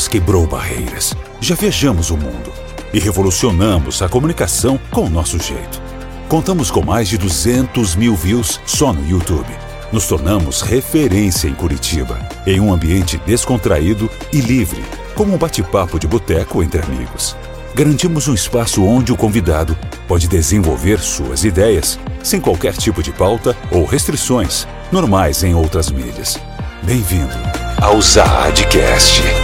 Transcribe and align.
Voz 0.00 0.08
quebrou 0.08 0.46
barreiras. 0.46 1.14
Já 1.42 1.54
viajamos 1.54 2.08
o 2.08 2.16
mundo 2.16 2.50
e 2.90 2.98
revolucionamos 2.98 4.00
a 4.00 4.08
comunicação 4.08 4.80
com 4.90 5.02
o 5.02 5.10
nosso 5.10 5.38
jeito. 5.38 5.82
Contamos 6.26 6.70
com 6.70 6.82
mais 6.82 7.06
de 7.06 7.18
200 7.18 7.96
mil 7.96 8.16
views 8.16 8.58
só 8.64 8.94
no 8.94 9.06
YouTube. 9.06 9.52
Nos 9.92 10.06
tornamos 10.06 10.62
referência 10.62 11.48
em 11.48 11.54
Curitiba, 11.54 12.18
em 12.46 12.58
um 12.60 12.72
ambiente 12.72 13.20
descontraído 13.26 14.10
e 14.32 14.40
livre, 14.40 14.82
como 15.14 15.34
um 15.34 15.36
bate-papo 15.36 15.98
de 15.98 16.06
boteco 16.06 16.62
entre 16.62 16.80
amigos. 16.80 17.36
Garantimos 17.74 18.26
um 18.26 18.32
espaço 18.32 18.82
onde 18.82 19.12
o 19.12 19.16
convidado 19.18 19.76
pode 20.08 20.28
desenvolver 20.28 20.98
suas 20.98 21.44
ideias, 21.44 21.98
sem 22.22 22.40
qualquer 22.40 22.72
tipo 22.72 23.02
de 23.02 23.12
pauta 23.12 23.54
ou 23.70 23.84
restrições, 23.84 24.66
normais 24.90 25.44
em 25.44 25.54
outras 25.54 25.90
mídias. 25.90 26.38
Bem-vindo 26.84 27.36
ao 27.82 28.00
Zaadcast. 28.00 29.39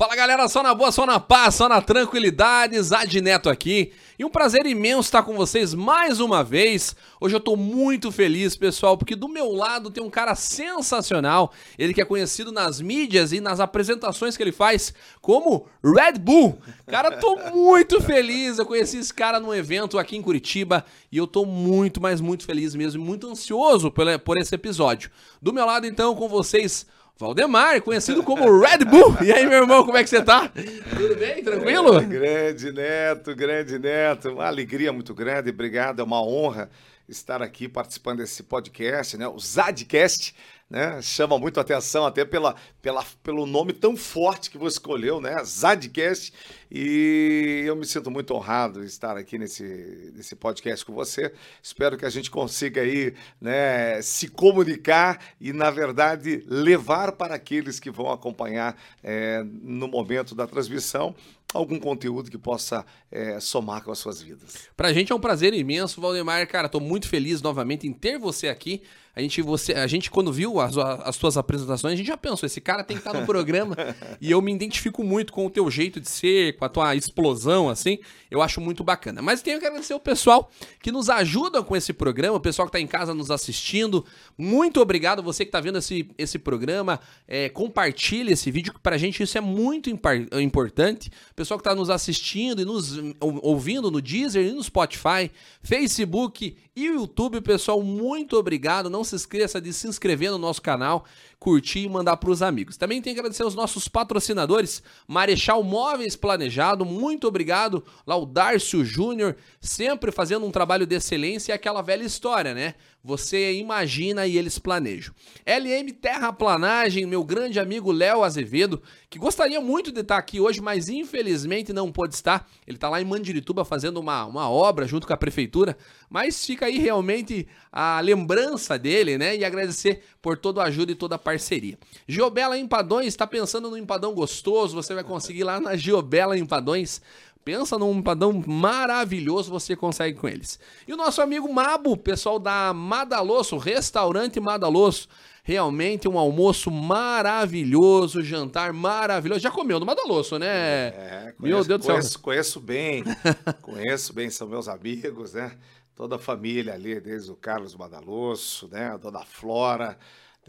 Fala 0.00 0.16
galera, 0.16 0.48
só 0.48 0.62
na 0.62 0.74
boa, 0.74 0.90
só 0.90 1.04
na 1.04 1.20
paz, 1.20 1.56
só 1.56 1.68
na 1.68 1.82
tranquilidade, 1.82 2.80
Zad 2.80 3.14
Neto 3.20 3.50
aqui. 3.50 3.92
E 4.18 4.24
um 4.24 4.30
prazer 4.30 4.64
imenso 4.64 5.00
estar 5.00 5.22
com 5.22 5.34
vocês 5.34 5.74
mais 5.74 6.20
uma 6.20 6.42
vez. 6.42 6.96
Hoje 7.20 7.36
eu 7.36 7.40
tô 7.40 7.54
muito 7.54 8.10
feliz, 8.10 8.56
pessoal, 8.56 8.96
porque 8.96 9.14
do 9.14 9.28
meu 9.28 9.52
lado 9.52 9.90
tem 9.90 10.02
um 10.02 10.08
cara 10.08 10.34
sensacional. 10.34 11.52
Ele 11.78 11.92
que 11.92 12.00
é 12.00 12.04
conhecido 12.06 12.50
nas 12.50 12.80
mídias 12.80 13.30
e 13.30 13.42
nas 13.42 13.60
apresentações 13.60 14.38
que 14.38 14.42
ele 14.42 14.52
faz 14.52 14.94
como 15.20 15.66
Red 15.84 16.18
Bull. 16.18 16.58
Cara, 16.86 17.18
tô 17.18 17.36
muito 17.54 18.00
feliz. 18.00 18.58
Eu 18.58 18.64
conheci 18.64 18.96
esse 18.96 19.12
cara 19.12 19.38
num 19.38 19.52
evento 19.52 19.98
aqui 19.98 20.16
em 20.16 20.22
Curitiba 20.22 20.82
e 21.12 21.18
eu 21.18 21.26
tô 21.26 21.44
muito, 21.44 22.00
mas 22.00 22.22
muito 22.22 22.46
feliz 22.46 22.74
mesmo, 22.74 23.04
muito 23.04 23.28
ansioso 23.28 23.92
por 24.24 24.38
esse 24.38 24.54
episódio. 24.54 25.10
Do 25.42 25.52
meu 25.52 25.66
lado, 25.66 25.86
então, 25.86 26.16
com 26.16 26.26
vocês. 26.26 26.86
Valdemar, 27.20 27.82
conhecido 27.82 28.22
como 28.22 28.60
Red 28.60 28.78
Bull. 28.86 29.14
E 29.22 29.30
aí, 29.30 29.44
meu 29.44 29.58
irmão, 29.58 29.84
como 29.84 29.98
é 29.98 30.02
que 30.02 30.08
você 30.08 30.22
tá? 30.22 30.50
Tudo 30.96 31.14
bem? 31.16 31.44
Tranquilo? 31.44 31.98
É, 31.98 32.02
grande 32.02 32.72
Neto, 32.72 33.36
grande 33.36 33.78
Neto. 33.78 34.30
Uma 34.30 34.46
alegria 34.46 34.90
muito 34.90 35.12
grande, 35.14 35.50
obrigado. 35.50 36.00
É 36.00 36.02
uma 36.02 36.22
honra 36.22 36.70
estar 37.06 37.42
aqui 37.42 37.68
participando 37.68 38.20
desse 38.20 38.42
podcast, 38.42 39.18
né? 39.18 39.28
O 39.28 39.38
Zadcast, 39.38 40.34
né? 40.70 41.02
Chama 41.02 41.38
muito 41.38 41.60
atenção 41.60 42.06
até 42.06 42.24
pela, 42.24 42.54
pela, 42.80 43.04
pelo 43.22 43.44
nome 43.44 43.74
tão 43.74 43.98
forte 43.98 44.50
que 44.50 44.56
você 44.56 44.76
escolheu, 44.76 45.20
né? 45.20 45.44
Zadcast. 45.44 46.32
E 46.70 47.64
eu 47.66 47.74
me 47.74 47.84
sinto 47.84 48.10
muito 48.10 48.32
honrado 48.32 48.84
estar 48.84 49.16
aqui 49.16 49.36
nesse, 49.38 50.12
nesse 50.14 50.36
podcast 50.36 50.84
com 50.84 50.92
você. 50.92 51.32
Espero 51.62 51.96
que 51.96 52.04
a 52.04 52.10
gente 52.10 52.30
consiga 52.30 52.82
aí, 52.82 53.12
né, 53.40 54.00
se 54.02 54.28
comunicar 54.28 55.20
e, 55.40 55.52
na 55.52 55.70
verdade, 55.70 56.44
levar 56.46 57.12
para 57.12 57.34
aqueles 57.34 57.80
que 57.80 57.90
vão 57.90 58.10
acompanhar 58.12 58.80
é, 59.02 59.42
no 59.44 59.88
momento 59.88 60.34
da 60.34 60.46
transmissão 60.46 61.14
algum 61.52 61.78
conteúdo 61.78 62.30
que 62.30 62.38
possa 62.38 62.84
é, 63.10 63.40
somar 63.40 63.82
com 63.82 63.90
as 63.90 63.98
suas 63.98 64.22
vidas. 64.22 64.68
Pra 64.76 64.92
gente 64.92 65.12
é 65.12 65.14
um 65.14 65.20
prazer 65.20 65.52
imenso, 65.52 66.00
Valdemar. 66.00 66.46
Cara, 66.46 66.68
tô 66.68 66.80
muito 66.80 67.08
feliz 67.08 67.42
novamente 67.42 67.86
em 67.86 67.92
ter 67.92 68.18
você 68.18 68.48
aqui. 68.48 68.82
A 69.14 69.20
gente, 69.20 69.42
você, 69.42 69.72
a 69.72 69.86
gente 69.88 70.10
quando 70.10 70.32
viu 70.32 70.60
as, 70.60 70.78
as 70.78 71.16
tuas 71.16 71.36
apresentações, 71.36 71.94
a 71.94 71.96
gente 71.96 72.06
já 72.06 72.16
pensou, 72.16 72.46
esse 72.46 72.60
cara 72.60 72.84
tem 72.84 72.96
que 72.96 73.06
estar 73.06 73.18
no 73.18 73.26
programa. 73.26 73.76
e 74.20 74.30
eu 74.30 74.40
me 74.40 74.52
identifico 74.52 75.02
muito 75.02 75.32
com 75.32 75.44
o 75.44 75.50
teu 75.50 75.68
jeito 75.70 76.00
de 76.00 76.08
ser, 76.08 76.56
com 76.60 76.66
a 76.66 76.68
tua 76.68 76.94
explosão, 76.94 77.68
assim. 77.68 77.98
Eu 78.30 78.42
acho 78.42 78.60
muito 78.60 78.84
bacana. 78.84 79.20
Mas 79.20 79.42
tenho 79.42 79.58
que 79.58 79.66
agradecer 79.66 79.94
o 79.94 79.98
pessoal 79.98 80.50
que 80.80 80.92
nos 80.92 81.08
ajuda 81.08 81.62
com 81.62 81.74
esse 81.74 81.92
programa, 81.92 82.36
o 82.36 82.40
pessoal 82.40 82.68
que 82.68 82.76
está 82.76 82.80
em 82.80 82.86
casa 82.86 83.14
nos 83.14 83.30
assistindo. 83.30 84.04
Muito 84.38 84.80
obrigado, 84.80 85.22
você 85.22 85.44
que 85.44 85.48
está 85.48 85.60
vendo 85.60 85.78
esse, 85.78 86.08
esse 86.18 86.38
programa. 86.38 87.00
É, 87.26 87.48
compartilhe 87.48 88.32
esse 88.32 88.50
vídeo, 88.50 88.74
que 88.74 88.78
pra 88.78 88.98
gente 88.98 89.22
isso 89.22 89.36
é 89.36 89.40
muito 89.40 89.90
importante. 89.90 91.10
O 91.30 91.34
pessoal 91.34 91.58
que 91.58 91.62
está 91.66 91.74
nos 91.74 91.88
assistindo 91.88 92.60
e 92.60 92.64
nos 92.64 92.98
ouvindo 93.20 93.90
no 93.90 94.00
Deezer 94.00 94.46
e 94.46 94.52
no 94.52 94.62
Spotify, 94.62 95.30
Facebook 95.62 96.56
e 96.76 96.84
YouTube, 96.84 97.40
pessoal, 97.40 97.82
muito 97.82 98.36
obrigado. 98.36 98.90
Não 98.90 99.02
se 99.02 99.16
esqueça 99.16 99.60
de 99.60 99.72
se 99.72 99.88
inscrever 99.88 100.30
no 100.30 100.38
nosso 100.38 100.60
canal, 100.60 101.04
curtir 101.38 101.80
e 101.80 101.88
mandar 101.88 102.18
para 102.18 102.30
os 102.30 102.42
amigos. 102.42 102.76
Também 102.76 103.00
tem 103.00 103.14
que 103.14 103.20
agradecer 103.20 103.42
aos 103.42 103.54
nossos 103.54 103.88
patrocinadores, 103.88 104.82
Marechal 105.08 105.62
Móveis 105.62 106.16
Planejado, 106.50 106.84
muito 106.84 107.28
obrigado. 107.28 107.84
Lá 108.04 108.16
o 108.16 108.26
Darcio 108.26 108.84
Júnior, 108.84 109.36
sempre 109.60 110.10
fazendo 110.10 110.44
um 110.44 110.50
trabalho 110.50 110.84
de 110.84 110.96
excelência 110.96 111.52
e 111.52 111.54
aquela 111.54 111.80
velha 111.80 112.02
história, 112.02 112.52
né? 112.52 112.74
Você 113.02 113.54
imagina 113.54 114.26
e 114.26 114.36
eles 114.36 114.58
planejam. 114.58 115.14
LM 115.46 115.90
Terraplanagem, 115.92 117.06
meu 117.06 117.24
grande 117.24 117.58
amigo 117.58 117.90
Léo 117.90 118.22
Azevedo, 118.22 118.82
que 119.08 119.18
gostaria 119.18 119.58
muito 119.58 119.90
de 119.90 120.00
estar 120.00 120.18
aqui 120.18 120.38
hoje, 120.38 120.60
mas 120.60 120.90
infelizmente 120.90 121.72
não 121.72 121.90
pôde 121.90 122.14
estar. 122.14 122.46
Ele 122.66 122.76
está 122.76 122.90
lá 122.90 123.00
em 123.00 123.04
Mandirituba 123.06 123.64
fazendo 123.64 123.98
uma, 123.98 124.26
uma 124.26 124.50
obra 124.50 124.86
junto 124.86 125.06
com 125.06 125.14
a 125.14 125.16
prefeitura, 125.16 125.78
mas 126.10 126.44
fica 126.44 126.66
aí 126.66 126.78
realmente 126.78 127.48
a 127.72 128.00
lembrança 128.00 128.78
dele, 128.78 129.16
né? 129.16 129.34
E 129.34 129.46
agradecer 129.46 130.02
por 130.20 130.36
toda 130.36 130.60
a 130.62 130.66
ajuda 130.66 130.92
e 130.92 130.94
toda 130.94 131.14
a 131.14 131.18
parceria. 131.18 131.78
Giobela 132.06 132.58
Empadões, 132.58 133.06
está 133.06 133.26
pensando 133.26 133.70
no 133.70 133.78
empadão 133.78 134.12
gostoso? 134.12 134.76
Você 134.76 134.94
vai 134.94 135.04
conseguir 135.04 135.44
lá 135.44 135.58
na 135.58 135.74
Giobela 135.74 136.36
Empadões. 136.36 137.00
Pensa 137.44 137.78
num 137.78 137.94
empadão 137.94 138.42
maravilhoso, 138.46 139.50
você 139.50 139.74
consegue 139.74 140.18
com 140.18 140.28
eles. 140.28 140.58
E 140.86 140.92
o 140.92 140.96
nosso 140.96 141.22
amigo 141.22 141.52
Mabo, 141.52 141.96
pessoal 141.96 142.38
da 142.38 142.72
Madalosso, 142.74 143.56
restaurante 143.56 144.38
Madalosso. 144.38 145.08
Realmente 145.42 146.06
um 146.06 146.18
almoço 146.18 146.70
maravilhoso, 146.70 148.22
jantar 148.22 148.74
maravilhoso. 148.74 149.40
Já 149.40 149.50
comeu 149.50 149.80
no 149.80 149.86
Madalosso, 149.86 150.38
né? 150.38 150.88
É, 150.88 151.34
conheço, 151.36 151.56
Meu 151.56 151.64
Deus 151.64 151.80
do 151.80 151.84
céu. 151.84 151.94
Conheço, 151.94 152.20
conheço 152.20 152.60
bem, 152.60 153.04
conheço 153.62 154.12
bem, 154.12 154.28
são 154.28 154.46
meus 154.46 154.68
amigos, 154.68 155.32
né? 155.32 155.56
Toda 155.96 156.16
a 156.16 156.18
família 156.18 156.74
ali, 156.74 157.00
desde 157.00 157.30
o 157.30 157.36
Carlos 157.36 157.74
Madalosso, 157.74 158.68
né? 158.68 158.92
A 158.92 158.96
dona 158.98 159.24
Flora. 159.24 159.98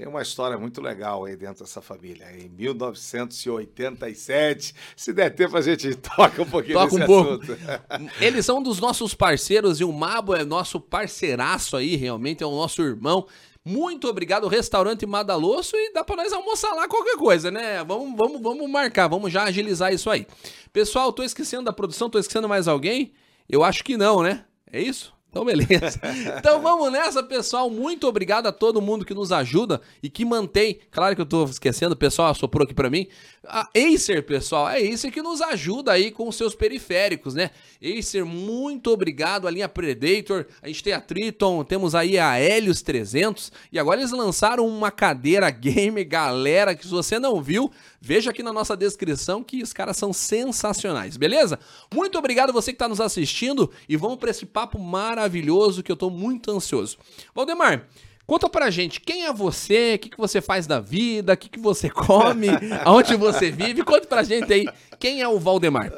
Tem 0.01 0.07
uma 0.07 0.23
história 0.23 0.57
muito 0.57 0.81
legal 0.81 1.25
aí 1.25 1.35
dentro 1.35 1.63
dessa 1.63 1.79
família. 1.79 2.25
Em 2.35 2.49
1987, 2.49 4.73
se 4.95 5.13
der 5.13 5.29
tempo, 5.29 5.55
a 5.55 5.61
gente 5.61 5.93
toca 6.17 6.41
um 6.41 6.49
pouquinho 6.49 6.73
toca 6.73 6.95
um 6.95 7.05
pouco. 7.05 7.33
assunto. 7.33 7.55
Eles 8.19 8.43
são 8.43 8.63
dos 8.63 8.79
nossos 8.79 9.13
parceiros 9.13 9.79
e 9.79 9.83
o 9.83 9.93
Mabo 9.93 10.33
é 10.33 10.43
nosso 10.43 10.79
parceiraço 10.79 11.77
aí, 11.77 11.95
realmente, 11.95 12.41
é 12.41 12.47
o 12.47 12.49
nosso 12.49 12.81
irmão. 12.81 13.27
Muito 13.63 14.07
obrigado, 14.07 14.47
restaurante 14.47 15.05
Madalosso, 15.05 15.75
e 15.75 15.93
dá 15.93 16.03
pra 16.03 16.15
nós 16.15 16.33
almoçar 16.33 16.73
lá 16.73 16.87
qualquer 16.87 17.17
coisa, 17.17 17.51
né? 17.51 17.83
Vamos, 17.83 18.17
vamos, 18.17 18.41
vamos 18.41 18.67
marcar, 18.67 19.07
vamos 19.07 19.31
já 19.31 19.43
agilizar 19.43 19.93
isso 19.93 20.09
aí. 20.09 20.25
Pessoal, 20.73 21.13
tô 21.13 21.21
esquecendo 21.21 21.65
da 21.65 21.73
produção, 21.73 22.09
tô 22.09 22.17
esquecendo 22.17 22.49
mais 22.49 22.67
alguém? 22.67 23.13
Eu 23.47 23.63
acho 23.63 23.83
que 23.83 23.95
não, 23.95 24.23
né? 24.23 24.45
É 24.73 24.81
isso? 24.81 25.13
Então, 25.31 25.45
beleza. 25.45 25.99
Então 26.37 26.61
vamos 26.61 26.91
nessa, 26.91 27.23
pessoal. 27.23 27.69
Muito 27.69 28.05
obrigado 28.07 28.47
a 28.47 28.51
todo 28.51 28.81
mundo 28.81 29.05
que 29.05 29.13
nos 29.13 29.31
ajuda 29.31 29.81
e 30.03 30.09
que 30.09 30.25
mantém. 30.25 30.79
Claro 30.91 31.15
que 31.15 31.21
eu 31.21 31.25
tô 31.25 31.45
esquecendo, 31.45 31.93
o 31.93 31.97
pessoal 31.97 32.29
assoprou 32.29 32.65
aqui 32.65 32.73
para 32.73 32.89
mim. 32.89 33.07
A 33.47 33.67
Acer, 33.75 34.23
pessoal, 34.23 34.69
é 34.69 34.77
Acer 34.77 35.11
que 35.11 35.21
nos 35.21 35.41
ajuda 35.41 35.91
aí 35.91 36.11
com 36.11 36.27
os 36.27 36.35
seus 36.35 36.53
periféricos, 36.53 37.33
né? 37.33 37.49
Acer, 37.81 38.23
muito 38.23 38.91
obrigado. 38.91 39.47
A 39.47 39.51
linha 39.51 39.67
Predator, 39.67 40.45
a 40.61 40.67
gente 40.67 40.83
tem 40.83 40.93
a 40.93 41.01
Triton, 41.01 41.63
temos 41.63 41.95
aí 41.95 42.19
a 42.19 42.39
Helios 42.39 42.83
300 42.83 43.51
e 43.71 43.79
agora 43.79 43.99
eles 43.99 44.11
lançaram 44.11 44.67
uma 44.67 44.91
cadeira 44.91 45.49
gamer, 45.49 46.07
galera, 46.07 46.75
que 46.75 46.83
se 46.83 46.91
você 46.91 47.17
não 47.17 47.41
viu, 47.41 47.71
veja 47.99 48.29
aqui 48.29 48.43
na 48.43 48.53
nossa 48.53 48.77
descrição 48.77 49.43
que 49.43 49.63
os 49.63 49.73
caras 49.73 49.97
são 49.97 50.13
sensacionais, 50.13 51.17
beleza? 51.17 51.57
Muito 51.91 52.19
obrigado 52.19 52.53
você 52.53 52.71
que 52.71 52.75
está 52.75 52.87
nos 52.87 53.01
assistindo 53.01 53.71
e 53.89 53.97
vamos 53.97 54.17
para 54.17 54.29
esse 54.29 54.45
papo 54.45 54.77
maravilhoso 54.77 55.81
que 55.81 55.91
eu 55.91 55.97
tô 55.97 56.11
muito 56.11 56.51
ansioso. 56.51 56.99
Valdemar, 57.33 57.87
Conta 58.31 58.49
pra 58.49 58.69
gente, 58.69 59.01
quem 59.01 59.25
é 59.25 59.33
você, 59.33 59.95
o 59.95 59.99
que, 59.99 60.09
que 60.11 60.17
você 60.17 60.39
faz 60.39 60.65
da 60.65 60.79
vida, 60.79 61.33
o 61.33 61.37
que, 61.37 61.49
que 61.49 61.59
você 61.59 61.89
come, 61.89 62.47
aonde 62.85 63.17
você 63.17 63.51
vive. 63.51 63.83
Conta 63.83 64.07
pra 64.07 64.23
gente 64.23 64.53
aí, 64.53 64.65
quem 64.97 65.21
é 65.21 65.27
o 65.27 65.37
Valdemar? 65.37 65.91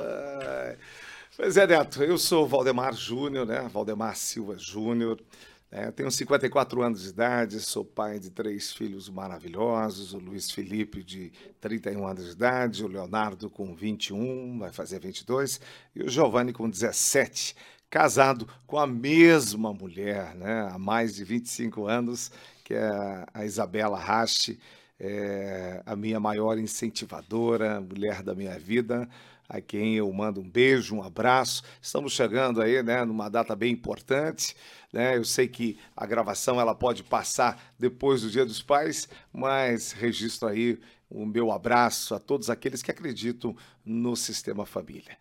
Pois 1.38 1.58
é, 1.58 1.68
Neto, 1.68 2.04
eu 2.04 2.18
sou 2.18 2.46
o 2.46 2.48
Valdemar 2.48 2.96
Júnior, 2.96 3.46
né? 3.46 3.70
Valdemar 3.72 4.16
Silva 4.16 4.58
Júnior. 4.58 5.22
É, 5.70 5.92
tenho 5.92 6.10
54 6.10 6.82
anos 6.82 7.04
de 7.04 7.10
idade, 7.10 7.60
sou 7.60 7.86
pai 7.86 8.20
de 8.20 8.32
três 8.32 8.74
filhos 8.74 9.10
maravilhosos, 9.10 10.14
o 10.14 10.18
Luiz 10.18 10.50
Felipe 10.50 11.04
de 11.04 11.32
31 11.62 12.08
anos 12.08 12.26
de 12.26 12.32
idade, 12.32 12.84
o 12.84 12.88
Leonardo 12.88 13.48
com 13.48 13.76
21, 13.76 14.58
vai 14.58 14.72
fazer 14.72 15.00
22, 15.00 15.62
e 15.96 16.02
o 16.02 16.10
Giovanni 16.10 16.52
com 16.52 16.68
17 16.68 17.56
casado 17.94 18.48
com 18.66 18.80
a 18.80 18.88
mesma 18.88 19.72
mulher, 19.72 20.34
né, 20.34 20.68
há 20.74 20.80
mais 20.80 21.14
de 21.14 21.24
25 21.24 21.86
anos, 21.86 22.32
que 22.64 22.74
é 22.74 22.90
a 23.32 23.46
Isabela 23.46 24.00
Rache, 24.00 24.58
é 25.00 25.84
a 25.86 25.96
minha 25.96 26.20
maior 26.20 26.58
incentivadora, 26.58 27.80
mulher 27.80 28.24
da 28.24 28.34
minha 28.34 28.58
vida, 28.58 29.08
a 29.48 29.62
quem 29.62 29.94
eu 29.94 30.12
mando 30.12 30.42
um 30.42 30.50
beijo, 30.50 30.96
um 30.96 31.04
abraço. 31.04 31.62
Estamos 31.80 32.14
chegando 32.14 32.64
aí, 32.64 32.82
né, 32.82 33.06
numa 33.06 33.30
data 33.30 33.56
bem 33.56 33.72
importante, 33.72 34.56
né? 34.92 35.16
Eu 35.16 35.24
sei 35.24 35.48
que 35.48 35.78
a 35.96 36.08
gravação 36.08 36.60
ela 36.60 36.74
pode 36.74 37.04
passar 37.04 37.64
depois 37.78 38.24
do 38.24 38.32
Dia 38.32 38.44
dos 38.44 38.60
Pais, 38.60 39.08
mas 39.32 39.92
registro 39.92 40.48
aí 40.48 40.80
o 41.12 41.28
meu 41.28 41.52
abraço 41.52 42.16
a 42.16 42.20
todos 42.20 42.50
aqueles 42.50 42.82
que 42.82 42.90
acreditam 42.90 43.56
no 43.86 44.16
sistema 44.16 44.66
família. 44.66 45.16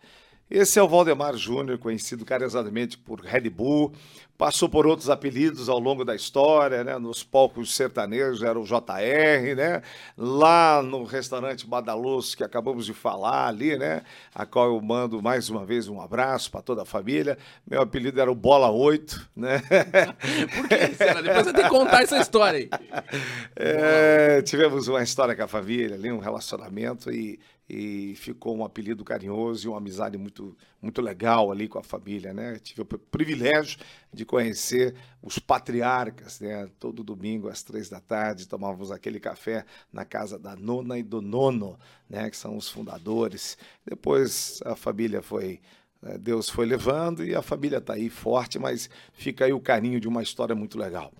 Esse 0.49 0.77
é 0.77 0.83
o 0.83 0.87
Valdemar 0.87 1.35
Júnior, 1.35 1.77
conhecido 1.79 2.25
carinhosamente 2.25 2.97
por 2.97 3.21
Red 3.21 3.49
Bull, 3.49 3.93
passou 4.37 4.67
por 4.67 4.85
outros 4.87 5.09
apelidos 5.09 5.69
ao 5.69 5.79
longo 5.79 6.03
da 6.03 6.15
história, 6.15 6.83
né? 6.83 6.97
Nos 6.97 7.23
palcos 7.23 7.75
sertanejos 7.75 8.41
era 8.41 8.59
o 8.59 8.63
JR, 8.63 9.55
né? 9.55 9.81
Lá 10.17 10.81
no 10.81 11.03
restaurante 11.03 11.67
Badaluz, 11.67 12.35
que 12.35 12.43
acabamos 12.43 12.85
de 12.85 12.93
falar 12.93 13.47
ali, 13.47 13.77
né? 13.77 14.01
A 14.33 14.45
qual 14.45 14.67
eu 14.67 14.81
mando 14.81 15.21
mais 15.21 15.49
uma 15.49 15.65
vez 15.65 15.87
um 15.87 16.01
abraço 16.01 16.51
para 16.51 16.61
toda 16.61 16.81
a 16.81 16.85
família. 16.85 17.37
Meu 17.69 17.81
apelido 17.81 18.19
era 18.19 18.31
o 18.31 18.35
Bola 18.35 18.71
8, 18.71 19.29
né? 19.35 19.61
Por 20.55 20.67
que 20.67 20.95
será? 20.95 21.21
Depois 21.21 21.45
você 21.45 21.53
tem 21.53 21.63
que 21.63 21.69
contar 21.69 22.01
essa 22.03 22.17
história 22.17 22.59
aí. 22.59 22.69
É, 23.55 24.41
tivemos 24.41 24.87
uma 24.87 25.03
história 25.03 25.35
com 25.35 25.43
a 25.43 25.47
família 25.47 25.95
ali, 25.95 26.11
um 26.11 26.19
relacionamento 26.19 27.11
e 27.11 27.39
e 27.69 28.13
ficou 28.15 28.57
um 28.57 28.65
apelido 28.65 29.03
carinhoso 29.03 29.65
e 29.65 29.69
uma 29.69 29.77
amizade 29.77 30.17
muito, 30.17 30.55
muito 30.81 31.01
legal 31.01 31.51
ali 31.51 31.67
com 31.67 31.79
a 31.79 31.83
família, 31.83 32.33
né? 32.33 32.59
Tive 32.59 32.81
o 32.81 32.85
privilégio 32.85 33.79
de 34.13 34.22
conhecer 34.25 34.95
os 35.21 35.39
patriarcas, 35.39 36.39
né? 36.39 36.69
Todo 36.79 37.03
domingo 37.03 37.49
às 37.49 37.63
três 37.63 37.89
da 37.89 37.99
tarde 37.99 38.47
tomávamos 38.47 38.91
aquele 38.91 39.19
café 39.19 39.65
na 39.91 40.05
casa 40.05 40.37
da 40.37 40.55
nona 40.55 40.97
e 40.97 41.03
do 41.03 41.21
nono, 41.21 41.79
né? 42.09 42.29
Que 42.29 42.37
são 42.37 42.57
os 42.57 42.69
fundadores. 42.69 43.57
Depois 43.85 44.61
a 44.65 44.75
família 44.75 45.21
foi 45.21 45.59
né? 46.03 46.17
Deus 46.17 46.49
foi 46.49 46.65
levando 46.65 47.23
e 47.23 47.33
a 47.33 47.41
família 47.41 47.77
está 47.77 47.93
aí 47.93 48.09
forte, 48.09 48.59
mas 48.59 48.89
fica 49.13 49.45
aí 49.45 49.53
o 49.53 49.59
carinho 49.59 49.99
de 49.99 50.07
uma 50.07 50.21
história 50.21 50.53
muito 50.53 50.77
legal. 50.77 51.11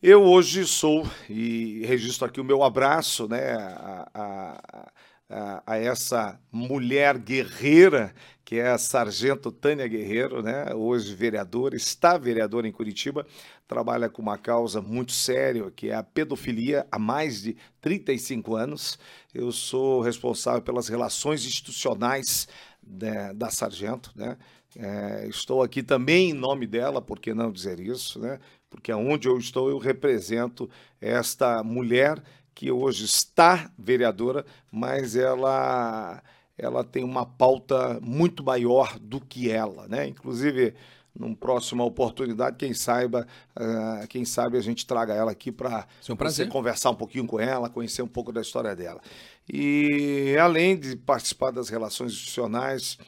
Eu 0.00 0.22
hoje 0.22 0.64
sou, 0.64 1.04
e 1.28 1.84
registro 1.84 2.24
aqui 2.24 2.40
o 2.40 2.44
meu 2.44 2.62
abraço 2.62 3.26
né, 3.26 3.54
a, 3.54 4.08
a, 4.14 4.92
a, 5.28 5.62
a, 5.66 5.76
essa 5.76 6.40
mulher 6.50 7.18
guerreira, 7.18 8.14
que 8.44 8.56
é 8.56 8.68
a 8.68 8.78
Sargento 8.78 9.52
Tânia 9.52 9.86
Guerreiro, 9.86 10.42
né? 10.42 10.74
hoje 10.74 11.14
vereadora, 11.14 11.76
está 11.76 12.16
vereadora 12.16 12.66
em 12.66 12.72
Curitiba, 12.72 13.26
trabalha 13.66 14.08
com 14.08 14.22
uma 14.22 14.38
causa 14.38 14.80
muito 14.80 15.12
séria, 15.12 15.70
que 15.70 15.90
é 15.90 15.94
a 15.94 16.02
pedofilia, 16.02 16.86
há 16.90 16.98
mais 16.98 17.42
de 17.42 17.56
35 17.80 18.56
anos. 18.56 18.98
Eu 19.34 19.52
sou 19.52 20.00
responsável 20.00 20.62
pelas 20.62 20.88
relações 20.88 21.44
institucionais 21.44 22.48
né, 22.82 23.34
da 23.34 23.50
Sargento, 23.50 24.10
né? 24.16 24.38
É, 24.76 25.26
estou 25.28 25.62
aqui 25.62 25.82
também 25.82 26.30
em 26.30 26.34
nome 26.34 26.66
dela, 26.66 27.00
por 27.00 27.18
que 27.18 27.32
não 27.34 27.50
dizer 27.50 27.80
isso, 27.80 28.20
né? 28.20 28.38
Porque 28.70 28.92
aonde 28.92 29.26
eu 29.26 29.36
estou, 29.38 29.70
eu 29.70 29.78
represento 29.78 30.68
esta 31.00 31.62
mulher 31.64 32.22
que 32.58 32.72
hoje 32.72 33.04
está 33.04 33.70
vereadora, 33.78 34.44
mas 34.68 35.14
ela 35.14 36.20
ela 36.58 36.82
tem 36.82 37.04
uma 37.04 37.24
pauta 37.24 38.00
muito 38.02 38.42
maior 38.42 38.98
do 38.98 39.20
que 39.20 39.48
ela, 39.48 39.86
né? 39.86 40.08
Inclusive, 40.08 40.74
numa 41.14 41.36
próxima 41.36 41.84
oportunidade, 41.84 42.56
quem 42.56 42.74
saiba, 42.74 43.28
uh, 43.56 44.08
quem 44.08 44.24
sabe 44.24 44.58
a 44.58 44.60
gente 44.60 44.84
traga 44.84 45.14
ela 45.14 45.30
aqui 45.30 45.52
para 45.52 45.86
um 46.10 46.16
você 46.16 46.46
conversar 46.46 46.90
um 46.90 46.96
pouquinho 46.96 47.28
com 47.28 47.38
ela, 47.38 47.70
conhecer 47.70 48.02
um 48.02 48.08
pouco 48.08 48.32
da 48.32 48.40
história 48.40 48.74
dela. 48.74 49.00
E 49.48 50.36
além 50.36 50.76
de 50.76 50.96
participar 50.96 51.52
das 51.52 51.68
relações 51.68 52.10
institucionais 52.10 52.98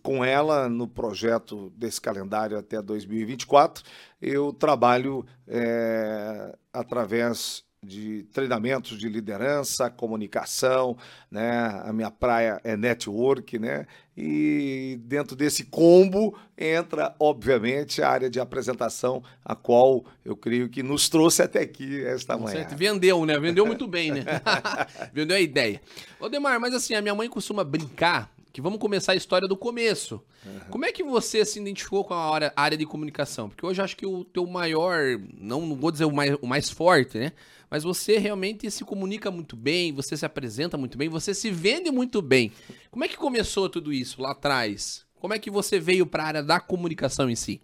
com 0.00 0.24
ela 0.24 0.68
no 0.68 0.86
projeto 0.86 1.72
desse 1.76 2.00
calendário 2.00 2.56
até 2.56 2.80
2024, 2.80 3.82
eu 4.22 4.52
trabalho 4.52 5.26
é, 5.48 6.56
através 6.72 7.65
de 7.86 8.24
treinamentos 8.32 8.98
de 8.98 9.08
liderança, 9.08 9.88
comunicação, 9.88 10.96
né? 11.30 11.82
A 11.84 11.92
minha 11.92 12.10
praia 12.10 12.60
é 12.64 12.76
network, 12.76 13.58
né? 13.58 13.86
E 14.16 14.98
dentro 15.02 15.36
desse 15.36 15.64
combo 15.64 16.36
entra, 16.58 17.14
obviamente, 17.20 18.02
a 18.02 18.08
área 18.08 18.28
de 18.28 18.40
apresentação, 18.40 19.22
a 19.44 19.54
qual 19.54 20.04
eu 20.24 20.36
creio 20.36 20.68
que 20.68 20.82
nos 20.82 21.08
trouxe 21.08 21.42
até 21.42 21.60
aqui 21.60 22.04
esta 22.04 22.36
manhã. 22.36 22.56
Certo. 22.56 22.76
Vendeu, 22.76 23.24
né? 23.24 23.38
Vendeu 23.38 23.64
muito 23.66 23.86
bem, 23.86 24.10
né? 24.10 24.24
Vendeu 25.12 25.36
a 25.36 25.40
ideia. 25.40 25.80
Ô, 26.18 26.28
Demar, 26.28 26.58
mas 26.58 26.74
assim, 26.74 26.94
a 26.94 27.02
minha 27.02 27.14
mãe 27.14 27.28
costuma 27.28 27.62
brincar 27.62 28.35
que 28.56 28.62
vamos 28.62 28.78
começar 28.78 29.12
a 29.12 29.14
história 29.14 29.46
do 29.46 29.54
começo. 29.54 30.14
Uhum. 30.46 30.60
Como 30.70 30.86
é 30.86 30.90
que 30.90 31.04
você 31.04 31.44
se 31.44 31.60
identificou 31.60 32.02
com 32.02 32.14
a 32.14 32.50
área 32.56 32.78
de 32.78 32.86
comunicação? 32.86 33.50
Porque 33.50 33.66
hoje 33.66 33.82
acho 33.82 33.94
que 33.94 34.06
o 34.06 34.24
teu 34.24 34.46
maior, 34.46 34.98
não, 35.38 35.66
não 35.66 35.76
vou 35.76 35.90
dizer 35.90 36.06
o 36.06 36.10
mais, 36.10 36.34
o 36.40 36.46
mais 36.46 36.70
forte, 36.70 37.18
né? 37.18 37.32
Mas 37.68 37.82
você 37.82 38.16
realmente 38.16 38.70
se 38.70 38.82
comunica 38.82 39.30
muito 39.30 39.54
bem, 39.54 39.92
você 39.92 40.16
se 40.16 40.24
apresenta 40.24 40.78
muito 40.78 40.96
bem, 40.96 41.06
você 41.06 41.34
se 41.34 41.50
vende 41.50 41.90
muito 41.90 42.22
bem. 42.22 42.50
Como 42.90 43.04
é 43.04 43.08
que 43.08 43.18
começou 43.18 43.68
tudo 43.68 43.92
isso 43.92 44.22
lá 44.22 44.30
atrás? 44.30 45.04
Como 45.20 45.34
é 45.34 45.38
que 45.38 45.50
você 45.50 45.78
veio 45.78 46.06
para 46.06 46.22
a 46.22 46.26
área 46.26 46.42
da 46.42 46.58
comunicação 46.58 47.28
em 47.28 47.36
si? 47.36 47.60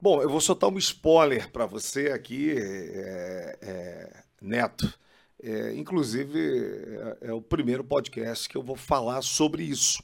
Bom, 0.00 0.20
eu 0.20 0.28
vou 0.28 0.40
soltar 0.40 0.68
um 0.68 0.78
spoiler 0.78 1.48
para 1.52 1.64
você 1.64 2.08
aqui, 2.08 2.50
é, 2.50 3.58
é, 3.62 4.22
Neto. 4.42 4.92
É, 5.42 5.74
inclusive, 5.74 6.38
é, 6.38 7.28
é, 7.28 7.32
o 7.32 7.42
primeiro 7.42 7.84
podcast 7.84 8.48
que 8.48 8.56
eu 8.56 8.62
vou 8.62 8.76
falar 8.76 9.22
sobre 9.22 9.62
isso. 9.64 10.02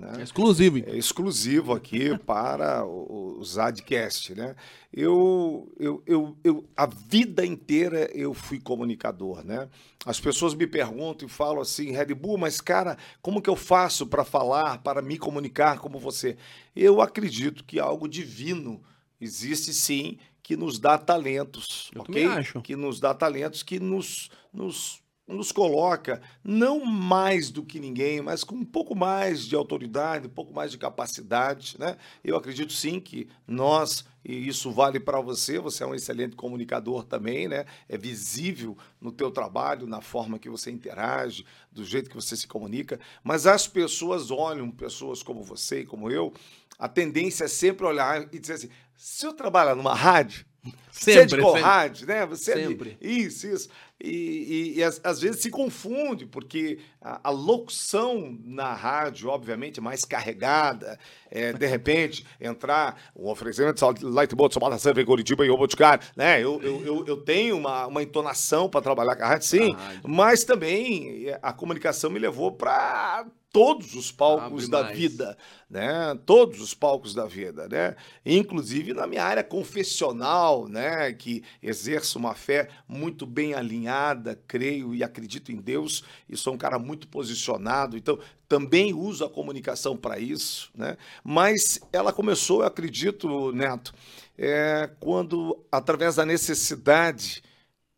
Né? 0.00 0.12
É 0.18 0.22
exclusivo. 0.22 0.78
É 0.78 0.96
exclusivo 0.96 1.74
aqui 1.74 2.16
para 2.24 2.84
o, 2.84 3.38
o 3.38 3.44
Zadcast. 3.44 4.34
Né? 4.34 4.56
Eu, 4.92 5.70
eu, 5.78 6.02
eu, 6.06 6.36
eu, 6.42 6.64
a 6.74 6.86
vida 6.86 7.44
inteira 7.44 8.10
eu 8.14 8.32
fui 8.32 8.58
comunicador. 8.58 9.44
Né? 9.44 9.68
As 10.06 10.18
pessoas 10.18 10.54
me 10.54 10.66
perguntam 10.66 11.28
e 11.28 11.30
falam 11.30 11.60
assim, 11.60 11.92
Red 11.92 12.14
Bull, 12.14 12.38
mas 12.38 12.60
cara, 12.60 12.96
como 13.20 13.42
que 13.42 13.50
eu 13.50 13.56
faço 13.56 14.06
para 14.06 14.24
falar, 14.24 14.78
para 14.78 15.02
me 15.02 15.18
comunicar 15.18 15.78
como 15.78 15.98
você? 15.98 16.36
Eu 16.74 17.02
acredito 17.02 17.64
que 17.64 17.78
algo 17.78 18.08
divino 18.08 18.82
existe 19.20 19.74
sim 19.74 20.16
que 20.42 20.56
nos 20.56 20.78
dá 20.78 20.98
talentos, 20.98 21.90
Eu 21.94 22.02
ok? 22.02 22.24
Acho. 22.26 22.60
Que 22.60 22.76
nos 22.76 23.00
dá 23.00 23.14
talentos, 23.14 23.62
que 23.62 23.78
nos, 23.78 24.30
nos, 24.52 25.02
nos 25.26 25.52
coloca 25.52 26.20
não 26.42 26.84
mais 26.84 27.50
do 27.50 27.64
que 27.64 27.78
ninguém, 27.78 28.20
mas 28.20 28.44
com 28.44 28.56
um 28.56 28.64
pouco 28.64 28.94
mais 28.94 29.46
de 29.46 29.54
autoridade, 29.54 30.26
um 30.26 30.30
pouco 30.30 30.52
mais 30.52 30.70
de 30.70 30.78
capacidade, 30.78 31.76
né? 31.78 31.96
Eu 32.24 32.36
acredito 32.36 32.72
sim 32.72 33.00
que 33.00 33.28
nós 33.46 34.04
e 34.24 34.48
isso 34.48 34.70
vale 34.70 35.00
para 35.00 35.20
você, 35.20 35.58
você 35.58 35.82
é 35.82 35.86
um 35.86 35.94
excelente 35.94 36.36
comunicador 36.36 37.04
também, 37.04 37.48
né? 37.48 37.64
É 37.88 37.96
visível 37.96 38.76
no 39.00 39.10
teu 39.10 39.30
trabalho, 39.30 39.86
na 39.86 40.02
forma 40.02 40.38
que 40.38 40.50
você 40.50 40.70
interage, 40.70 41.44
do 41.72 41.84
jeito 41.84 42.10
que 42.10 42.16
você 42.16 42.36
se 42.36 42.46
comunica, 42.46 43.00
mas 43.24 43.46
as 43.46 43.66
pessoas 43.66 44.30
olham 44.30 44.70
pessoas 44.70 45.22
como 45.22 45.42
você 45.42 45.80
e 45.80 45.86
como 45.86 46.10
eu, 46.10 46.34
a 46.80 46.88
tendência 46.88 47.44
é 47.44 47.48
sempre 47.48 47.84
olhar 47.86 48.26
e 48.32 48.38
dizer 48.38 48.54
assim: 48.54 48.70
se 48.96 49.26
eu 49.26 49.34
trabalhar 49.34 49.74
numa 49.74 49.94
rádio, 49.94 50.46
sempre, 50.90 51.42
você 51.42 51.50
é 51.50 51.54
de 51.54 51.60
rádio, 51.60 52.06
né? 52.06 52.26
Você 52.26 52.54
sempre. 52.54 52.96
É 52.98 53.06
de... 53.06 53.20
Isso, 53.20 53.46
isso. 53.46 53.68
E, 54.02 54.08
e, 54.08 54.78
e 54.78 54.82
às, 54.82 54.98
às, 55.04 55.20
vezes 55.20 55.42
se 55.42 55.50
confunde, 55.50 56.24
porque 56.24 56.78
a, 57.02 57.28
a, 57.28 57.30
locução 57.30 58.34
na 58.46 58.72
rádio, 58.72 59.28
obviamente, 59.28 59.78
é 59.78 59.82
mais 59.82 60.06
carregada. 60.06 60.98
É, 61.30 61.52
de 61.52 61.66
repente, 61.66 62.24
entrar 62.40 62.98
um 63.14 63.28
oferecimento 63.28 63.92
de 63.92 64.04
Lightboat, 64.06 64.54
Somada 64.54 64.78
Serva 64.78 65.02
em 65.02 65.04
Curitiba 65.04 65.44
e 65.44 65.50
Oboticar, 65.50 66.00
né? 66.16 66.42
Eu, 66.42 66.62
eu, 66.62 66.82
eu, 66.82 67.06
eu, 67.06 67.16
tenho 67.18 67.58
uma, 67.58 67.86
uma 67.88 68.02
entonação 68.02 68.70
para 68.70 68.80
trabalhar 68.80 69.16
com 69.16 69.22
a 69.22 69.28
rádio, 69.28 69.46
sim, 69.46 69.76
mas 70.02 70.44
também 70.44 71.26
a 71.42 71.52
comunicação 71.52 72.08
me 72.08 72.18
levou 72.18 72.52
para 72.52 73.26
todos 73.52 73.94
os 73.94 74.12
palcos 74.12 74.68
da 74.68 74.82
vida, 74.82 75.36
né? 75.68 76.18
Todos 76.24 76.60
os 76.60 76.72
palcos 76.72 77.14
da 77.14 77.26
vida, 77.26 77.68
né? 77.68 77.96
Inclusive 78.24 78.92
na 78.94 79.06
minha 79.06 79.24
área 79.24 79.42
confessional, 79.42 80.68
né? 80.68 81.12
Que 81.12 81.42
exerço 81.62 82.18
uma 82.18 82.34
fé 82.34 82.68
muito 82.88 83.26
bem 83.26 83.54
alinhada, 83.54 84.40
creio 84.46 84.94
e 84.94 85.02
acredito 85.02 85.50
em 85.50 85.56
Deus 85.56 86.04
e 86.28 86.36
sou 86.36 86.54
um 86.54 86.58
cara 86.58 86.78
muito 86.78 87.08
posicionado, 87.08 87.96
então 87.96 88.18
também 88.48 88.92
uso 88.92 89.24
a 89.24 89.30
comunicação 89.30 89.96
para 89.96 90.18
isso, 90.18 90.70
né? 90.74 90.96
Mas 91.22 91.80
ela 91.92 92.12
começou, 92.12 92.60
eu 92.60 92.66
acredito, 92.66 93.52
Neto, 93.52 93.94
é, 94.36 94.90
quando 94.98 95.58
através 95.70 96.16
da 96.16 96.24
necessidade 96.26 97.42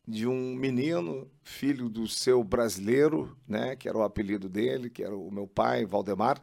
de 0.07 0.27
um 0.27 0.55
menino, 0.55 1.31
filho 1.43 1.89
do 1.89 2.09
seu 2.09 2.43
brasileiro, 2.43 3.37
né, 3.47 3.77
que 3.77 3.89
era 3.89 3.97
o 3.97 4.03
apelido 4.03 4.49
dele, 4.49 4.91
que 4.91 5.03
era 5.03 5.17
o 5.17 5.31
meu 5.31 5.47
pai, 5.47 5.87
Valdemar, 5.87 6.43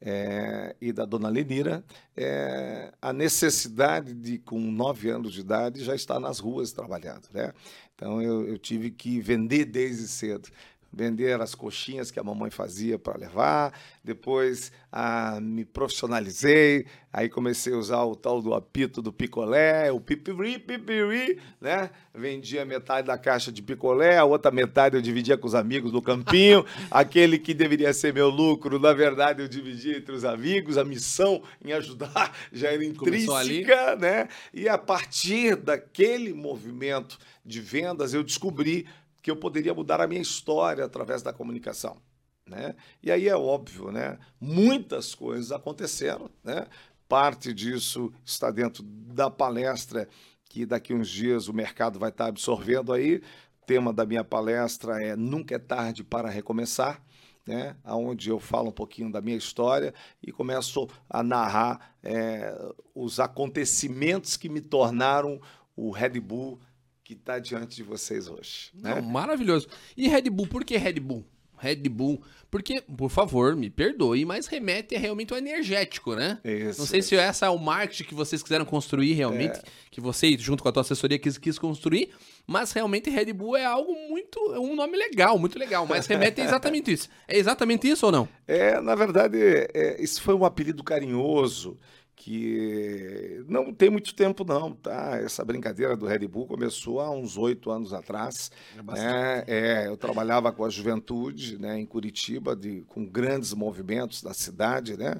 é, 0.00 0.76
e 0.80 0.92
da 0.92 1.04
dona 1.04 1.28
Lenira, 1.28 1.84
é, 2.16 2.92
a 3.00 3.12
necessidade 3.12 4.14
de, 4.14 4.38
com 4.38 4.60
nove 4.60 5.10
anos 5.10 5.32
de 5.32 5.40
idade, 5.40 5.82
já 5.82 5.94
estar 5.94 6.20
nas 6.20 6.38
ruas 6.38 6.72
trabalhando. 6.72 7.28
Né? 7.32 7.52
Então 7.94 8.22
eu, 8.22 8.46
eu 8.46 8.58
tive 8.58 8.90
que 8.90 9.20
vender 9.20 9.64
desde 9.64 10.06
cedo 10.06 10.48
vender 10.92 11.40
as 11.40 11.54
coxinhas 11.54 12.10
que 12.10 12.18
a 12.18 12.24
mamãe 12.24 12.50
fazia 12.50 12.98
para 12.98 13.18
levar. 13.18 13.78
Depois 14.02 14.72
ah, 14.90 15.38
me 15.40 15.64
profissionalizei, 15.64 16.86
aí 17.12 17.28
comecei 17.28 17.74
a 17.74 17.76
usar 17.76 18.02
o 18.04 18.16
tal 18.16 18.40
do 18.40 18.54
apito 18.54 19.02
do 19.02 19.12
picolé, 19.12 19.92
o 19.92 20.00
pipiri, 20.00 20.58
pipiri, 20.58 21.38
né? 21.60 21.90
Vendia 22.14 22.64
metade 22.64 23.06
da 23.06 23.18
caixa 23.18 23.52
de 23.52 23.62
picolé, 23.62 24.16
a 24.16 24.24
outra 24.24 24.50
metade 24.50 24.96
eu 24.96 25.02
dividia 25.02 25.36
com 25.36 25.46
os 25.46 25.54
amigos 25.54 25.92
do 25.92 26.00
campinho. 26.00 26.64
Aquele 26.90 27.38
que 27.38 27.52
deveria 27.52 27.92
ser 27.92 28.14
meu 28.14 28.30
lucro, 28.30 28.78
na 28.78 28.92
verdade 28.92 29.42
eu 29.42 29.48
dividia 29.48 29.98
entre 29.98 30.14
os 30.14 30.24
amigos. 30.24 30.78
A 30.78 30.84
missão 30.84 31.42
em 31.62 31.72
ajudar 31.72 32.34
já 32.50 32.72
era 32.72 32.84
intrínseca, 32.84 33.94
né? 33.96 34.28
E 34.54 34.68
a 34.68 34.78
partir 34.78 35.54
daquele 35.54 36.32
movimento 36.32 37.18
de 37.44 37.60
vendas 37.60 38.14
eu 38.14 38.24
descobri 38.24 38.86
que 39.28 39.30
eu 39.30 39.36
poderia 39.36 39.74
mudar 39.74 40.00
a 40.00 40.06
minha 40.06 40.22
história 40.22 40.82
através 40.82 41.20
da 41.20 41.34
comunicação. 41.34 41.98
Né? 42.46 42.74
E 43.02 43.12
aí 43.12 43.28
é 43.28 43.36
óbvio, 43.36 43.92
né? 43.92 44.18
muitas 44.40 45.14
coisas 45.14 45.52
aconteceram. 45.52 46.30
Né? 46.42 46.66
Parte 47.06 47.52
disso 47.52 48.10
está 48.24 48.50
dentro 48.50 48.82
da 48.82 49.30
palestra 49.30 50.08
que 50.46 50.64
daqui 50.64 50.94
uns 50.94 51.10
dias 51.10 51.46
o 51.46 51.52
mercado 51.52 51.98
vai 51.98 52.08
estar 52.08 52.24
absorvendo 52.24 52.90
aí. 52.90 53.16
O 53.16 53.66
tema 53.66 53.92
da 53.92 54.06
minha 54.06 54.24
palestra 54.24 54.94
é 55.04 55.14
Nunca 55.14 55.56
é 55.56 55.58
tarde 55.58 56.02
para 56.02 56.30
recomeçar. 56.30 57.02
Né, 57.46 57.74
onde 57.82 58.28
eu 58.28 58.38
falo 58.38 58.68
um 58.68 58.72
pouquinho 58.72 59.10
da 59.10 59.22
minha 59.22 59.38
história 59.38 59.94
e 60.22 60.30
começo 60.30 60.86
a 61.08 61.22
narrar 61.22 61.94
é, 62.02 62.54
os 62.94 63.18
acontecimentos 63.18 64.36
que 64.36 64.50
me 64.50 64.60
tornaram 64.60 65.40
o 65.74 65.90
Red 65.90 66.20
Bull 66.20 66.60
que 67.08 67.14
está 67.14 67.38
diante 67.38 67.74
de 67.74 67.82
vocês 67.82 68.28
hoje. 68.28 68.70
Né? 68.74 68.96
Não, 68.96 69.00
maravilhoso. 69.00 69.66
E 69.96 70.06
Red 70.08 70.28
Bull, 70.28 70.46
por 70.46 70.62
que 70.62 70.76
Red 70.76 71.00
Bull? 71.00 71.24
Red 71.56 71.88
Bull, 71.88 72.22
porque, 72.50 72.82
por 72.82 73.08
favor, 73.08 73.56
me 73.56 73.70
perdoe, 73.70 74.26
mas 74.26 74.46
remete 74.46 74.94
é 74.94 74.98
realmente 74.98 75.32
ao 75.32 75.38
energético, 75.38 76.14
né? 76.14 76.38
Isso, 76.44 76.80
Não 76.80 76.86
sei 76.86 77.00
isso. 77.00 77.08
se 77.08 77.16
essa 77.16 77.46
é 77.46 77.48
o 77.48 77.58
marketing 77.58 78.04
que 78.04 78.14
vocês 78.14 78.42
quiseram 78.42 78.66
construir 78.66 79.14
realmente, 79.14 79.58
é. 79.58 79.62
que 79.90 80.02
você, 80.02 80.36
junto 80.38 80.62
com 80.62 80.68
a 80.68 80.72
tua 80.72 80.82
assessoria, 80.82 81.18
quis, 81.18 81.38
quis 81.38 81.58
construir, 81.58 82.10
mas 82.46 82.72
realmente 82.72 83.08
Red 83.08 83.32
Bull 83.32 83.56
é 83.56 83.64
algo 83.64 83.92
muito, 84.10 84.38
é 84.52 84.60
um 84.60 84.76
nome 84.76 84.96
legal, 84.98 85.38
muito 85.38 85.58
legal, 85.58 85.86
mas 85.86 86.06
remete 86.06 86.42
a 86.42 86.44
exatamente 86.44 86.92
isso. 86.92 87.08
É 87.26 87.38
exatamente 87.38 87.88
isso 87.88 88.04
ou 88.04 88.12
não? 88.12 88.28
É, 88.46 88.82
na 88.82 88.94
verdade, 88.94 89.38
é, 89.40 89.96
isso 89.98 90.20
foi 90.20 90.34
um 90.34 90.44
apelido 90.44 90.84
carinhoso 90.84 91.78
que 92.18 93.44
não 93.46 93.72
tem 93.72 93.88
muito 93.88 94.12
tempo 94.12 94.44
não, 94.44 94.72
tá? 94.72 95.16
Essa 95.22 95.44
brincadeira 95.44 95.96
do 95.96 96.04
Red 96.04 96.26
Bull 96.26 96.48
começou 96.48 97.00
há 97.00 97.08
uns 97.10 97.38
oito 97.38 97.70
anos 97.70 97.92
atrás. 97.92 98.50
É, 98.76 98.82
né? 98.82 99.44
é, 99.46 99.86
eu 99.86 99.96
trabalhava 99.96 100.50
com 100.50 100.64
a 100.64 100.68
juventude, 100.68 101.56
né, 101.58 101.78
em 101.78 101.86
Curitiba, 101.86 102.56
de, 102.56 102.82
com 102.88 103.06
grandes 103.06 103.54
movimentos 103.54 104.20
da 104.20 104.34
cidade, 104.34 104.96
né? 104.96 105.14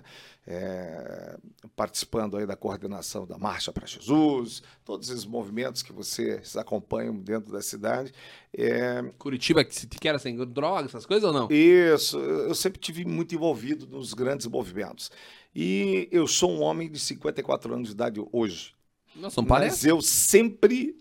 É, 0.50 1.36
participando 1.76 2.38
aí 2.38 2.46
da 2.46 2.56
coordenação 2.56 3.26
da 3.26 3.36
Marcha 3.36 3.70
para 3.70 3.86
Jesus, 3.86 4.62
todos 4.82 5.10
esses 5.10 5.26
movimentos 5.26 5.82
que 5.82 5.92
vocês 5.92 6.56
acompanham 6.56 7.14
dentro 7.14 7.52
da 7.52 7.60
cidade. 7.60 8.12
É... 8.50 9.02
Curitiba, 9.18 9.62
que, 9.62 9.86
que 9.86 10.08
era 10.08 10.18
sem 10.18 10.34
drogas, 10.46 10.86
essas 10.86 11.04
coisas 11.04 11.24
ou 11.24 11.34
não? 11.34 11.48
Isso, 11.50 12.18
eu 12.18 12.54
sempre 12.54 12.80
tive 12.80 13.04
muito 13.04 13.34
envolvido 13.34 13.86
nos 13.86 14.14
grandes 14.14 14.46
movimentos. 14.46 15.10
E 15.60 16.08
eu 16.12 16.28
sou 16.28 16.52
um 16.52 16.62
homem 16.62 16.88
de 16.88 17.00
54 17.00 17.74
anos 17.74 17.88
de 17.88 17.94
idade 17.94 18.24
hoje. 18.30 18.76
Nossa, 19.16 19.40
não 19.40 19.44
parece. 19.44 19.78
Mas 19.78 19.84
eu 19.86 20.00
sempre 20.00 20.94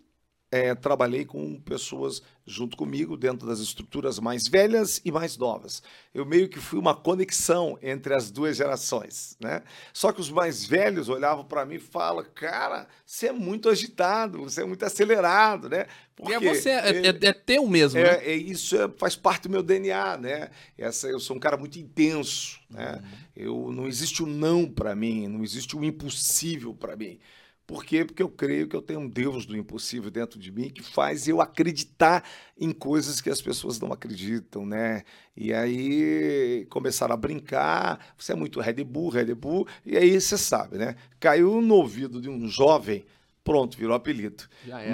é, 0.51 0.73
trabalhei 0.73 1.25
com 1.25 1.59
pessoas 1.61 2.21
junto 2.45 2.77
comigo 2.77 3.17
dentro 3.17 3.45
das 3.45 3.59
estruturas 3.59 4.17
mais 4.19 4.47
velhas 4.47 5.01
e 5.03 5.11
mais 5.11 5.37
novas. 5.37 5.83
Eu 6.13 6.25
meio 6.25 6.47
que 6.47 6.59
fui 6.59 6.79
uma 6.79 6.95
conexão 6.95 7.77
entre 7.81 8.15
as 8.15 8.31
duas 8.31 8.55
gerações, 8.55 9.35
né? 9.41 9.61
Só 9.91 10.13
que 10.13 10.21
os 10.21 10.31
mais 10.31 10.65
velhos 10.65 11.09
olhavam 11.09 11.43
para 11.43 11.65
mim 11.65 11.75
e 11.75 11.79
falam, 11.79 12.25
cara, 12.33 12.87
você 13.05 13.27
é 13.27 13.31
muito 13.33 13.67
agitado, 13.67 14.39
você 14.39 14.61
é 14.61 14.65
muito 14.65 14.85
acelerado, 14.85 15.67
né? 15.67 15.85
Porque 16.15 16.31
e 16.31 16.35
é 16.35 16.39
você, 16.39 16.69
é, 16.69 17.07
é, 17.07 17.07
é 17.07 17.33
teu 17.33 17.67
mesmo, 17.67 17.99
é, 17.99 18.03
né? 18.03 18.25
É, 18.25 18.33
isso 18.33 18.77
é, 18.81 18.87
faz 18.97 19.17
parte 19.17 19.43
do 19.43 19.49
meu 19.49 19.61
DNA, 19.61 20.17
né? 20.17 20.49
Essa, 20.77 21.07
eu 21.07 21.19
sou 21.19 21.35
um 21.35 21.39
cara 21.39 21.57
muito 21.57 21.77
intenso, 21.77 22.61
né? 22.69 23.01
Uhum. 23.03 23.17
Eu, 23.35 23.71
não 23.73 23.87
existe 23.87 24.23
o 24.23 24.25
um 24.25 24.29
não 24.29 24.65
para 24.65 24.95
mim, 24.95 25.27
não 25.27 25.43
existe 25.43 25.75
o 25.75 25.79
um 25.79 25.83
impossível 25.83 26.73
para 26.73 26.95
mim. 26.95 27.19
Por 27.67 27.83
quê? 27.83 28.05
Porque 28.05 28.23
eu 28.23 28.29
creio 28.29 28.65
que 28.65 28.75
eu 28.77 28.81
tenho 28.81 29.01
um 29.01 29.09
Deus 29.09 29.45
do 29.45 29.57
impossível 29.57 30.09
dentro 30.09 30.39
de 30.39 30.53
mim 30.53 30.69
que 30.69 30.81
faz 30.81 31.27
eu 31.27 31.41
acreditar 31.41 32.23
em 32.57 32.71
coisas 32.71 33.19
que 33.19 33.29
as 33.29 33.41
pessoas 33.41 33.77
não 33.77 33.91
acreditam, 33.91 34.65
né? 34.65 35.03
E 35.35 35.53
aí 35.53 36.65
começaram 36.69 37.13
a 37.13 37.17
brincar, 37.17 38.13
você 38.17 38.31
é 38.31 38.35
muito 38.35 38.61
Red 38.61 38.85
Bull, 38.85 39.09
Red 39.09 39.35
Bull, 39.35 39.67
e 39.85 39.97
aí 39.97 40.19
você 40.19 40.37
sabe, 40.37 40.77
né? 40.77 40.95
Caiu 41.19 41.61
no 41.61 41.75
ouvido 41.75 42.21
de 42.21 42.29
um 42.29 42.47
jovem 42.47 43.05
pronto, 43.47 43.77
virou 43.77 43.95
apelido. 43.95 44.43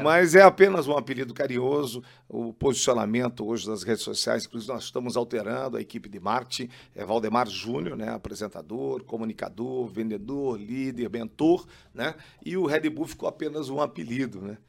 Mas 0.04 0.36
é 0.36 0.44
apenas 0.44 0.88
um 0.88 0.96
apelido 0.96 1.34
carinhoso. 1.34 2.04
O 2.30 2.54
posicionamento 2.54 3.44
hoje 3.44 3.66
das 3.66 3.82
redes 3.82 4.04
sociais, 4.04 4.46
inclusive 4.46 4.72
nós 4.72 4.84
estamos 4.84 5.18
alterando 5.18 5.76
a 5.76 5.82
equipe 5.82 6.08
de 6.08 6.20
marketing. 6.20 6.70
É 6.96 7.04
Valdemar 7.04 7.50
Júnior, 7.50 7.98
né, 7.98 8.10
apresentador, 8.10 9.04
comunicador, 9.06 9.88
vendedor, 9.88 10.60
líder, 10.60 11.10
mentor, 11.10 11.66
né? 11.92 12.14
E 12.46 12.56
o 12.56 12.68
Red 12.68 12.88
Bull 12.92 13.08
ficou 13.08 13.28
apenas 13.28 13.70
um 13.70 13.82
apelido, 13.82 14.40
né? 14.40 14.60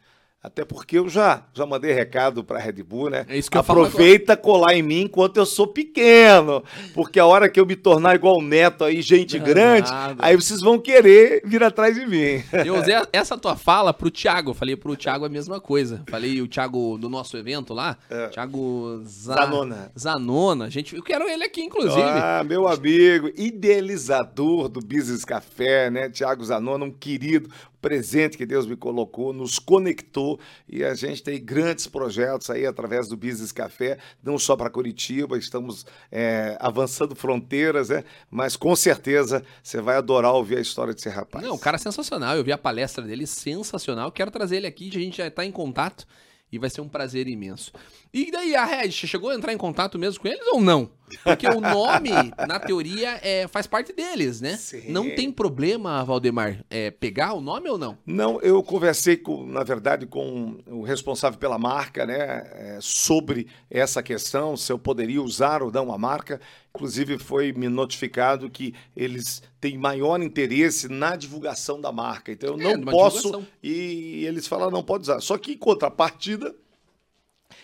Até 0.45 0.63
porque 0.63 0.99
eu 0.99 1.09
já, 1.09 1.43
já 1.55 1.65
mandei 1.65 1.91
recado 1.95 2.45
para 2.45 2.59
a 2.59 2.61
Red 2.61 2.83
Bull, 2.83 3.09
né? 3.09 3.25
É 3.31 3.39
isso 3.39 3.51
que 3.51 3.57
Aproveita 3.57 4.37
colar 4.37 4.75
em 4.75 4.83
mim 4.83 5.01
enquanto 5.05 5.39
eu 5.39 5.47
sou 5.47 5.67
pequeno. 5.67 6.63
Porque 6.93 7.19
a 7.19 7.25
hora 7.25 7.49
que 7.49 7.59
eu 7.59 7.65
me 7.65 7.75
tornar 7.75 8.15
igual 8.15 8.37
o 8.37 8.43
Neto 8.43 8.85
aí, 8.85 9.01
gente 9.01 9.39
Não, 9.39 9.47
grande, 9.47 9.91
nada. 9.91 10.17
aí 10.19 10.37
vocês 10.37 10.61
vão 10.61 10.79
querer 10.79 11.41
vir 11.47 11.63
atrás 11.65 11.95
de 11.95 12.05
mim. 12.07 12.43
Eu 12.63 12.79
usei 12.79 12.95
essa 13.11 13.39
tua 13.39 13.57
fala 13.57 13.95
pro 13.95 14.11
Thiago. 14.11 14.51
Eu 14.51 14.55
falei 14.55 14.77
pro 14.77 14.95
Thiago 14.95 15.25
a 15.25 15.31
mesma 15.31 15.61
coisa. 15.61 16.03
Falei 16.11 16.43
o 16.43 16.47
Thiago 16.47 16.99
do 16.99 17.09
nosso 17.09 17.39
evento 17.39 17.73
lá. 17.73 17.97
É. 18.11 18.29
Thiago 18.29 19.03
Zanona. 19.07 19.91
Zanona. 19.99 20.69
Gente, 20.69 20.95
eu 20.95 21.03
quero 21.03 21.25
ele 21.27 21.45
aqui, 21.45 21.63
inclusive. 21.63 22.03
Ah, 22.03 22.45
meu 22.45 22.69
amigo, 22.69 23.31
idealizador 23.35 24.69
do 24.69 24.81
Business 24.81 25.25
Café, 25.25 25.91
né? 25.91 26.11
Thiago 26.11 26.45
Zanona, 26.45 26.85
um 26.85 26.91
querido, 26.91 27.49
presente 27.85 28.39
que 28.39 28.47
Deus 28.47 28.67
me 28.67 28.77
colocou, 28.77 29.31
nos 29.31 29.59
conectou 29.59 30.41
e 30.67 30.83
a 30.83 30.95
gente 30.95 31.23
tem 31.23 31.39
grandes 31.39 31.87
projetos 31.87 32.49
aí 32.49 32.65
através 32.65 33.09
do 33.09 33.15
Business 33.15 33.53
Café, 33.53 33.99
não 34.23 34.39
só 34.39 34.57
para 34.57 34.71
Curitiba, 34.71 35.37
estamos 35.37 35.85
é, 36.11 36.57
avançando 36.61 37.15
fronteiras, 37.15 37.91
né? 37.91 38.03
mas 38.31 38.57
com 38.57 38.75
certeza 38.75 39.45
você 39.63 39.83
vai 39.83 39.97
adorar 39.97 40.33
ouvir 40.33 40.57
a 40.57 40.63
história 40.63 40.95
desse 40.95 41.11
rapaz. 41.11 41.45
Não, 41.45 41.57
o 41.57 41.59
cara 41.59 41.77
é 41.77 41.79
sensacional, 41.79 42.35
eu 42.35 42.43
vi 42.43 42.53
a 42.53 42.59
palestra 42.59 43.05
dele, 43.05 43.27
sensacional, 43.27 44.11
quero 44.11 44.31
trazer 44.31 44.57
ele 44.57 44.67
aqui, 44.67 44.89
a 44.89 44.99
gente 44.99 45.19
já 45.19 45.27
está 45.27 45.45
em 45.45 45.53
contato 45.53 46.07
e 46.51 46.59
vai 46.59 46.71
ser 46.71 46.81
um 46.81 46.89
prazer 46.89 47.29
imenso. 47.29 47.71
E 48.15 48.31
daí, 48.31 48.55
a 48.55 48.65
Red, 48.65 48.93
chegou 48.93 49.31
a 49.31 49.35
entrar 49.35 49.53
em 49.53 49.59
contato 49.59 49.99
mesmo 49.99 50.23
com 50.23 50.29
eles 50.29 50.47
ou 50.47 50.61
não? 50.61 50.89
Porque 51.25 51.49
o 51.49 51.61
nome, 51.61 52.11
na 52.47 52.61
teoria, 52.61 53.19
é, 53.21 53.49
faz 53.49 53.67
parte 53.67 53.93
deles, 53.93 54.41
né? 54.41 54.57
Sim. 54.57 54.93
Não 54.93 55.13
tem 55.17 55.33
problema, 55.33 56.05
Valdemar, 56.05 56.65
é, 56.71 56.93
pegar 56.93 57.35
o 57.35 57.41
nome 57.41 57.69
ou 57.69 57.77
não? 57.77 57.99
Não, 58.07 58.41
eu 58.41 58.63
conversei, 58.63 59.17
com, 59.17 59.45
na 59.45 59.65
verdade, 59.65 60.07
com 60.07 60.59
o 60.69 60.83
responsável 60.83 61.41
pela 61.41 61.59
marca, 61.59 62.07
né? 62.07 62.47
É, 62.53 62.79
sobre 62.81 63.49
essa 63.69 64.01
questão, 64.01 64.57
se 64.57 64.71
eu 64.71 64.79
poderia 64.79 65.21
usar 65.21 65.61
ou 65.61 65.73
não 65.73 65.93
a 65.93 65.99
marca. 65.99 66.41
Inclusive, 66.73 67.19
foi 67.19 67.53
me 67.53 67.69
notificado 67.69 68.49
que 68.49 68.75
eles 68.97 69.43
têm 69.61 69.77
maior 69.77 70.23
interesse 70.23 70.89
na 70.89 71.17
divulgação 71.17 71.81
da 71.81 71.91
marca. 71.91 72.31
Então, 72.31 72.61
eu 72.61 72.71
é, 72.71 72.77
não 72.77 72.85
posso. 72.85 73.17
Divulgação. 73.17 73.47
E 73.61 74.25
eles 74.25 74.47
falaram, 74.47 74.71
não 74.71 74.85
pode 74.85 75.03
usar. 75.03 75.21
Só 75.21 75.37
que, 75.37 75.53
em 75.53 75.59
contrapartida 75.59 76.55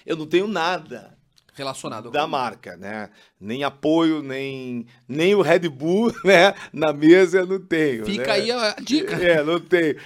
eu 0.04 0.16
não 0.16 0.26
tenho 0.26 0.46
nada 0.46 1.18
relacionado 1.54 2.10
da 2.10 2.26
marca, 2.26 2.76
né? 2.76 3.10
Nem 3.38 3.64
apoio, 3.64 4.22
nem, 4.22 4.86
nem 5.06 5.34
o 5.34 5.42
Red 5.42 5.68
Bull, 5.68 6.12
né? 6.24 6.54
Na 6.72 6.92
mesa 6.92 7.40
eu 7.40 7.46
não 7.46 7.60
tenho. 7.60 8.06
Fica 8.06 8.26
né? 8.26 8.32
aí 8.32 8.50
a 8.50 8.76
dica. 8.80 9.14
É, 9.16 9.42
não 9.42 9.60
tenho. 9.60 9.96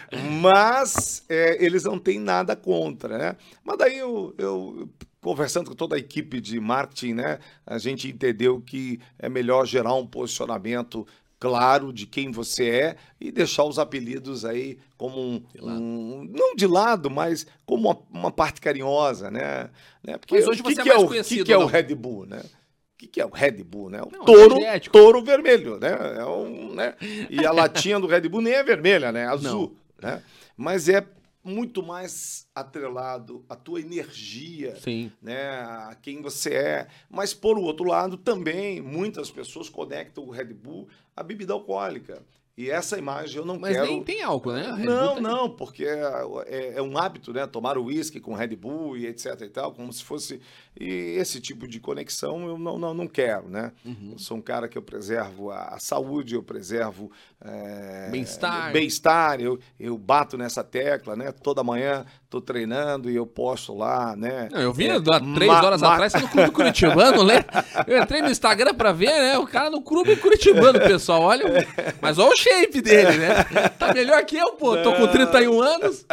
Mas 0.41 1.25
é, 1.29 1.65
eles 1.65 1.85
não 1.85 1.99
têm 1.99 2.19
nada 2.19 2.57
contra, 2.57 3.17
né? 3.17 3.37
Mas 3.63 3.79
daí 3.79 3.99
eu, 3.99 4.35
eu 4.37 4.89
conversando 5.21 5.71
com 5.71 5.77
toda 5.77 5.97
a 5.97 5.99
equipe 5.99 6.41
de 6.41 6.61
marketing, 6.61 7.15
né? 7.15 7.39
A 7.67 7.79
gente 7.79 8.09
entendeu 8.09 8.61
que 8.61 9.01
é 9.19 9.29
melhor 9.29 9.67
gerar 9.67 9.95
um 9.95 10.07
posicionamento 10.07 11.07
claro 11.45 11.93
de 11.93 12.07
quem 12.07 12.31
você 12.31 12.71
é 12.71 12.97
e 13.21 13.31
deixar 13.31 13.65
os 13.65 13.79
apelidos 13.79 14.47
aí 14.47 14.79
como 14.97 15.21
um, 15.21 15.43
um 15.61 16.25
não 16.33 16.57
de 16.57 16.67
lado, 16.67 17.11
mas 17.11 17.47
como 17.67 17.91
uma, 17.91 17.99
uma 18.11 18.31
parte 18.31 18.63
carinhosa, 18.63 19.31
né? 19.31 19.69
né? 20.03 20.17
Porque 20.17 20.35
mas 20.35 20.49
hoje 20.49 20.63
você 20.63 20.83
que 20.83 20.89
é, 20.89 20.93
mais 20.93 21.03
é 21.03 21.05
o, 21.05 21.09
conhecido. 21.09 21.39
que, 21.41 21.45
que 21.45 21.53
é 21.53 21.59
o 21.59 21.67
Red 21.67 21.95
Bull, 21.95 22.25
né? 22.25 22.41
O 22.41 22.97
que, 22.97 23.07
que 23.09 23.21
é 23.21 23.27
o 23.27 23.31
Red 23.31 23.63
Bull, 23.63 23.91
né? 23.91 24.01
O 24.01 24.11
Não, 24.11 24.25
touro, 24.25 24.57
energético. 24.57 24.97
touro 24.97 25.23
vermelho, 25.23 25.79
né? 25.79 25.91
É 26.17 26.25
um, 26.25 26.75
né? 26.75 26.95
E 27.29 27.45
a 27.45 27.53
latinha 27.53 28.01
do 28.01 28.07
Red 28.07 28.23
Bull 28.23 28.41
nem 28.41 28.55
é 28.55 28.65
vermelha, 28.65 29.13
né? 29.13 29.25
É 29.25 29.27
azul, 29.27 29.77
né? 30.01 30.23
Mas 30.57 30.89
é 30.89 31.05
muito 31.45 31.83
mais 31.83 32.49
atrelado 32.55 33.45
à 33.49 33.55
tua 33.55 33.81
energia, 33.81 34.75
Sim. 34.77 35.13
né, 35.21 35.51
a 35.61 35.95
quem 36.01 36.23
você 36.23 36.55
é. 36.55 36.89
Mas, 37.11 37.35
por 37.35 37.59
outro 37.59 37.85
lado, 37.85 38.17
também 38.17 38.81
muitas 38.81 39.31
pessoas 39.31 39.69
conectam 39.69 40.25
o 40.25 40.31
Red 40.31 40.55
Bull 40.55 40.89
à 41.15 41.23
bebida 41.23 41.53
alcoólica. 41.53 42.25
E 42.57 42.71
essa 42.71 42.97
imagem 42.97 43.37
eu 43.39 43.45
não 43.45 43.59
Mas 43.59 43.73
quero. 43.75 43.87
nem 43.89 44.03
tem 44.05 44.23
álcool, 44.23 44.53
né? 44.53 44.77
Não, 44.79 45.15
tem. 45.15 45.23
não, 45.23 45.51
porque 45.51 45.85
é, 45.85 46.23
é- 46.47 46.73
é 46.77 46.83
um 46.83 46.97
hábito, 46.97 47.33
né? 47.33 47.47
Tomar 47.49 47.77
o 47.77 47.87
uísque 47.87 48.21
com 48.21 48.33
Red 48.33 48.55
Bull 48.55 48.97
e 48.97 49.07
etc 49.07 49.41
e 49.41 49.49
tal, 49.49 49.73
como 49.73 49.93
se 49.93 50.05
fosse. 50.05 50.41
E 50.79 50.87
esse 51.19 51.41
tipo 51.41 51.67
de 51.67 51.81
conexão 51.81 52.47
eu 52.47 52.57
não, 52.57 52.79
não, 52.79 52.95
não 52.95 53.09
quero, 53.09 53.49
né? 53.49 53.73
Uhum. 53.85 54.11
Eu 54.13 54.19
sou 54.19 54.37
um 54.37 54.41
cara 54.41 54.69
que 54.69 54.79
eu 54.79 54.83
preservo 54.83 55.51
a, 55.51 55.65
a 55.75 55.79
saúde, 55.81 56.37
eu 56.37 56.43
preservo. 56.45 57.11
é, 57.45 58.09
Bem-estar. 58.11 58.73
Bem-estar, 58.73 59.41
eu, 59.41 59.59
eu 59.79 59.99
bato 59.99 60.39
nessa 60.39 60.63
tecla, 60.63 61.17
né? 61.17 61.33
Toda 61.33 61.65
manhã 61.65 62.07
tô 62.35 62.41
treinando 62.41 63.09
e 63.11 63.15
eu 63.15 63.25
posto 63.27 63.73
lá, 63.77 64.17
né? 64.17 64.49
Não, 64.51 64.61
eu 64.61 64.73
vi 64.73 64.89
É, 64.89 64.95
há 64.97 65.21
três 65.35 65.51
horas 65.53 65.83
atrás 65.83 66.13
no 66.15 66.29
Clube 66.29 66.51
Curitibano, 66.51 67.23
né? 67.25 67.45
Eu 67.87 68.03
entrei 68.03 68.21
no 68.23 68.29
Instagram 68.31 68.75
pra 68.75 68.91
ver, 68.93 69.07
né? 69.13 69.39
O 69.39 69.47
cara 69.47 69.71
no 69.71 69.81
Clube 69.81 70.17
Curitibano, 70.17 70.81
pessoal. 70.81 71.23
Olha, 71.23 71.47
o- 71.47 71.95
mas 72.01 72.19
olha 72.19 72.33
o 72.33 72.37
shape 72.37 72.81
dele, 72.81 73.19
né? 73.19 73.45
Tá 73.79 73.95
melhor 73.95 74.23
que 74.25 74.37
eu, 74.37 74.53
pô. 74.53 74.77
Tô 74.79 74.93
com 74.95 75.07
31 75.07 75.61
anos. 75.63 76.05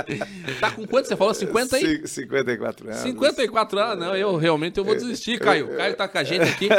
Tá 0.59 0.69
com 0.71 0.85
quanto? 0.85 1.07
Você 1.07 1.15
falou 1.15 1.33
50 1.33 1.75
aí? 1.77 1.99
Cin- 2.01 2.05
54 2.07 2.87
anos. 2.87 3.01
54 3.01 3.79
anos, 3.79 4.05
não, 4.05 4.15
eu 4.15 4.35
realmente 4.37 4.77
eu 4.77 4.83
vou 4.85 4.93
desistir, 4.95 5.39
Caio. 5.39 5.73
O 5.73 5.77
Caio 5.77 5.95
tá 5.95 6.07
com 6.07 6.17
a 6.17 6.23
gente 6.23 6.43
aqui, 6.43 6.69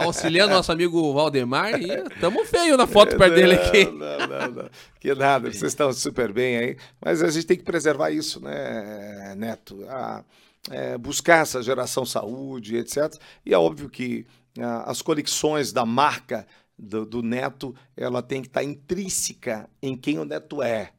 auxiliando 0.00 0.54
nosso 0.54 0.70
amigo 0.70 1.12
Valdemar 1.12 1.80
e 1.80 1.88
tamo 2.20 2.44
feio 2.44 2.76
na 2.76 2.86
foto 2.86 3.16
perto 3.16 3.34
dele 3.34 3.54
aqui. 3.54 3.84
Não, 3.86 4.18
não, 4.26 4.62
não. 4.62 4.70
Que 5.04 5.14
nada, 5.14 5.50
vocês 5.52 5.64
estão 5.72 5.92
super 5.92 6.32
bem 6.32 6.56
aí. 6.56 6.76
Mas 7.04 7.22
a 7.22 7.30
gente 7.30 7.46
tem 7.46 7.56
que 7.58 7.62
preservar 7.64 8.10
isso, 8.10 8.40
né, 8.40 9.34
Neto? 9.36 9.84
A- 9.88 10.24
é, 10.70 10.96
buscar 10.96 11.42
essa 11.42 11.62
geração 11.62 12.06
saúde, 12.06 12.76
etc. 12.76 13.14
E 13.44 13.52
é 13.52 13.58
óbvio 13.58 13.90
que 13.90 14.26
ah, 14.58 14.90
as 14.90 15.02
conexões 15.02 15.72
da 15.72 15.84
marca 15.84 16.46
do, 16.78 17.04
do 17.04 17.22
Neto, 17.22 17.74
ela 17.94 18.22
tem 18.22 18.40
que 18.40 18.48
estar 18.48 18.64
intrínseca 18.64 19.68
em 19.82 19.94
quem 19.94 20.18
o 20.18 20.24
Neto 20.24 20.62
é, 20.62 20.92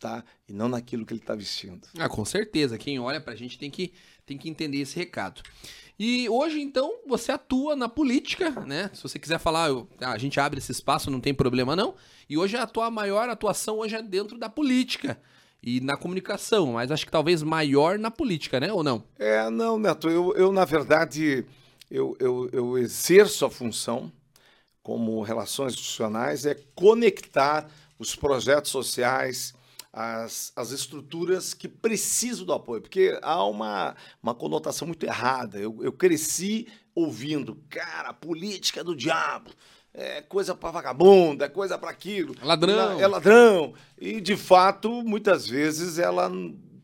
tá? 0.00 0.24
E 0.48 0.52
não 0.52 0.68
naquilo 0.68 1.06
que 1.06 1.12
ele 1.12 1.20
está 1.20 1.36
vestindo. 1.36 1.86
Ah, 1.96 2.08
com 2.08 2.24
certeza. 2.24 2.76
Quem 2.76 2.98
olha 2.98 3.20
pra 3.20 3.36
gente 3.36 3.56
tem 3.58 3.70
que, 3.70 3.92
tem 4.26 4.36
que 4.36 4.48
entender 4.50 4.78
esse 4.80 4.96
recado. 4.96 5.40
E 5.98 6.28
hoje, 6.28 6.60
então, 6.60 6.96
você 7.06 7.30
atua 7.30 7.76
na 7.76 7.88
política, 7.88 8.50
né? 8.66 8.90
Se 8.92 9.02
você 9.04 9.18
quiser 9.20 9.38
falar, 9.38 9.68
eu- 9.68 9.88
a 10.00 10.18
gente 10.18 10.40
abre 10.40 10.58
esse 10.58 10.72
espaço, 10.72 11.10
não 11.12 11.20
tem 11.20 11.32
problema 11.32 11.76
não. 11.76 11.94
E 12.28 12.36
hoje 12.36 12.56
a 12.56 12.66
tua 12.66 12.90
maior 12.90 13.28
atuação 13.28 13.78
hoje 13.78 13.94
é 13.94 14.02
dentro 14.02 14.36
da 14.36 14.48
política 14.48 15.20
e 15.62 15.80
na 15.80 15.96
comunicação, 15.96 16.72
mas 16.72 16.90
acho 16.90 17.04
que 17.04 17.10
talvez 17.12 17.42
maior 17.42 17.98
na 17.98 18.10
política, 18.10 18.58
né? 18.58 18.72
Ou 18.72 18.82
não? 18.82 19.04
É, 19.18 19.48
não, 19.48 19.78
Neto, 19.78 20.08
eu, 20.08 20.34
eu 20.34 20.50
na 20.50 20.64
verdade, 20.64 21.46
eu, 21.90 22.16
eu, 22.18 22.48
eu 22.52 22.78
exerço 22.78 23.44
a 23.44 23.50
função 23.50 24.10
como 24.82 25.22
relações 25.22 25.72
institucionais, 25.72 26.46
é 26.46 26.54
conectar 26.74 27.68
os 27.98 28.14
projetos 28.14 28.70
sociais, 28.70 29.54
as, 29.92 30.52
as 30.54 30.70
estruturas 30.70 31.54
que 31.54 31.66
precisam 31.66 32.44
do 32.44 32.52
apoio, 32.52 32.82
porque 32.82 33.18
há 33.22 33.44
uma, 33.44 33.96
uma 34.22 34.34
conotação 34.34 34.86
muito 34.86 35.04
errada. 35.06 35.58
Eu, 35.58 35.78
eu 35.82 35.92
cresci 35.92 36.68
ouvindo, 36.94 37.60
cara, 37.68 38.12
política 38.12 38.84
do 38.84 38.94
diabo. 38.94 39.50
É 39.98 40.20
coisa 40.20 40.54
para 40.54 40.70
vagabundo, 40.70 41.42
é 41.42 41.48
coisa 41.48 41.78
para 41.78 41.90
aquilo. 41.90 42.34
Ladrão. 42.42 43.00
É 43.00 43.06
ladrão. 43.06 43.72
E, 43.98 44.20
de 44.20 44.36
fato, 44.36 45.02
muitas 45.02 45.48
vezes 45.48 45.98
ela 45.98 46.30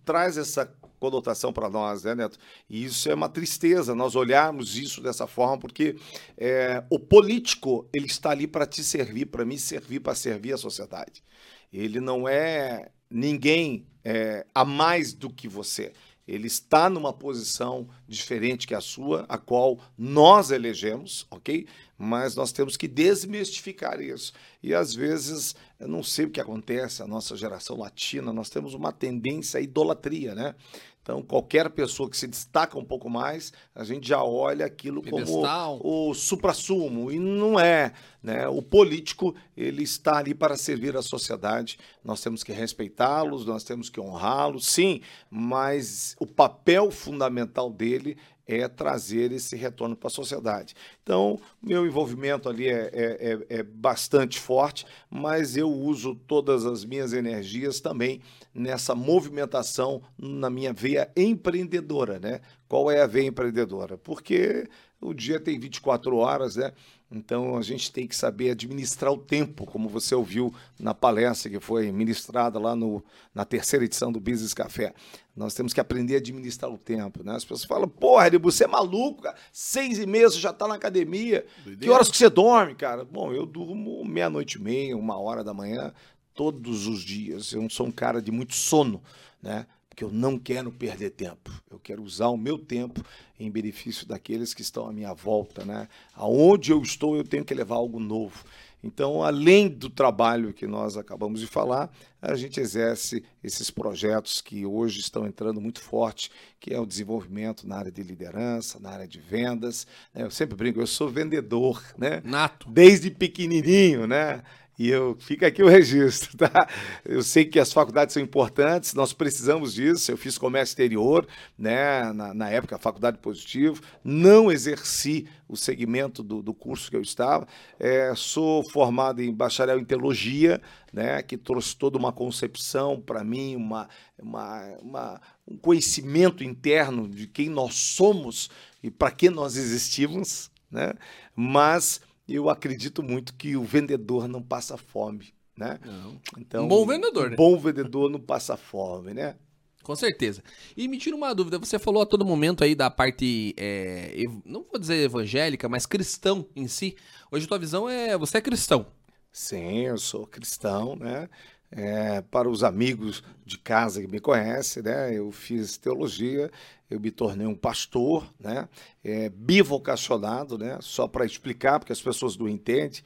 traz 0.02 0.38
essa 0.38 0.64
conotação 0.98 1.52
para 1.52 1.68
nós, 1.68 2.04
né, 2.04 2.14
Neto? 2.14 2.38
E 2.70 2.84
isso 2.84 3.10
é 3.10 3.14
uma 3.14 3.28
tristeza, 3.28 3.94
nós 3.94 4.14
olharmos 4.14 4.78
isso 4.78 5.02
dessa 5.02 5.26
forma, 5.26 5.58
porque 5.58 5.96
é, 6.38 6.82
o 6.88 6.98
político, 6.98 7.86
ele 7.92 8.06
está 8.06 8.30
ali 8.30 8.46
para 8.46 8.64
te 8.64 8.82
servir, 8.82 9.26
para 9.26 9.44
me 9.44 9.58
servir, 9.58 10.00
para 10.00 10.14
servir 10.14 10.54
a 10.54 10.56
sociedade. 10.56 11.22
Ele 11.70 12.00
não 12.00 12.26
é 12.26 12.92
ninguém 13.10 13.84
é, 14.04 14.46
a 14.54 14.64
mais 14.64 15.12
do 15.12 15.28
que 15.28 15.48
você. 15.48 15.92
Ele 16.32 16.46
está 16.46 16.88
numa 16.88 17.12
posição 17.12 17.86
diferente 18.08 18.66
que 18.66 18.74
a 18.74 18.80
sua, 18.80 19.26
a 19.28 19.36
qual 19.36 19.78
nós 19.98 20.50
elegemos, 20.50 21.26
ok? 21.30 21.66
Mas 21.98 22.34
nós 22.34 22.52
temos 22.52 22.74
que 22.74 22.88
desmistificar 22.88 24.00
isso. 24.00 24.32
E 24.62 24.72
às 24.72 24.94
vezes, 24.94 25.54
eu 25.78 25.86
não 25.86 26.02
sei 26.02 26.24
o 26.24 26.30
que 26.30 26.40
acontece, 26.40 27.02
a 27.02 27.06
nossa 27.06 27.36
geração 27.36 27.76
latina, 27.76 28.32
nós 28.32 28.48
temos 28.48 28.72
uma 28.72 28.90
tendência 28.90 29.60
à 29.60 29.62
idolatria, 29.62 30.34
né? 30.34 30.54
Então, 31.02 31.20
qualquer 31.20 31.68
pessoa 31.70 32.08
que 32.08 32.16
se 32.16 32.28
destaca 32.28 32.78
um 32.78 32.84
pouco 32.84 33.10
mais, 33.10 33.52
a 33.74 33.82
gente 33.82 34.06
já 34.06 34.22
olha 34.22 34.64
aquilo 34.64 35.02
Pedestal. 35.02 35.78
como 35.78 36.10
o 36.10 36.14
suprassumo, 36.14 37.10
e 37.10 37.18
não 37.18 37.58
é. 37.58 37.92
Né? 38.22 38.46
O 38.46 38.62
político, 38.62 39.34
ele 39.56 39.82
está 39.82 40.18
ali 40.18 40.32
para 40.32 40.56
servir 40.56 40.96
a 40.96 41.02
sociedade, 41.02 41.76
nós 42.04 42.20
temos 42.20 42.44
que 42.44 42.52
respeitá-los, 42.52 43.44
nós 43.44 43.64
temos 43.64 43.90
que 43.90 44.00
honrá-los, 44.00 44.64
sim, 44.66 45.00
mas 45.28 46.14
o 46.20 46.26
papel 46.26 46.92
fundamental 46.92 47.68
dele 47.68 48.16
é 48.46 48.66
trazer 48.68 49.32
esse 49.32 49.56
retorno 49.56 49.94
para 49.96 50.08
a 50.08 50.10
sociedade. 50.10 50.74
Então, 51.02 51.38
meu 51.62 51.86
envolvimento 51.86 52.48
ali 52.48 52.68
é, 52.68 52.90
é, 52.92 53.32
é- 53.50 53.58
é 53.58 53.62
bastante 53.62 54.38
forte, 54.40 54.84
mas 55.10 55.56
eu 55.56 55.70
uso 55.70 56.14
todas 56.14 56.66
as 56.66 56.84
minhas 56.84 57.12
energias 57.12 57.80
também 57.80 58.20
nessa 58.54 58.94
movimentação 58.94 60.02
na 60.18 60.50
minha 60.50 60.72
veia 60.72 61.10
empreendedora, 61.16 62.18
né? 62.18 62.40
Qual 62.68 62.90
é 62.90 63.00
a 63.02 63.06
veia 63.06 63.26
empreendedora? 63.28 63.96
Porque 63.98 64.68
o 65.00 65.12
dia 65.14 65.40
tem 65.40 65.58
24 65.58 66.16
horas, 66.16 66.56
né? 66.56 66.72
Então 67.12 67.56
a 67.56 67.62
gente 67.62 67.92
tem 67.92 68.06
que 68.06 68.16
saber 68.16 68.50
administrar 68.50 69.12
o 69.12 69.18
tempo, 69.18 69.66
como 69.66 69.88
você 69.88 70.14
ouviu 70.14 70.52
na 70.78 70.94
palestra 70.94 71.50
que 71.50 71.60
foi 71.60 71.92
ministrada 71.92 72.58
lá 72.58 72.74
no, 72.74 73.04
na 73.34 73.44
terceira 73.44 73.84
edição 73.84 74.10
do 74.10 74.18
Business 74.18 74.54
Café. 74.54 74.94
Nós 75.36 75.54
temos 75.54 75.72
que 75.72 75.80
aprender 75.80 76.14
a 76.14 76.18
administrar 76.18 76.70
o 76.70 76.78
tempo, 76.78 77.22
né? 77.22 77.34
As 77.36 77.44
pessoas 77.44 77.64
falam, 77.64 77.88
porra, 77.88 78.26
Heribu, 78.26 78.50
você 78.50 78.64
é 78.64 78.66
maluco, 78.66 79.22
cara. 79.22 79.36
Seis 79.52 79.98
e 79.98 80.06
meia 80.06 80.28
você 80.28 80.38
já 80.38 80.50
está 80.50 80.66
na 80.66 80.74
academia. 80.74 81.44
Que 81.78 81.90
horas 81.90 82.10
que 82.10 82.16
você 82.16 82.28
dorme, 82.28 82.74
cara? 82.74 83.04
Bom, 83.04 83.32
eu 83.32 83.46
durmo 83.46 84.04
meia-noite 84.04 84.58
e 84.58 84.62
meia, 84.62 84.96
uma 84.96 85.18
hora 85.18 85.44
da 85.44 85.54
manhã, 85.54 85.92
todos 86.34 86.86
os 86.86 87.02
dias. 87.02 87.52
Eu 87.52 87.62
não 87.62 87.70
sou 87.70 87.86
um 87.86 87.92
cara 87.92 88.20
de 88.20 88.30
muito 88.30 88.54
sono, 88.54 89.02
né? 89.42 89.66
Porque 89.92 90.04
eu 90.04 90.10
não 90.10 90.38
quero 90.38 90.72
perder 90.72 91.10
tempo. 91.10 91.50
Eu 91.70 91.78
quero 91.78 92.02
usar 92.02 92.28
o 92.28 92.36
meu 92.36 92.56
tempo 92.56 93.04
em 93.38 93.50
benefício 93.50 94.08
daqueles 94.08 94.54
que 94.54 94.62
estão 94.62 94.88
à 94.88 94.92
minha 94.92 95.12
volta, 95.12 95.66
né? 95.66 95.86
Aonde 96.14 96.72
eu 96.72 96.80
estou, 96.80 97.14
eu 97.14 97.22
tenho 97.22 97.44
que 97.44 97.52
levar 97.52 97.74
algo 97.74 98.00
novo. 98.00 98.42
Então, 98.82 99.22
além 99.22 99.68
do 99.68 99.90
trabalho 99.90 100.54
que 100.54 100.66
nós 100.66 100.96
acabamos 100.96 101.40
de 101.40 101.46
falar, 101.46 101.90
a 102.22 102.34
gente 102.34 102.58
exerce 102.58 103.22
esses 103.44 103.70
projetos 103.70 104.40
que 104.40 104.64
hoje 104.64 104.98
estão 104.98 105.26
entrando 105.26 105.60
muito 105.60 105.80
forte, 105.80 106.30
que 106.58 106.72
é 106.72 106.80
o 106.80 106.86
desenvolvimento 106.86 107.68
na 107.68 107.76
área 107.76 107.92
de 107.92 108.02
liderança, 108.02 108.80
na 108.80 108.90
área 108.90 109.06
de 109.06 109.20
vendas. 109.20 109.86
né? 110.14 110.24
Eu 110.24 110.30
sempre 110.30 110.56
brinco, 110.56 110.80
eu 110.80 110.86
sou 110.86 111.08
vendedor, 111.08 111.80
né? 111.98 112.22
Nato. 112.24 112.68
desde 112.70 113.10
pequenininho, 113.10 114.06
né? 114.06 114.42
E 114.82 114.88
eu 114.88 115.16
fica 115.20 115.46
aqui 115.46 115.62
o 115.62 115.68
registro, 115.68 116.36
tá? 116.36 116.68
Eu 117.04 117.22
sei 117.22 117.44
que 117.44 117.60
as 117.60 117.72
faculdades 117.72 118.14
são 118.14 118.20
importantes, 118.20 118.94
nós 118.94 119.12
precisamos 119.12 119.74
disso. 119.74 120.10
Eu 120.10 120.16
fiz 120.16 120.36
comércio 120.36 120.72
exterior, 120.72 121.24
né? 121.56 122.12
Na, 122.12 122.34
na 122.34 122.50
época, 122.50 122.76
faculdade 122.78 123.18
positivo, 123.18 123.80
não 124.02 124.50
exerci 124.50 125.28
o 125.48 125.56
segmento 125.56 126.20
do, 126.20 126.42
do 126.42 126.52
curso 126.52 126.90
que 126.90 126.96
eu 126.96 127.00
estava. 127.00 127.46
É, 127.78 128.12
sou 128.16 128.64
formado 128.70 129.22
em 129.22 129.32
bacharel 129.32 129.78
em 129.78 129.84
teologia, 129.84 130.60
né? 130.92 131.22
Que 131.22 131.36
trouxe 131.36 131.76
toda 131.76 131.96
uma 131.96 132.12
concepção 132.12 133.00
para 133.00 133.22
mim, 133.22 133.54
uma, 133.54 133.88
uma, 134.20 134.64
uma- 134.82 135.20
um 135.46 135.56
conhecimento 135.56 136.42
interno 136.42 137.08
de 137.08 137.28
quem 137.28 137.48
nós 137.48 137.74
somos 137.76 138.50
e 138.82 138.90
para 138.90 139.12
que 139.12 139.30
nós 139.30 139.56
existimos, 139.56 140.50
né? 140.68 140.92
Mas 141.36 142.00
eu 142.28 142.48
acredito 142.48 143.02
muito 143.02 143.34
que 143.34 143.56
o 143.56 143.62
vendedor 143.62 144.28
não 144.28 144.42
passa 144.42 144.76
fome, 144.76 145.34
né? 145.56 145.78
Não. 145.84 146.20
Então, 146.38 146.64
Um 146.64 146.68
bom 146.68 146.86
vendedor, 146.86 147.28
né? 147.28 147.34
Um 147.34 147.36
bom 147.36 147.58
vendedor 147.58 148.10
não 148.10 148.20
passa 148.20 148.56
fome, 148.56 149.14
né? 149.14 149.36
Com 149.82 149.96
certeza. 149.96 150.42
E 150.76 150.86
me 150.86 150.96
tira 150.96 151.16
uma 151.16 151.34
dúvida, 151.34 151.58
você 151.58 151.76
falou 151.78 152.02
a 152.02 152.06
todo 152.06 152.24
momento 152.24 152.62
aí 152.62 152.74
da 152.74 152.88
parte, 152.88 153.52
é, 153.56 154.14
não 154.44 154.62
vou 154.70 154.78
dizer 154.78 154.94
evangélica, 155.04 155.68
mas 155.68 155.86
cristão 155.86 156.46
em 156.54 156.68
si. 156.68 156.96
Hoje 157.32 157.46
a 157.46 157.48
tua 157.48 157.58
visão 157.58 157.88
é, 157.88 158.16
você 158.16 158.38
é 158.38 158.40
cristão. 158.40 158.86
Sim, 159.32 159.86
eu 159.86 159.98
sou 159.98 160.26
cristão, 160.26 160.94
né? 160.94 161.28
É, 161.74 162.20
para 162.20 162.50
os 162.50 162.62
amigos 162.62 163.24
de 163.46 163.56
casa 163.56 164.02
que 164.02 164.06
me 164.06 164.20
conhecem, 164.20 164.82
né? 164.82 165.14
Eu 165.14 165.32
fiz 165.32 165.78
teologia, 165.78 166.50
eu 166.90 167.00
me 167.00 167.10
tornei 167.10 167.46
um 167.46 167.54
pastor, 167.54 168.30
né? 168.38 168.68
É, 169.02 169.30
bivocacionado, 169.30 170.58
né? 170.58 170.78
Só 170.82 171.08
para 171.08 171.24
explicar, 171.24 171.78
porque 171.78 171.92
as 171.92 172.02
pessoas 172.02 172.36
não 172.36 172.46
entendem. 172.46 173.02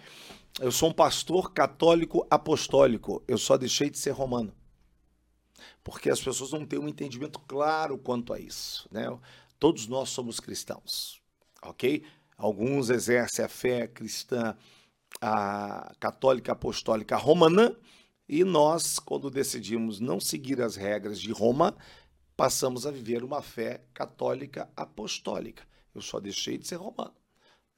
Eu 0.60 0.72
sou 0.72 0.88
um 0.88 0.92
pastor 0.92 1.52
católico 1.52 2.26
apostólico. 2.28 3.22
Eu 3.28 3.38
só 3.38 3.56
deixei 3.56 3.88
de 3.88 3.98
ser 3.98 4.10
romano. 4.10 4.52
Porque 5.84 6.10
as 6.10 6.20
pessoas 6.20 6.50
não 6.50 6.66
têm 6.66 6.80
um 6.80 6.88
entendimento 6.88 7.38
claro 7.46 7.96
quanto 7.96 8.32
a 8.32 8.40
isso, 8.40 8.88
né? 8.90 9.06
Todos 9.60 9.86
nós 9.86 10.08
somos 10.08 10.40
cristãos, 10.40 11.20
ok? 11.62 12.02
Alguns 12.36 12.90
exercem 12.90 13.44
a 13.44 13.48
fé 13.48 13.86
cristã 13.86 14.56
a 15.20 15.94
católica 15.98 16.52
apostólica 16.52 17.16
romana 17.16 17.74
e 18.28 18.42
nós, 18.44 18.98
quando 18.98 19.30
decidimos 19.30 20.00
não 20.00 20.18
seguir 20.18 20.60
as 20.60 20.74
regras 20.76 21.20
de 21.20 21.30
Roma, 21.30 21.76
passamos 22.36 22.86
a 22.86 22.90
viver 22.90 23.22
uma 23.22 23.40
fé 23.40 23.82
católica 23.94 24.68
apostólica. 24.76 25.66
Eu 25.94 26.02
só 26.02 26.20
deixei 26.20 26.58
de 26.58 26.66
ser 26.66 26.76
romano, 26.76 27.14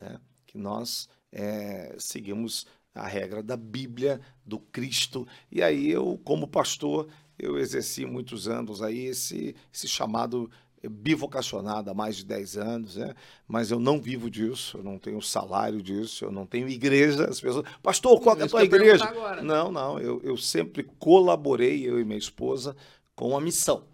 né? 0.01 0.21
Que 0.47 0.59
nós 0.59 1.09
é, 1.31 1.95
seguimos 1.99 2.67
a 2.95 3.07
regra 3.07 3.43
da 3.43 3.57
Bíblia, 3.57 4.21
do 4.45 4.59
Cristo. 4.59 5.27
E 5.53 5.63
aí 5.63 5.91
eu, 5.91 6.19
como 6.25 6.49
pastor, 6.49 7.09
eu 7.39 7.59
exerci 7.59 8.05
muitos 8.05 8.49
anos 8.49 8.83
aí 8.83 9.07
esse, 9.07 9.55
esse 9.73 9.87
chamado 9.87 10.51
bivocacionado 10.87 11.91
há 11.91 11.95
mais 11.95 12.17
de 12.17 12.25
10 12.25 12.57
anos, 12.57 12.97
né? 12.97 13.15
mas 13.47 13.71
eu 13.71 13.81
não 13.81 14.01
vivo 14.01 14.31
disso, 14.31 14.79
eu 14.79 14.85
não 14.85 14.99
tenho 14.99 15.21
salário 15.21 15.83
disso, 15.83 16.25
eu 16.25 16.31
não 16.31 16.47
tenho 16.47 16.69
igreja. 16.69 17.25
As 17.25 17.41
pessoas, 17.41 17.67
pastor, 17.83 18.21
qual 18.21 18.39
é 18.39 18.45
a 18.45 18.49
tua 18.49 18.63
igreja? 18.63 19.11
Não, 19.43 19.73
não, 19.73 19.99
eu, 19.99 20.21
eu 20.23 20.37
sempre 20.37 20.85
colaborei, 20.99 21.89
eu 21.89 21.99
e 21.99 22.05
minha 22.05 22.19
esposa, 22.19 22.77
com 23.17 23.37
a 23.37 23.41
missão. 23.41 23.85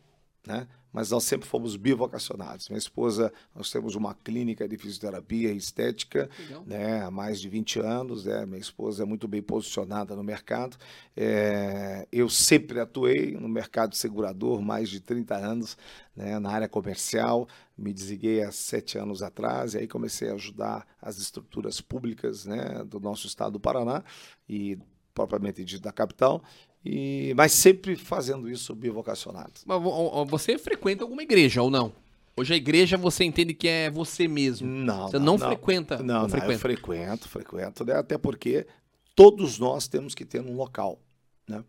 Né? 0.47 0.67
Mas 0.95 1.11
nós 1.11 1.25
sempre 1.25 1.49
fomos 1.49 1.75
bivocacionados. 1.75 2.69
Minha 2.69 2.79
esposa, 2.79 3.33
nós 3.53 3.69
temos 3.69 3.97
uma 3.97 4.15
clínica 4.15 4.69
de 4.69 4.79
fisioterapia 4.79 5.51
e 5.51 5.57
estética 5.57 6.31
né, 6.65 7.03
há 7.03 7.11
mais 7.11 7.41
de 7.41 7.49
20 7.49 7.81
anos. 7.81 8.27
Né, 8.27 8.47
minha 8.47 8.61
esposa 8.61 9.03
é 9.03 9.07
muito 9.07 9.27
bem 9.27 9.43
posicionada 9.43 10.15
no 10.15 10.23
mercado. 10.23 10.77
É, 11.17 12.07
eu 12.13 12.29
sempre 12.29 12.79
atuei 12.79 13.33
no 13.33 13.49
mercado 13.49 13.97
segurador, 13.97 14.63
mais 14.63 14.89
de 14.89 15.01
30 15.01 15.35
anos, 15.35 15.77
né, 16.15 16.39
na 16.39 16.51
área 16.51 16.69
comercial. 16.69 17.49
Me 17.77 17.93
desliguei 17.93 18.45
há 18.45 18.53
sete 18.53 18.97
anos 18.97 19.21
atrás 19.21 19.75
e 19.75 19.79
aí 19.79 19.89
comecei 19.89 20.31
a 20.31 20.35
ajudar 20.35 20.87
as 21.03 21.19
estruturas 21.19 21.81
públicas 21.81 22.47
né, 22.47 22.85
do 22.87 23.01
nosso 23.01 23.27
estado 23.27 23.55
do 23.55 23.61
Paraná 23.61 24.05
e 24.49 24.79
propriamente 25.13 25.65
dito 25.65 25.83
da 25.83 25.93
capital. 25.93 26.41
E, 26.85 27.33
mas 27.35 27.53
sempre 27.53 27.97
fazendo 27.97 28.49
isso 28.49 28.75
bivocacionado. 28.75 29.53
Mas 29.65 29.83
você 30.29 30.59
frequenta 30.59 31.03
alguma 31.03 31.23
igreja 31.23 31.63
ou 31.63 31.71
não? 31.71 31.93
Hoje 32.37 32.53
a 32.53 32.57
igreja 32.57 32.97
você 32.97 33.25
entende 33.25 33.55
que 33.55 33.69
é 33.69 33.91
você 33.91 34.27
mesmo. 34.27 34.67
Não. 34.67 35.09
Você 35.09 35.19
não, 35.19 35.25
não, 35.25 35.39
não 35.39 35.47
frequenta. 35.47 36.03
Não, 36.03 36.23
não, 36.23 36.29
frequenta. 36.29 36.53
eu 36.53 36.59
frequento, 36.59 37.29
frequento, 37.29 37.85
né? 37.85 37.95
até 37.95 38.19
porque 38.19 38.67
todos 39.15 39.59
nós 39.59 39.87
temos 39.87 40.15
que 40.15 40.25
ter 40.25 40.41
um 40.41 40.55
local. 40.55 40.99
Né? 41.49 41.63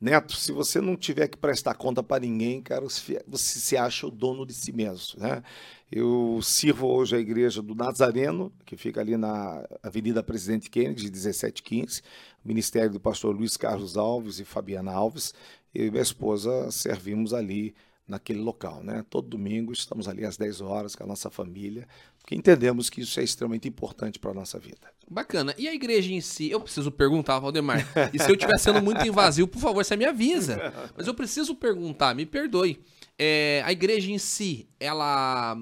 Neto, 0.00 0.36
se 0.36 0.52
você 0.52 0.80
não 0.80 0.96
tiver 0.96 1.26
que 1.26 1.36
prestar 1.36 1.74
conta 1.74 2.04
para 2.04 2.20
ninguém, 2.20 2.62
cara, 2.62 2.82
você 2.82 3.20
se 3.58 3.76
acha 3.76 4.06
o 4.06 4.10
dono 4.12 4.46
de 4.46 4.54
si 4.54 4.72
mesmo. 4.72 5.20
Né? 5.20 5.42
Eu 5.90 6.38
sirvo 6.40 6.86
hoje 6.86 7.16
a 7.16 7.18
igreja 7.18 7.60
do 7.60 7.74
Nazareno, 7.74 8.52
que 8.64 8.76
fica 8.76 9.00
ali 9.00 9.16
na 9.16 9.66
Avenida 9.82 10.22
Presidente 10.22 10.70
Kennedy, 10.70 11.10
1715, 11.10 12.02
ministério 12.44 12.90
do 12.92 13.00
pastor 13.00 13.34
Luiz 13.34 13.56
Carlos 13.56 13.96
Alves 13.96 14.38
e 14.38 14.44
Fabiana 14.44 14.92
Alves. 14.92 15.34
Eu 15.74 15.86
e 15.86 15.90
minha 15.90 16.02
esposa 16.02 16.70
servimos 16.70 17.34
ali 17.34 17.74
naquele 18.08 18.40
local, 18.40 18.82
né? 18.82 19.04
Todo 19.10 19.28
domingo 19.28 19.72
estamos 19.72 20.08
ali 20.08 20.24
às 20.24 20.36
10 20.36 20.62
horas 20.62 20.96
com 20.96 21.04
a 21.04 21.06
nossa 21.06 21.30
família, 21.30 21.86
porque 22.18 22.34
entendemos 22.34 22.88
que 22.88 23.02
isso 23.02 23.20
é 23.20 23.22
extremamente 23.22 23.68
importante 23.68 24.18
para 24.18 24.30
a 24.30 24.34
nossa 24.34 24.58
vida. 24.58 24.90
Bacana. 25.10 25.54
E 25.58 25.68
a 25.68 25.74
igreja 25.74 26.12
em 26.12 26.20
si? 26.20 26.50
Eu 26.50 26.60
preciso 26.60 26.90
perguntar, 26.90 27.38
Valdemar. 27.38 27.86
E 28.12 28.18
se 28.18 28.30
eu 28.30 28.34
estiver 28.34 28.58
sendo 28.58 28.82
muito 28.82 29.06
invasivo, 29.06 29.46
por 29.46 29.60
favor, 29.60 29.84
você 29.84 29.96
me 29.96 30.04
avisa. 30.04 30.72
Mas 30.96 31.06
eu 31.06 31.14
preciso 31.14 31.54
perguntar, 31.54 32.14
me 32.14 32.26
perdoe. 32.26 32.80
É, 33.18 33.62
a 33.64 33.72
igreja 33.72 34.10
em 34.10 34.18
si, 34.18 34.68
ela 34.78 35.56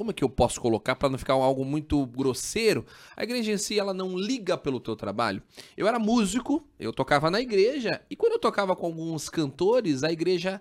como 0.00 0.12
é 0.12 0.14
que 0.14 0.24
eu 0.24 0.30
posso 0.30 0.62
colocar 0.62 0.96
para 0.96 1.10
não 1.10 1.18
ficar 1.18 1.34
algo 1.34 1.62
muito 1.62 2.06
grosseiro? 2.06 2.86
A 3.14 3.22
igreja 3.22 3.52
em 3.52 3.58
si, 3.58 3.78
ela 3.78 3.92
não 3.92 4.16
liga 4.16 4.56
pelo 4.56 4.80
teu 4.80 4.96
trabalho. 4.96 5.42
Eu 5.76 5.86
era 5.86 5.98
músico, 5.98 6.66
eu 6.78 6.90
tocava 6.90 7.30
na 7.30 7.38
igreja, 7.38 8.00
e 8.08 8.16
quando 8.16 8.32
eu 8.32 8.38
tocava 8.38 8.74
com 8.74 8.86
alguns 8.86 9.28
cantores, 9.28 10.02
a 10.02 10.10
igreja 10.10 10.58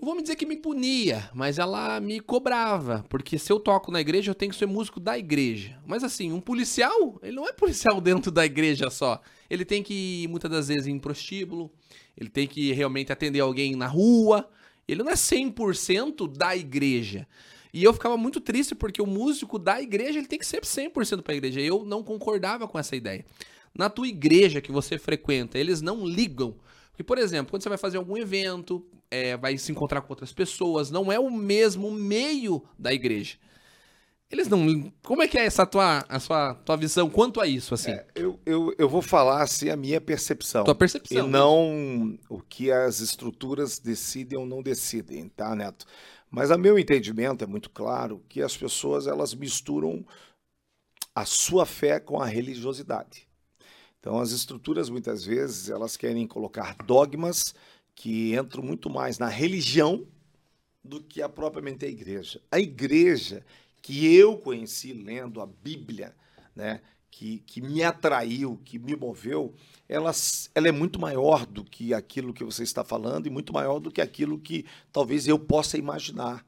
não 0.00 0.06
vou 0.06 0.14
me 0.14 0.22
dizer 0.22 0.36
que 0.36 0.46
me 0.46 0.56
punia, 0.56 1.30
mas 1.34 1.58
ela 1.58 2.00
me 2.00 2.18
cobrava, 2.18 3.04
porque 3.08 3.38
se 3.38 3.52
eu 3.52 3.60
toco 3.60 3.92
na 3.92 4.00
igreja, 4.00 4.30
eu 4.30 4.34
tenho 4.34 4.50
que 4.50 4.58
ser 4.58 4.66
músico 4.66 4.98
da 4.98 5.18
igreja. 5.18 5.78
Mas 5.86 6.02
assim, 6.02 6.32
um 6.32 6.40
policial, 6.40 7.18
ele 7.22 7.36
não 7.36 7.46
é 7.46 7.52
policial 7.52 8.00
dentro 8.02 8.30
da 8.30 8.44
igreja 8.44 8.90
só. 8.90 9.20
Ele 9.50 9.64
tem 9.64 9.82
que 9.82 10.26
muitas 10.28 10.50
das 10.50 10.68
vezes 10.68 10.86
ir 10.86 10.90
em 10.90 10.98
prostíbulo, 10.98 11.70
ele 12.16 12.30
tem 12.30 12.46
que 12.46 12.72
realmente 12.72 13.12
atender 13.12 13.40
alguém 13.40 13.76
na 13.76 13.86
rua. 13.86 14.48
Ele 14.88 15.02
não 15.02 15.10
é 15.10 15.14
100% 15.14 16.36
da 16.36 16.56
igreja. 16.56 17.26
E 17.72 17.82
eu 17.84 17.92
ficava 17.92 18.16
muito 18.16 18.40
triste 18.40 18.74
porque 18.74 19.00
o 19.00 19.06
músico 19.06 19.58
da 19.58 19.80
igreja 19.80 20.18
ele 20.18 20.26
tem 20.26 20.38
que 20.38 20.46
ser 20.46 20.60
100% 20.60 21.22
para 21.22 21.32
a 21.32 21.36
igreja. 21.36 21.60
Eu 21.60 21.84
não 21.84 22.02
concordava 22.02 22.66
com 22.68 22.78
essa 22.78 22.96
ideia. 22.96 23.24
Na 23.74 23.88
tua 23.88 24.06
igreja 24.06 24.60
que 24.60 24.70
você 24.70 24.98
frequenta, 24.98 25.58
eles 25.58 25.80
não 25.80 26.06
ligam. 26.06 26.56
Por 27.04 27.18
exemplo, 27.18 27.50
quando 27.50 27.62
você 27.62 27.68
vai 27.68 27.78
fazer 27.78 27.96
algum 27.96 28.16
evento, 28.16 28.84
é, 29.10 29.36
vai 29.36 29.56
se 29.58 29.70
encontrar 29.70 30.00
com 30.02 30.12
outras 30.12 30.32
pessoas, 30.32 30.90
não 30.90 31.12
é 31.12 31.18
o 31.18 31.30
mesmo 31.30 31.90
meio 31.90 32.62
da 32.78 32.92
igreja. 32.92 33.36
Eles 34.32 34.48
não. 34.48 34.90
Como 35.02 35.22
é 35.22 35.28
que 35.28 35.36
é 35.36 35.44
essa 35.44 35.66
tua, 35.66 36.02
a 36.08 36.18
sua 36.18 36.54
tua 36.54 36.76
visão 36.76 37.10
quanto 37.10 37.38
a 37.38 37.46
isso, 37.46 37.74
assim? 37.74 37.90
É, 37.90 38.06
eu, 38.14 38.40
eu, 38.46 38.74
eu 38.78 38.88
vou 38.88 39.02
falar 39.02 39.42
assim 39.42 39.68
a 39.68 39.76
minha 39.76 40.00
percepção. 40.00 40.64
Tua 40.64 40.74
percepção. 40.74 41.28
E 41.28 41.30
não 41.30 42.18
o 42.30 42.40
que 42.40 42.72
as 42.72 43.00
estruturas 43.00 43.78
decidem 43.78 44.38
ou 44.38 44.46
não 44.46 44.62
decidem, 44.62 45.28
tá, 45.28 45.54
Neto? 45.54 45.84
Mas 46.30 46.50
a 46.50 46.56
meu 46.56 46.78
entendimento 46.78 47.44
é 47.44 47.46
muito 47.46 47.68
claro 47.68 48.24
que 48.26 48.40
as 48.40 48.56
pessoas 48.56 49.06
elas 49.06 49.34
misturam 49.34 50.02
a 51.14 51.26
sua 51.26 51.66
fé 51.66 52.00
com 52.00 52.18
a 52.18 52.24
religiosidade. 52.24 53.28
Então 54.02 54.18
as 54.18 54.32
estruturas 54.32 54.90
muitas 54.90 55.24
vezes 55.24 55.70
elas 55.70 55.96
querem 55.96 56.26
colocar 56.26 56.74
dogmas 56.84 57.54
que 57.94 58.34
entram 58.36 58.60
muito 58.60 58.90
mais 58.90 59.16
na 59.16 59.28
religião 59.28 60.04
do 60.82 61.00
que 61.00 61.22
a 61.22 61.28
propriamente 61.28 61.84
a 61.84 61.88
igreja. 61.88 62.42
A 62.50 62.58
igreja 62.58 63.46
que 63.80 64.12
eu 64.12 64.36
conheci 64.36 64.92
lendo 64.92 65.40
a 65.40 65.46
Bíblia, 65.46 66.16
né, 66.52 66.80
que, 67.12 67.38
que 67.46 67.60
me 67.60 67.84
atraiu, 67.84 68.60
que 68.64 68.76
me 68.76 68.96
moveu, 68.96 69.54
ela, 69.88 70.10
ela 70.52 70.66
é 70.66 70.72
muito 70.72 71.00
maior 71.00 71.46
do 71.46 71.62
que 71.62 71.94
aquilo 71.94 72.34
que 72.34 72.42
você 72.42 72.64
está 72.64 72.82
falando 72.82 73.28
e 73.28 73.30
muito 73.30 73.52
maior 73.52 73.78
do 73.78 73.92
que 73.92 74.00
aquilo 74.00 74.36
que 74.36 74.66
talvez 74.92 75.28
eu 75.28 75.38
possa 75.38 75.78
imaginar. 75.78 76.44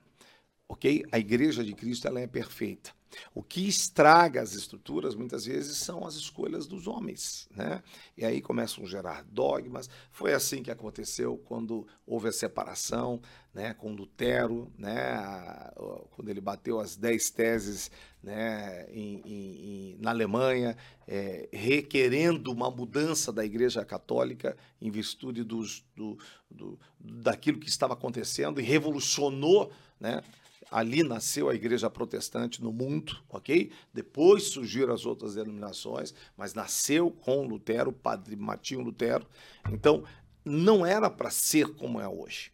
Ok? 0.69 1.05
A 1.13 1.21
igreja 1.21 1.63
de 1.63 1.73
Cristo 1.73 2.09
ela 2.09 2.19
é 2.19 2.27
perfeita. 2.27 2.91
O 3.35 3.43
que 3.43 3.67
estraga 3.67 4.41
as 4.41 4.55
estruturas 4.55 5.15
muitas 5.15 5.45
vezes 5.45 5.77
são 5.79 6.07
as 6.07 6.15
escolhas 6.15 6.67
dos 6.67 6.87
homens, 6.87 7.49
né? 7.51 7.83
E 8.17 8.25
aí 8.25 8.41
começam 8.41 8.85
a 8.85 8.87
gerar 8.87 9.25
dogmas. 9.25 9.89
Foi 10.11 10.33
assim 10.33 10.63
que 10.63 10.71
aconteceu 10.71 11.37
quando 11.45 11.87
houve 12.07 12.29
a 12.29 12.33
separação, 12.33 13.21
né, 13.55 13.73
com 13.73 13.95
Lutero, 13.95 14.71
né, 14.77 15.71
quando 16.11 16.29
ele 16.29 16.41
bateu 16.41 16.81
as 16.81 16.97
dez 16.97 17.31
teses, 17.31 17.91
né, 18.21 18.85
em, 18.91 19.23
em, 19.25 19.99
na 20.01 20.11
Alemanha, 20.11 20.77
é, 21.07 21.49
requerendo 21.53 22.51
uma 22.51 22.69
mudança 22.69 23.33
da 23.33 23.45
Igreja 23.45 23.85
Católica 23.85 24.57
em 24.83 24.91
virtude 24.91 25.45
dos, 25.45 25.85
do, 25.95 26.19
do, 26.51 26.79
daquilo 26.99 27.61
que 27.61 27.69
estava 27.69 27.95
acontecendo 27.95 28.61
e 28.61 28.65
revolucionou, 28.65 29.71
né? 30.01 30.21
Ali 30.71 31.03
nasceu 31.03 31.49
a 31.49 31.55
igreja 31.55 31.89
protestante 31.89 32.63
no 32.63 32.73
mundo, 32.73 33.17
ok? 33.29 33.71
Depois 33.93 34.45
surgiram 34.45 34.93
as 34.93 35.07
outras 35.07 35.35
denominações, 35.35 36.15
mas 36.37 36.55
nasceu 36.55 37.11
com 37.11 37.47
Lutero, 37.47 37.93
Padre 37.93 38.37
Martinho 38.37 38.81
Lutero. 38.81 39.27
Então, 39.71 40.05
não 40.45 40.85
era 40.85 41.09
para 41.09 41.31
ser 41.31 41.75
como 41.75 42.01
é 42.01 42.09
hoje. 42.09 42.53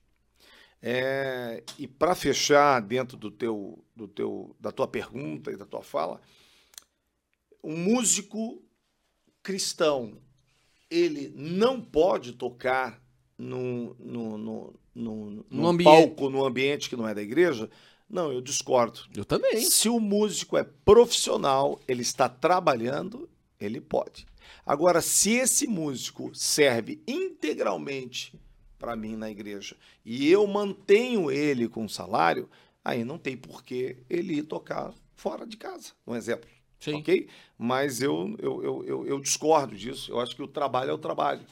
É, 0.83 1.63
e 1.79 1.87
para 1.87 2.15
fechar 2.15 2.81
dentro 2.81 3.17
do 3.17 3.31
teu, 3.31 3.85
do 3.95 4.09
teu, 4.09 4.57
da 4.59 4.73
tua 4.73 4.89
pergunta 4.89 5.51
e 5.51 5.57
da 5.57 5.67
tua 5.67 5.83
fala, 5.83 6.21
um 7.63 7.77
músico 7.77 8.63
cristão 9.43 10.19
ele 10.91 11.33
não 11.37 11.81
pode 11.81 12.33
tocar 12.33 13.01
no, 13.39 13.95
no, 13.99 14.37
no, 14.37 14.75
no, 14.95 15.31
no, 15.49 15.73
no 15.73 15.85
palco, 15.85 16.29
no 16.29 16.45
ambiente 16.45 16.89
que 16.89 16.97
não 16.97 17.07
é 17.07 17.15
da 17.15 17.23
igreja, 17.23 17.71
não, 18.11 18.33
eu 18.33 18.41
discordo. 18.41 19.01
Eu 19.15 19.25
também. 19.25 19.61
Se 19.61 19.89
o 19.89 20.01
músico 20.01 20.57
é 20.57 20.65
profissional, 20.65 21.81
ele 21.87 22.03
está 22.03 22.29
trabalhando, 22.29 23.29
ele 23.61 23.81
pode. 23.81 24.27
Agora, 24.67 25.01
se 25.01 25.33
esse 25.33 25.67
músico 25.67 26.35
serve 26.35 27.01
integralmente 27.07 28.35
para 28.79 28.97
mim 28.97 29.15
na 29.15 29.31
igreja 29.31 29.77
e 30.05 30.29
eu 30.29 30.47
mantenho 30.47 31.31
ele 31.31 31.69
com 31.69 31.89
salário, 31.89 32.49
aí 32.85 33.05
não 33.05 33.19
tem 33.19 33.37
por 33.37 33.63
que 33.63 33.99
ele 34.09 34.39
ir 34.39 34.43
tocar 34.43 34.93
fora 35.15 35.47
de 35.47 35.57
casa, 35.57 35.93
um 36.07 36.17
exemplo. 36.17 36.49
Sim. 36.81 36.95
Ok? 36.95 37.29
Mas 37.59 38.01
eu, 38.01 38.35
eu, 38.39 38.63
eu, 38.63 38.85
eu, 38.85 39.07
eu 39.07 39.21
discordo 39.21 39.77
disso. 39.77 40.11
Eu 40.11 40.19
acho 40.19 40.35
que 40.35 40.43
o 40.43 40.49
trabalho 40.49 40.91
é 40.91 40.95
o 40.95 40.99
trabalho. 40.99 41.43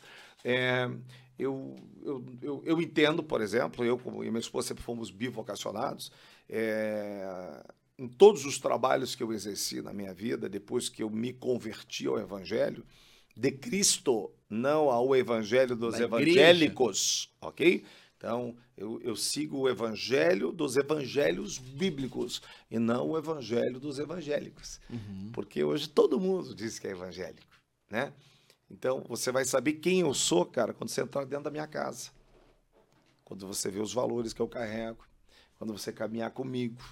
É, 0.43 0.91
eu, 1.39 1.77
eu, 2.03 2.25
eu, 2.41 2.63
eu 2.65 2.81
entendo, 2.81 3.23
por 3.23 3.43
exemplo, 3.43 3.85
eu 3.85 3.99
como 3.99 4.25
e 4.25 4.31
minha 4.31 4.41
esposa 4.41 4.69
sempre 4.69 4.83
fomos 4.83 5.11
bivocacionados. 5.11 6.11
É, 6.49 7.63
em 7.99 8.09
todos 8.09 8.45
os 8.45 8.59
trabalhos 8.59 9.15
que 9.15 9.23
eu 9.23 9.33
exerci 9.33 9.83
na 9.83 9.93
minha 9.93 10.15
vida, 10.15 10.49
depois 10.49 10.89
que 10.89 11.03
eu 11.03 11.11
me 11.11 11.33
converti 11.33 12.07
ao 12.07 12.19
Evangelho, 12.19 12.85
de 13.37 13.51
Cristo, 13.53 14.31
não 14.49 14.91
ao 14.91 15.15
Evangelho 15.15 15.77
dos 15.77 15.99
Da 15.99 16.05
igreja. 16.05 16.41
evangélicos, 16.41 17.33
ok? 17.41 17.85
Então, 18.17 18.57
eu, 18.77 19.01
eu 19.03 19.15
sigo 19.15 19.59
o 19.59 19.69
Evangelho 19.69 20.51
dos 20.51 20.77
evangelhos 20.77 21.57
bíblicos 21.59 22.43
e 22.69 22.79
não 22.79 23.11
o 23.11 23.19
Evangelho 23.19 23.79
dos 23.79 23.99
evangélicos. 24.01 24.81
Uhum. 24.91 25.31
Porque 25.33 25.63
hoje 25.63 25.89
todo 25.89 26.19
mundo 26.19 26.53
diz 26.55 26.81
que 26.81 26.89
é 26.89 26.91
evangélico, 26.91 27.47
né? 27.89 28.13
Então, 28.71 29.05
você 29.09 29.31
vai 29.31 29.45
saber 29.45 29.75
quem 29.75 30.01
eu 30.01 30.13
sou, 30.13 30.45
cara, 30.45 30.75
quando 30.75 30.91
você 30.91 31.01
entrar 31.01 31.25
dentro 31.25 31.45
da 31.45 31.51
minha 31.51 31.67
casa. 31.67 32.11
Quando 33.25 33.47
você 33.47 33.71
vê 33.71 33.79
os 33.81 33.93
valores 33.93 34.33
que 34.33 34.41
eu 34.43 34.49
carrego, 34.49 35.05
quando 35.59 35.73
você 35.73 35.93
caminhar 35.93 36.31
comigo. 36.31 36.83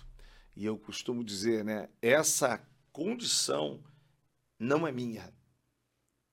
E 0.55 0.65
eu 0.65 0.77
costumo 0.79 1.25
dizer, 1.25 1.65
né, 1.65 1.89
essa 2.03 2.61
condição 2.93 3.83
não 4.59 4.87
é 4.87 4.93
minha. 4.93 5.33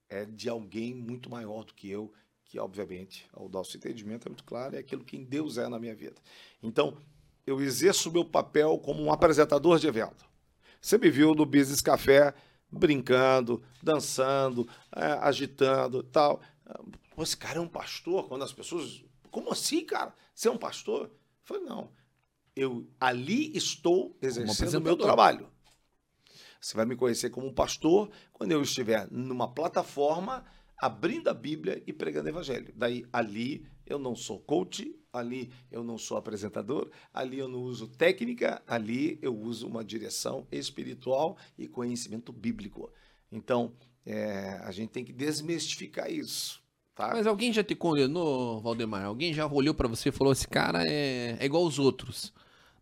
É 0.10 0.26
de 0.26 0.50
alguém 0.50 0.93
muito 0.93 1.30
maior 1.30 1.63
do 1.63 1.74
que 1.74 1.89
eu, 1.89 2.12
que 2.46 2.60
obviamente, 2.60 3.28
ao 3.34 3.48
nosso 3.50 3.76
entendimento 3.78 4.28
é 4.28 4.30
muito 4.30 4.43
claro, 4.43 4.76
é 4.76 4.80
aquilo 4.80 5.04
que 5.04 5.17
Deus 5.17 5.58
é 5.58 5.67
na 5.67 5.80
minha 5.80 5.96
vida. 5.96 6.15
Então, 6.62 6.98
eu 7.46 7.62
exerço 7.62 8.12
meu 8.12 8.24
papel 8.24 8.78
como 8.80 9.04
um 9.04 9.12
apresentador 9.12 9.80
de 9.80 9.88
evento. 9.88 10.26
Você 10.80 10.98
me 10.98 11.10
viu 11.10 11.34
no 11.34 11.46
Business 11.46 11.82
Café 11.82 12.34
brincando, 12.72 13.63
dançando, 13.82 14.67
é, 14.96 15.06
agitando 15.22 16.04
tal. 16.04 16.41
Esse 17.17 17.38
cara 17.38 17.58
é 17.58 17.62
um 17.62 17.67
pastor? 17.67 18.28
Quando 18.28 18.43
as 18.43 18.54
pessoas. 18.54 19.04
Como 19.30 19.52
assim, 19.52 19.86
cara? 19.86 20.13
Você 20.34 20.48
é 20.48 20.52
um 20.52 20.58
pastor? 20.58 21.06
Eu 21.06 21.12
falei, 21.43 21.63
não. 21.63 21.91
Eu 22.56 22.88
ali 23.00 23.56
estou 23.56 24.18
exercendo 24.22 24.76
o 24.76 24.82
meu 24.82 24.98
trabalho. 24.98 25.50
Você 26.62 26.78
vai 26.78 26.86
me 26.86 26.96
conhecer 26.96 27.30
como 27.30 27.48
um 27.48 27.54
pastor 27.54 28.10
quando 28.32 28.52
eu 28.52 28.62
estiver 28.62 29.08
numa 29.12 29.48
plataforma 29.48 30.46
abrindo 30.78 31.30
a 31.30 31.34
Bíblia 31.34 31.84
e 31.86 31.92
pregando 31.92 32.28
o 32.28 32.30
evangelho. 32.30 32.74
Daí 32.76 33.06
ali 33.12 33.66
eu 33.86 34.00
não 34.00 34.16
sou 34.16 34.39
coach, 34.39 34.96
ali 35.12 35.52
eu 35.72 35.84
não 35.84 35.98
sou 35.98 36.18
apresentador, 36.18 36.89
ali 37.13 37.39
eu 37.39 37.48
não 37.48 37.60
uso 37.60 37.88
técnica, 37.88 38.62
ali 38.68 39.20
eu 39.22 39.38
uso 39.38 39.68
uma 39.68 39.84
direção 39.84 40.48
espiritual 40.52 41.38
e 41.58 41.68
conhecimento 41.68 42.32
bíblico. 42.32 42.92
Então, 43.32 43.74
é, 44.06 44.60
a 44.63 44.72
gente 44.72 44.89
tem 44.89 45.04
que 45.04 45.13
desmistificar 45.13 46.12
isso. 46.12 46.62
Tá? 46.96 47.10
Mas 47.13 47.26
alguém 47.26 47.52
já 47.52 47.63
te 47.63 47.76
condenou, 47.76 48.62
Valdemar? 48.62 49.06
Alguém 49.06 49.34
já 49.34 49.48
olhou 49.48 49.74
pra 49.74 49.88
você 49.88 50.10
e 50.10 50.12
falou: 50.12 50.32
esse 50.32 50.48
cara 50.48 50.86
é, 50.86 51.38
é 51.39 51.46
igual 51.46 51.63
aos 51.63 51.80
outros? 51.80 52.32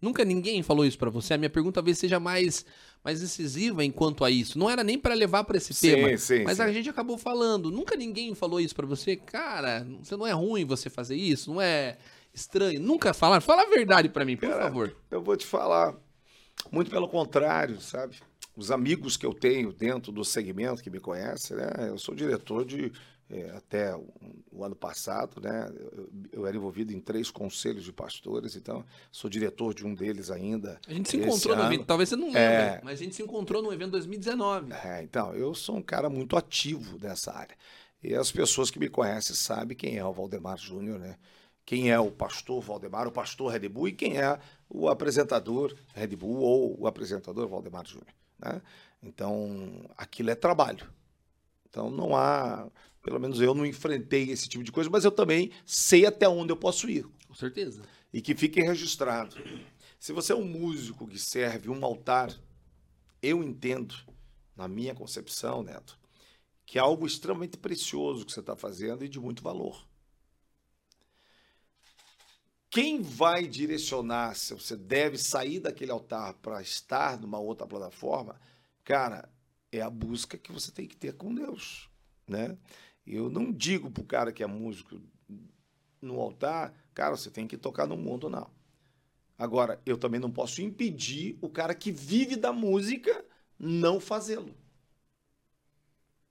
Nunca 0.01 0.25
ninguém 0.25 0.63
falou 0.63 0.83
isso 0.83 0.97
pra 0.97 1.09
você. 1.09 1.33
A 1.35 1.37
minha 1.37 1.49
pergunta 1.49 1.75
talvez 1.75 1.97
seja 1.99 2.19
mais, 2.19 2.65
mais 3.03 3.21
incisiva 3.21 3.85
enquanto 3.85 4.25
a 4.25 4.31
isso. 4.31 4.57
Não 4.57 4.69
era 4.69 4.83
nem 4.83 4.97
pra 4.97 5.13
levar 5.13 5.43
pra 5.43 5.57
esse 5.57 5.73
Sim, 5.73 5.89
tema, 5.95 6.17
sim, 6.17 6.43
mas 6.43 6.57
sim. 6.57 6.63
a 6.63 6.71
gente 6.71 6.89
acabou 6.89 7.17
falando. 7.17 7.69
Nunca 7.69 7.95
ninguém 7.95 8.33
falou 8.33 8.59
isso 8.59 8.75
pra 8.75 8.87
você. 8.87 9.15
Cara, 9.15 9.85
você 10.01 10.17
não 10.17 10.25
é 10.25 10.31
ruim 10.31 10.65
você 10.65 10.89
fazer 10.89 11.15
isso, 11.15 11.53
não 11.53 11.61
é 11.61 11.97
estranho. 12.33 12.79
Nunca 12.79 13.13
falaram. 13.13 13.41
Fala 13.41 13.61
a 13.61 13.69
verdade 13.69 14.09
pra 14.09 14.25
mim, 14.25 14.35
por 14.35 14.49
Cara, 14.49 14.63
favor. 14.63 14.95
Eu 15.11 15.21
vou 15.21 15.37
te 15.37 15.45
falar, 15.45 15.95
muito 16.71 16.89
pelo 16.89 17.07
contrário, 17.07 17.79
sabe? 17.79 18.15
Os 18.57 18.71
amigos 18.71 19.15
que 19.15 19.25
eu 19.25 19.33
tenho 19.33 19.71
dentro 19.71 20.11
do 20.11 20.25
segmento 20.25 20.81
que 20.83 20.89
me 20.89 20.99
conhecem, 20.99 21.55
né? 21.57 21.69
Eu 21.87 21.97
sou 21.97 22.13
diretor 22.15 22.65
de 22.65 22.91
eh, 23.31 23.51
até 23.55 23.95
o, 23.95 24.05
o 24.51 24.63
ano 24.63 24.75
passado, 24.75 25.39
né? 25.41 25.71
Eu, 25.93 26.09
eu 26.33 26.47
era 26.47 26.55
envolvido 26.55 26.91
em 26.93 26.99
três 26.99 27.31
conselhos 27.31 27.83
de 27.83 27.93
pastores, 27.93 28.55
então 28.55 28.85
sou 29.11 29.29
diretor 29.29 29.73
de 29.73 29.85
um 29.85 29.95
deles 29.95 30.29
ainda. 30.29 30.79
A 30.87 30.93
gente 30.93 31.09
se 31.09 31.17
encontrou 31.17 31.55
no 31.55 31.61
ano. 31.63 31.73
evento, 31.73 31.85
talvez 31.87 32.09
você 32.09 32.15
não 32.15 32.27
lembre, 32.27 32.39
É. 32.41 32.81
mas 32.83 32.99
a 32.99 33.03
gente 33.03 33.15
se 33.15 33.23
encontrou 33.23 33.61
no 33.63 33.71
evento 33.73 33.91
2019. 33.91 34.73
É, 34.73 35.01
então, 35.01 35.33
eu 35.33 35.55
sou 35.55 35.77
um 35.77 35.81
cara 35.81 36.09
muito 36.09 36.35
ativo 36.35 36.97
nessa 36.99 37.31
área. 37.33 37.55
E 38.03 38.13
as 38.15 38.31
pessoas 38.31 38.69
que 38.71 38.79
me 38.79 38.89
conhecem 38.89 39.35
sabem 39.35 39.77
quem 39.77 39.97
é 39.97 40.03
o 40.05 40.11
Valdemar 40.11 40.57
Júnior, 40.57 40.99
né? 40.99 41.17
Quem 41.63 41.91
é 41.91 41.99
o 41.99 42.11
pastor 42.11 42.59
Valdemar, 42.61 43.07
o 43.07 43.11
pastor 43.11 43.51
Red 43.51 43.69
Bull 43.69 43.87
e 43.89 43.91
quem 43.93 44.17
é 44.17 44.39
o 44.67 44.89
apresentador 44.89 45.73
Red 45.93 46.15
Bull 46.15 46.39
ou 46.39 46.81
o 46.81 46.87
apresentador 46.87 47.47
Valdemar 47.47 47.85
Júnior, 47.85 48.07
né? 48.39 48.61
Então, 49.03 49.85
aquilo 49.97 50.29
é 50.31 50.35
trabalho. 50.35 50.87
Então, 51.71 51.89
não 51.89 52.15
há, 52.15 52.69
pelo 53.01 53.17
menos 53.17 53.39
eu 53.39 53.55
não 53.55 53.65
enfrentei 53.65 54.29
esse 54.29 54.47
tipo 54.47 54.61
de 54.63 54.73
coisa, 54.73 54.89
mas 54.89 55.05
eu 55.05 55.11
também 55.11 55.51
sei 55.65 56.05
até 56.05 56.27
onde 56.27 56.51
eu 56.51 56.57
posso 56.57 56.89
ir 56.89 57.07
Com 57.25 57.33
certeza. 57.33 57.81
e 58.13 58.21
que 58.21 58.35
fique 58.35 58.61
registrado. 58.61 59.37
Se 59.97 60.11
você 60.11 60.33
é 60.33 60.35
um 60.35 60.43
músico 60.43 61.07
que 61.07 61.17
serve 61.17 61.69
um 61.69 61.83
altar, 61.85 62.37
eu 63.21 63.41
entendo, 63.41 63.95
na 64.55 64.67
minha 64.67 64.93
concepção, 64.93 65.63
Neto, 65.63 65.97
que 66.65 66.77
é 66.77 66.81
algo 66.81 67.07
extremamente 67.07 67.57
precioso 67.57 68.25
que 68.25 68.33
você 68.33 68.41
está 68.41 68.55
fazendo 68.55 69.05
e 69.05 69.09
de 69.09 69.19
muito 69.19 69.41
valor. 69.41 69.87
Quem 72.69 73.01
vai 73.01 73.47
direcionar 73.47 74.35
se 74.35 74.53
você 74.53 74.75
deve 74.75 75.17
sair 75.17 75.59
daquele 75.59 75.91
altar 75.91 76.33
para 76.35 76.61
estar 76.61 77.19
numa 77.19 77.39
outra 77.39 77.67
plataforma, 77.67 78.39
cara, 78.83 79.29
é 79.71 79.81
a 79.81 79.89
busca 79.89 80.37
que 80.37 80.51
você 80.51 80.71
tem 80.71 80.87
que 80.87 80.95
ter 80.95 81.13
com 81.13 81.33
Deus, 81.33 81.89
né? 82.27 82.57
Eu 83.05 83.29
não 83.29 83.51
digo 83.51 83.89
pro 83.89 84.03
cara 84.03 84.31
que 84.31 84.43
é 84.43 84.47
músico 84.47 85.01
no 86.01 86.19
altar, 86.19 86.73
cara, 86.93 87.15
você 87.15 87.29
tem 87.29 87.47
que 87.47 87.57
tocar 87.57 87.87
no 87.87 87.97
mundo, 87.97 88.29
não. 88.29 88.49
Agora, 89.37 89.81
eu 89.85 89.97
também 89.97 90.19
não 90.19 90.29
posso 90.29 90.61
impedir 90.61 91.37
o 91.41 91.49
cara 91.49 91.73
que 91.73 91.91
vive 91.91 92.35
da 92.35 92.53
música 92.53 93.25
não 93.57 93.99
fazê-lo. 93.99 94.53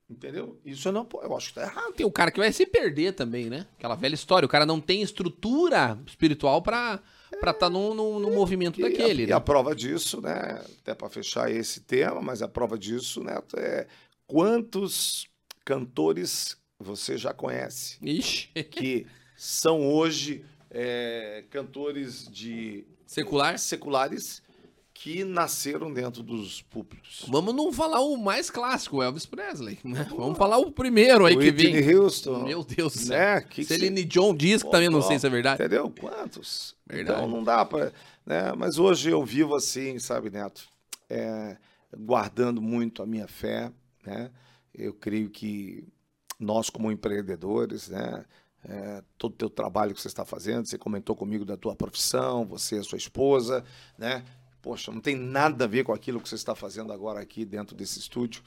Entendeu? 0.08 0.60
Isso 0.64 0.88
eu 0.88 0.92
não 0.92 1.08
eu 1.22 1.36
acho 1.36 1.48
que 1.48 1.54
tá 1.54 1.62
errado. 1.62 1.92
Tem 1.92 2.04
o 2.04 2.10
cara 2.10 2.32
que 2.32 2.40
vai 2.40 2.52
se 2.52 2.66
perder 2.66 3.12
também, 3.12 3.48
né? 3.48 3.66
Aquela 3.78 3.94
velha 3.94 4.14
história. 4.14 4.44
O 4.44 4.48
cara 4.48 4.66
não 4.66 4.80
tem 4.80 5.02
estrutura 5.02 5.96
espiritual 6.04 6.60
pra 7.38 7.50
estar 7.52 7.66
tá 7.66 7.70
no, 7.70 7.94
no, 7.94 8.18
no 8.18 8.30
movimento 8.30 8.80
E 8.80 8.84
a- 8.84 8.88
daquele. 8.88 9.22
E 9.24 9.26
né? 9.26 9.32
a 9.32 9.40
prova 9.40 9.74
disso, 9.74 10.20
né? 10.20 10.62
Até 10.80 10.94
para 10.94 11.08
fechar 11.08 11.50
esse 11.50 11.80
tema, 11.80 12.20
mas 12.20 12.42
a 12.42 12.48
prova 12.48 12.78
disso, 12.78 13.22
Neto, 13.22 13.58
é 13.58 13.86
quantos 14.26 15.26
cantores 15.64 16.56
você 16.78 17.16
já 17.18 17.32
conhece 17.34 17.98
Ixi. 18.02 18.48
que 18.70 19.06
são 19.36 19.86
hoje 19.86 20.44
é, 20.70 21.44
cantores 21.50 22.26
de 22.28 22.84
Secular? 23.06 23.58
seculares 23.58 24.42
que 25.02 25.24
nasceram 25.24 25.90
dentro 25.90 26.22
dos 26.22 26.60
púlpitos. 26.60 27.24
Vamos 27.26 27.54
não 27.54 27.72
falar 27.72 28.00
o 28.00 28.18
mais 28.18 28.50
clássico, 28.50 28.98
o 28.98 29.02
Elvis 29.02 29.24
Presley. 29.24 29.78
Né? 29.82 30.06
Vamos 30.10 30.36
falar 30.36 30.58
o 30.58 30.70
primeiro 30.70 31.24
aí 31.24 31.34
que 31.34 31.44
Whitney 31.44 31.80
vem. 31.80 31.96
Houston. 31.96 32.44
Meu 32.44 32.62
Deus 32.62 32.92
do 32.92 32.98
céu. 32.98 33.16
né? 33.16 33.40
Que 33.40 33.48
que 33.48 33.64
Celine 33.64 34.04
John 34.04 34.36
diz 34.36 34.62
que 34.62 34.70
também 34.70 34.90
não 34.90 35.00
sei 35.00 35.18
se 35.18 35.26
é 35.26 35.30
verdade. 35.30 35.62
Entendeu? 35.62 35.90
Quantos? 35.98 36.76
Verdade. 36.86 37.18
Então 37.18 37.30
não 37.30 37.42
dá 37.42 37.64
para. 37.64 37.94
Né? 38.26 38.52
Mas 38.54 38.78
hoje 38.78 39.08
eu 39.08 39.24
vivo 39.24 39.54
assim, 39.54 39.98
sabe, 39.98 40.28
Neto? 40.28 40.68
É, 41.08 41.56
guardando 41.96 42.60
muito 42.60 43.02
a 43.02 43.06
minha 43.06 43.26
fé. 43.26 43.72
Né? 44.04 44.30
Eu 44.74 44.92
creio 44.92 45.30
que 45.30 45.82
nós, 46.38 46.68
como 46.68 46.92
empreendedores, 46.92 47.88
né? 47.88 48.22
é, 48.64 49.02
todo 49.16 49.32
o 49.32 49.36
teu 49.36 49.50
trabalho 49.50 49.94
que 49.94 50.00
você 50.00 50.08
está 50.08 50.24
fazendo, 50.24 50.66
você 50.66 50.76
comentou 50.76 51.16
comigo 51.16 51.44
da 51.44 51.56
tua 51.56 51.74
profissão, 51.74 52.44
você 52.44 52.76
e 52.76 52.78
a 52.78 52.82
sua 52.82 52.98
esposa, 52.98 53.64
né? 53.96 54.24
Poxa, 54.62 54.92
não 54.92 55.00
tem 55.00 55.16
nada 55.16 55.64
a 55.64 55.68
ver 55.68 55.84
com 55.84 55.92
aquilo 55.92 56.20
que 56.20 56.28
você 56.28 56.34
está 56.34 56.54
fazendo 56.54 56.92
agora 56.92 57.20
aqui 57.20 57.44
dentro 57.44 57.74
desse 57.74 57.98
estúdio. 57.98 58.42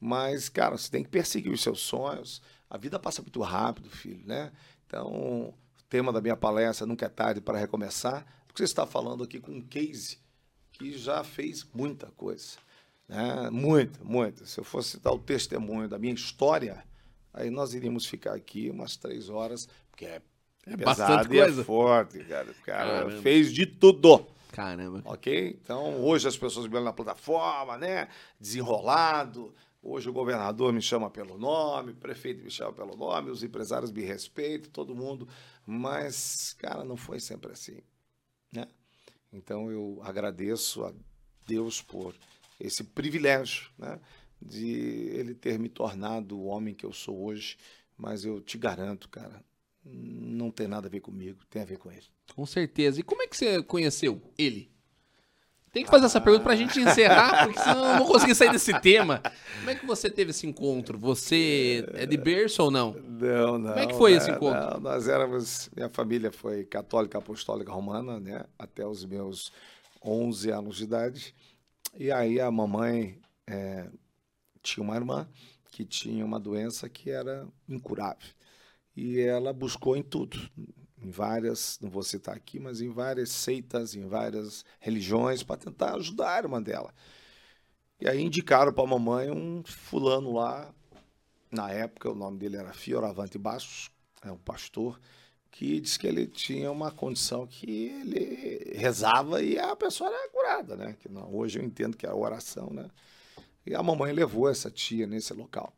Mas, 0.00 0.48
cara, 0.48 0.76
você 0.76 0.90
tem 0.90 1.02
que 1.02 1.08
perseguir 1.08 1.50
os 1.52 1.62
seus 1.62 1.80
sonhos. 1.80 2.42
A 2.68 2.76
vida 2.76 2.98
passa 2.98 3.22
muito 3.22 3.40
rápido, 3.40 3.88
filho, 3.88 4.22
né? 4.26 4.52
Então, 4.86 5.06
o 5.12 5.54
tema 5.88 6.12
da 6.12 6.20
minha 6.20 6.36
palestra 6.36 6.86
nunca 6.86 7.06
é 7.06 7.08
tarde 7.08 7.40
para 7.40 7.58
recomeçar, 7.58 8.26
porque 8.46 8.58
você 8.58 8.64
está 8.64 8.86
falando 8.86 9.24
aqui 9.24 9.40
com 9.40 9.52
um 9.52 9.60
case 9.62 10.18
que 10.72 10.98
já 10.98 11.22
fez 11.24 11.66
muita 11.72 12.08
coisa, 12.16 12.56
né? 13.08 13.48
Muita, 13.50 14.02
muita. 14.04 14.44
Se 14.44 14.58
eu 14.60 14.64
fosse 14.64 14.90
citar 14.90 15.12
o 15.12 15.18
testemunho 15.18 15.88
da 15.88 15.98
minha 15.98 16.12
história, 16.12 16.84
aí 17.32 17.48
nós 17.48 17.72
iríamos 17.72 18.04
ficar 18.04 18.34
aqui 18.34 18.68
umas 18.70 18.96
três 18.96 19.28
horas, 19.30 19.68
porque 19.90 20.04
é, 20.04 20.20
É 20.66 20.76
pesado 20.76 20.84
bastante 20.84 21.34
e 21.34 21.38
coisa. 21.40 21.60
é 21.60 21.64
forte, 21.64 22.18
cara. 22.24 22.50
O 22.50 22.54
cara 22.64 22.90
Caramba. 23.04 23.22
fez 23.22 23.52
de 23.52 23.64
tudo. 23.66 24.26
Caramba. 24.54 25.02
Ok? 25.04 25.58
Então, 25.60 26.00
hoje 26.02 26.28
as 26.28 26.36
pessoas 26.36 26.66
me 26.68 26.74
olham 26.74 26.84
na 26.84 26.92
plataforma, 26.92 27.76
né? 27.76 28.08
Desenrolado, 28.40 29.52
Hoje 29.86 30.08
o 30.08 30.14
governador 30.14 30.72
me 30.72 30.80
chama 30.80 31.10
pelo 31.10 31.36
nome, 31.36 31.92
o 31.92 31.96
prefeito 31.96 32.42
me 32.42 32.50
chama 32.50 32.72
pelo 32.72 32.96
nome, 32.96 33.30
os 33.30 33.42
empresários 33.42 33.92
me 33.92 34.00
respeitam, 34.00 34.70
todo 34.70 34.96
mundo. 34.96 35.28
Mas, 35.66 36.54
cara, 36.54 36.82
não 36.82 36.96
foi 36.96 37.20
sempre 37.20 37.52
assim. 37.52 37.82
Né? 38.50 38.66
Então 39.30 39.70
eu 39.70 40.00
agradeço 40.02 40.86
a 40.86 40.92
Deus 41.46 41.82
por 41.82 42.16
esse 42.58 42.82
privilégio 42.82 43.70
né? 43.76 44.00
de 44.40 44.70
ele 44.70 45.34
ter 45.34 45.58
me 45.58 45.68
tornado 45.68 46.38
o 46.38 46.46
homem 46.46 46.74
que 46.74 46.86
eu 46.86 46.92
sou 46.92 47.22
hoje. 47.22 47.58
Mas 47.94 48.24
eu 48.24 48.40
te 48.40 48.56
garanto, 48.56 49.06
cara, 49.10 49.44
não 49.84 50.50
tem 50.50 50.66
nada 50.66 50.88
a 50.88 50.90
ver 50.90 51.00
comigo, 51.00 51.44
tem 51.50 51.60
a 51.60 51.66
ver 51.66 51.76
com 51.76 51.92
ele. 51.92 52.13
Com 52.34 52.46
certeza. 52.46 53.00
E 53.00 53.02
como 53.02 53.22
é 53.22 53.26
que 53.26 53.36
você 53.36 53.62
conheceu 53.62 54.20
ele? 54.38 54.74
Tem 55.74 55.82
que 55.82 55.90
fazer 55.90 56.06
essa 56.06 56.20
pergunta 56.20 56.44
pra 56.44 56.54
gente 56.54 56.78
encerrar, 56.78 57.46
porque 57.46 57.58
senão 57.58 57.84
eu 57.84 57.88
não 57.90 57.98
vou 57.98 58.06
conseguir 58.06 58.36
sair 58.36 58.52
desse 58.52 58.72
tema. 58.78 59.20
Como 59.58 59.70
é 59.70 59.74
que 59.74 59.84
você 59.84 60.08
teve 60.08 60.30
esse 60.30 60.46
encontro? 60.46 60.96
Você 60.96 61.84
é 61.94 62.06
de 62.06 62.16
berço 62.16 62.62
ou 62.62 62.70
não? 62.70 62.92
Não, 62.92 63.58
não. 63.58 63.72
Como 63.72 63.78
é 63.80 63.86
que 63.88 63.94
foi 63.94 64.12
não, 64.12 64.18
esse 64.18 64.30
encontro? 64.30 64.74
não. 64.74 64.80
nós 64.80 65.08
éramos, 65.08 65.68
minha 65.74 65.88
família 65.88 66.30
foi 66.30 66.64
católica 66.64 67.18
apostólica 67.18 67.72
romana, 67.72 68.20
né? 68.20 68.44
Até 68.56 68.86
os 68.86 69.04
meus 69.04 69.52
11 70.00 70.50
anos 70.52 70.76
de 70.76 70.84
idade. 70.84 71.34
E 71.98 72.12
aí 72.12 72.40
a 72.40 72.52
mamãe 72.52 73.18
é, 73.44 73.88
tinha 74.62 74.84
uma 74.84 74.94
irmã 74.94 75.28
que 75.72 75.84
tinha 75.84 76.24
uma 76.24 76.38
doença 76.38 76.88
que 76.88 77.10
era 77.10 77.48
incurável. 77.68 78.28
E 78.96 79.18
ela 79.18 79.52
buscou 79.52 79.96
em 79.96 80.04
tudo, 80.04 80.38
em 81.04 81.10
várias, 81.10 81.78
não 81.80 81.90
vou 81.90 82.02
citar 82.02 82.34
aqui, 82.34 82.58
mas 82.58 82.80
em 82.80 82.88
várias 82.88 83.30
seitas, 83.30 83.94
em 83.94 84.06
várias 84.06 84.64
religiões, 84.80 85.42
para 85.42 85.56
tentar 85.56 85.94
ajudar 85.96 86.34
a 86.34 86.38
irmã 86.38 86.62
dela. 86.62 86.92
E 88.00 88.08
aí 88.08 88.22
indicaram 88.22 88.72
para 88.72 88.82
a 88.84 88.86
mamãe 88.86 89.30
um 89.30 89.62
fulano 89.64 90.32
lá, 90.32 90.74
na 91.50 91.70
época 91.70 92.10
o 92.10 92.14
nome 92.14 92.38
dele 92.38 92.56
era 92.56 92.72
Fioravante 92.72 93.38
Bastos, 93.38 93.90
é 94.22 94.32
um 94.32 94.38
pastor, 94.38 94.98
que 95.50 95.80
disse 95.80 95.98
que 95.98 96.06
ele 96.06 96.26
tinha 96.26 96.70
uma 96.72 96.90
condição 96.90 97.46
que 97.46 97.86
ele 97.86 98.76
rezava 98.76 99.40
e 99.42 99.56
a 99.58 99.76
pessoa 99.76 100.10
era 100.10 100.28
curada, 100.30 100.74
né? 100.74 100.96
Que 100.98 101.08
não, 101.08 101.32
hoje 101.32 101.60
eu 101.60 101.64
entendo 101.64 101.96
que 101.96 102.06
é 102.06 102.12
oração, 102.12 102.70
né? 102.70 102.90
E 103.64 103.74
a 103.74 103.82
mamãe 103.82 104.12
levou 104.12 104.48
essa 104.48 104.70
tia 104.70 105.06
nesse 105.06 105.32
local. 105.32 105.72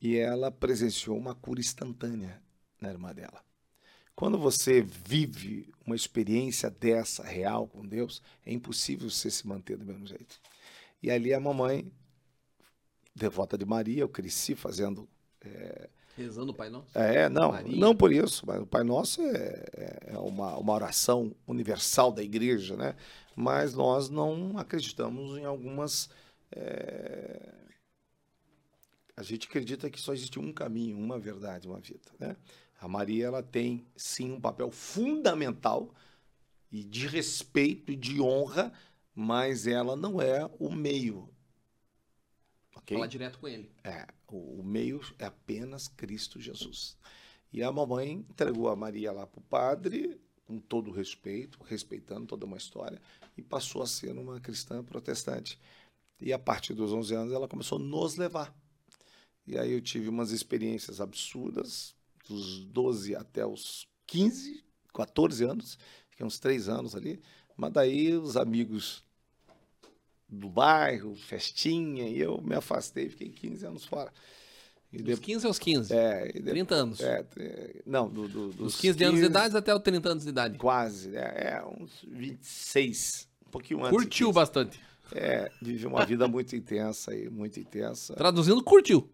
E 0.00 0.16
ela 0.16 0.50
presenciou 0.50 1.18
uma 1.18 1.34
cura 1.34 1.60
instantânea 1.60 2.40
na 2.80 2.90
irmã 2.90 3.12
dela. 3.12 3.42
Quando 4.20 4.36
você 4.36 4.82
vive 4.82 5.72
uma 5.86 5.96
experiência 5.96 6.68
dessa 6.68 7.22
real 7.24 7.66
com 7.66 7.80
Deus, 7.86 8.20
é 8.44 8.52
impossível 8.52 9.08
você 9.08 9.30
se 9.30 9.46
manter 9.46 9.78
do 9.78 9.84
mesmo 9.86 10.06
jeito. 10.06 10.38
E 11.02 11.10
ali 11.10 11.32
a 11.32 11.40
mamãe, 11.40 11.90
devota 13.16 13.56
de 13.56 13.64
Maria, 13.64 14.02
eu 14.02 14.10
cresci 14.10 14.54
fazendo. 14.54 15.08
Rezando 16.18 16.52
o 16.52 16.54
Pai 16.54 16.68
Nosso? 16.68 16.98
É, 16.98 17.30
não, 17.30 17.52
Maria. 17.52 17.74
não 17.78 17.96
por 17.96 18.12
isso, 18.12 18.44
mas 18.46 18.60
o 18.60 18.66
Pai 18.66 18.84
Nosso 18.84 19.22
é, 19.22 20.02
é 20.08 20.18
uma, 20.18 20.54
uma 20.58 20.74
oração 20.74 21.34
universal 21.46 22.12
da 22.12 22.22
igreja, 22.22 22.76
né? 22.76 22.96
Mas 23.34 23.72
nós 23.72 24.10
não 24.10 24.58
acreditamos 24.58 25.38
em 25.38 25.46
algumas. 25.46 26.10
é, 26.52 27.54
A 29.16 29.22
gente 29.22 29.48
acredita 29.48 29.88
que 29.88 29.98
só 29.98 30.12
existe 30.12 30.38
um 30.38 30.52
caminho, 30.52 30.98
uma 30.98 31.18
verdade, 31.18 31.66
uma 31.66 31.80
vida, 31.80 32.10
né? 32.18 32.36
A 32.80 32.88
Maria 32.88 33.26
ela 33.26 33.42
tem 33.42 33.86
sim 33.94 34.32
um 34.32 34.40
papel 34.40 34.70
fundamental 34.70 35.94
e 36.72 36.82
de 36.82 37.06
respeito 37.06 37.92
e 37.92 37.96
de 37.96 38.22
honra, 38.22 38.72
mas 39.14 39.66
ela 39.66 39.94
não 39.94 40.20
é 40.20 40.50
o 40.58 40.70
meio. 40.70 41.28
Ok? 42.74 42.96
Falar 42.96 43.06
direto 43.06 43.38
com 43.38 43.46
ele. 43.46 43.70
É, 43.84 44.06
o, 44.26 44.60
o 44.60 44.64
meio 44.64 45.02
é 45.18 45.26
apenas 45.26 45.88
Cristo 45.88 46.40
Jesus. 46.40 46.96
E 47.52 47.62
a 47.62 47.70
mamãe 47.70 48.12
entregou 48.12 48.68
a 48.68 48.76
Maria 48.76 49.12
lá 49.12 49.26
para 49.26 49.40
o 49.40 49.42
padre, 49.42 50.18
com 50.46 50.58
todo 50.58 50.90
o 50.90 50.94
respeito, 50.94 51.58
respeitando 51.62 52.28
toda 52.28 52.46
uma 52.46 52.56
história, 52.56 53.00
e 53.36 53.42
passou 53.42 53.82
a 53.82 53.86
ser 53.86 54.16
uma 54.16 54.40
cristã 54.40 54.82
protestante. 54.82 55.58
E 56.18 56.32
a 56.32 56.38
partir 56.38 56.72
dos 56.72 56.92
11 56.92 57.14
anos 57.14 57.32
ela 57.34 57.46
começou 57.46 57.76
a 57.76 57.82
nos 57.82 58.16
levar. 58.16 58.54
E 59.46 59.58
aí 59.58 59.72
eu 59.72 59.82
tive 59.82 60.08
umas 60.08 60.30
experiências 60.30 61.00
absurdas, 61.00 61.94
dos 62.30 62.60
12 62.60 63.16
até 63.16 63.44
os 63.44 63.88
15, 64.06 64.64
14 64.94 65.44
anos, 65.44 65.78
fiquei 66.08 66.24
uns 66.24 66.38
3 66.38 66.68
anos 66.68 66.94
ali, 66.94 67.20
mas 67.56 67.72
daí 67.72 68.14
os 68.14 68.36
amigos 68.36 69.04
do 70.28 70.48
bairro, 70.48 71.16
festinha, 71.16 72.08
e 72.08 72.20
eu 72.20 72.40
me 72.40 72.54
afastei, 72.54 73.08
fiquei 73.08 73.30
15 73.30 73.66
anos 73.66 73.84
fora. 73.84 74.12
E 74.92 74.98
Dos 74.98 75.06
depois, 75.06 75.26
15 75.26 75.46
aos 75.46 75.58
15. 75.58 75.92
é, 75.92 76.28
e 76.28 76.32
depois, 76.34 76.52
30 76.52 76.74
anos. 76.74 77.00
é, 77.00 77.26
é, 77.38 77.82
não, 77.84 78.08
do, 78.08 78.28
do, 78.28 78.46
dos 78.48 78.56
Dos 78.56 78.76
15 78.76 79.04
anos 79.04 79.20
de 79.20 79.26
idade 79.26 79.56
até 79.56 79.74
os 79.74 79.82
30 79.82 80.08
anos 80.08 80.22
de 80.24 80.30
idade. 80.30 80.58
Quase, 80.58 81.16
é, 81.16 81.54
é, 81.54 81.64
uns 81.64 81.92
26, 82.08 83.28
um 83.46 83.50
pouquinho 83.50 83.80
antes. 83.80 83.90
de 83.90 83.96
Curtiu 83.96 84.26
15. 84.28 84.34
bastante. 84.34 84.80
É, 85.12 85.50
vivi 85.60 85.86
uma 85.86 86.04
vida 86.06 86.28
muito 86.28 86.54
intensa 86.54 87.10
aí, 87.10 87.28
muito 87.28 87.58
intensa. 87.58 88.14
Traduzindo, 88.14 88.62
curtiu. 88.62 89.10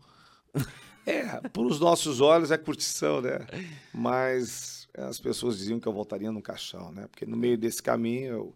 É, 1.06 1.22
para 1.48 1.62
os 1.62 1.78
nossos 1.78 2.20
olhos 2.20 2.50
é 2.50 2.58
curtição, 2.58 3.20
né? 3.20 3.46
Mas 3.94 4.88
as 4.92 5.20
pessoas 5.20 5.58
diziam 5.58 5.78
que 5.78 5.86
eu 5.86 5.92
voltaria 5.92 6.32
num 6.32 6.40
caixão, 6.40 6.90
né? 6.90 7.06
Porque 7.06 7.24
no 7.24 7.36
meio 7.36 7.56
desse 7.56 7.82
caminho 7.82 8.32
eu. 8.32 8.54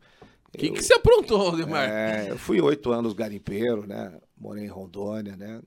O 0.52 0.58
que, 0.58 0.70
que 0.70 0.82
você 0.82 0.94
aprontou, 0.94 1.40
Aldemar? 1.40 1.88
É, 1.88 2.30
eu 2.30 2.36
fui 2.36 2.60
oito 2.60 2.90
anos 2.90 3.12
garimpeiro, 3.12 3.86
né? 3.86 4.20
Morei 4.36 4.64
em 4.64 4.68
Rondônia, 4.68 5.36
né? 5.36 5.62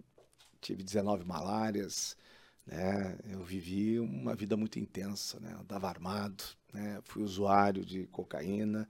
Tive 0.59 0.83
19 0.83 1.23
malárias, 1.23 2.17
né? 2.65 3.17
Eu 3.29 3.43
vivi 3.43 3.97
uma 3.97 4.35
vida 4.35 4.57
muito 4.57 4.77
intensa, 4.77 5.39
né? 5.39 5.55
Andava 5.57 5.87
armado, 5.87 6.43
né? 6.73 6.99
Fui 7.05 7.23
usuário 7.23 7.85
de 7.85 8.07
cocaína 8.07 8.89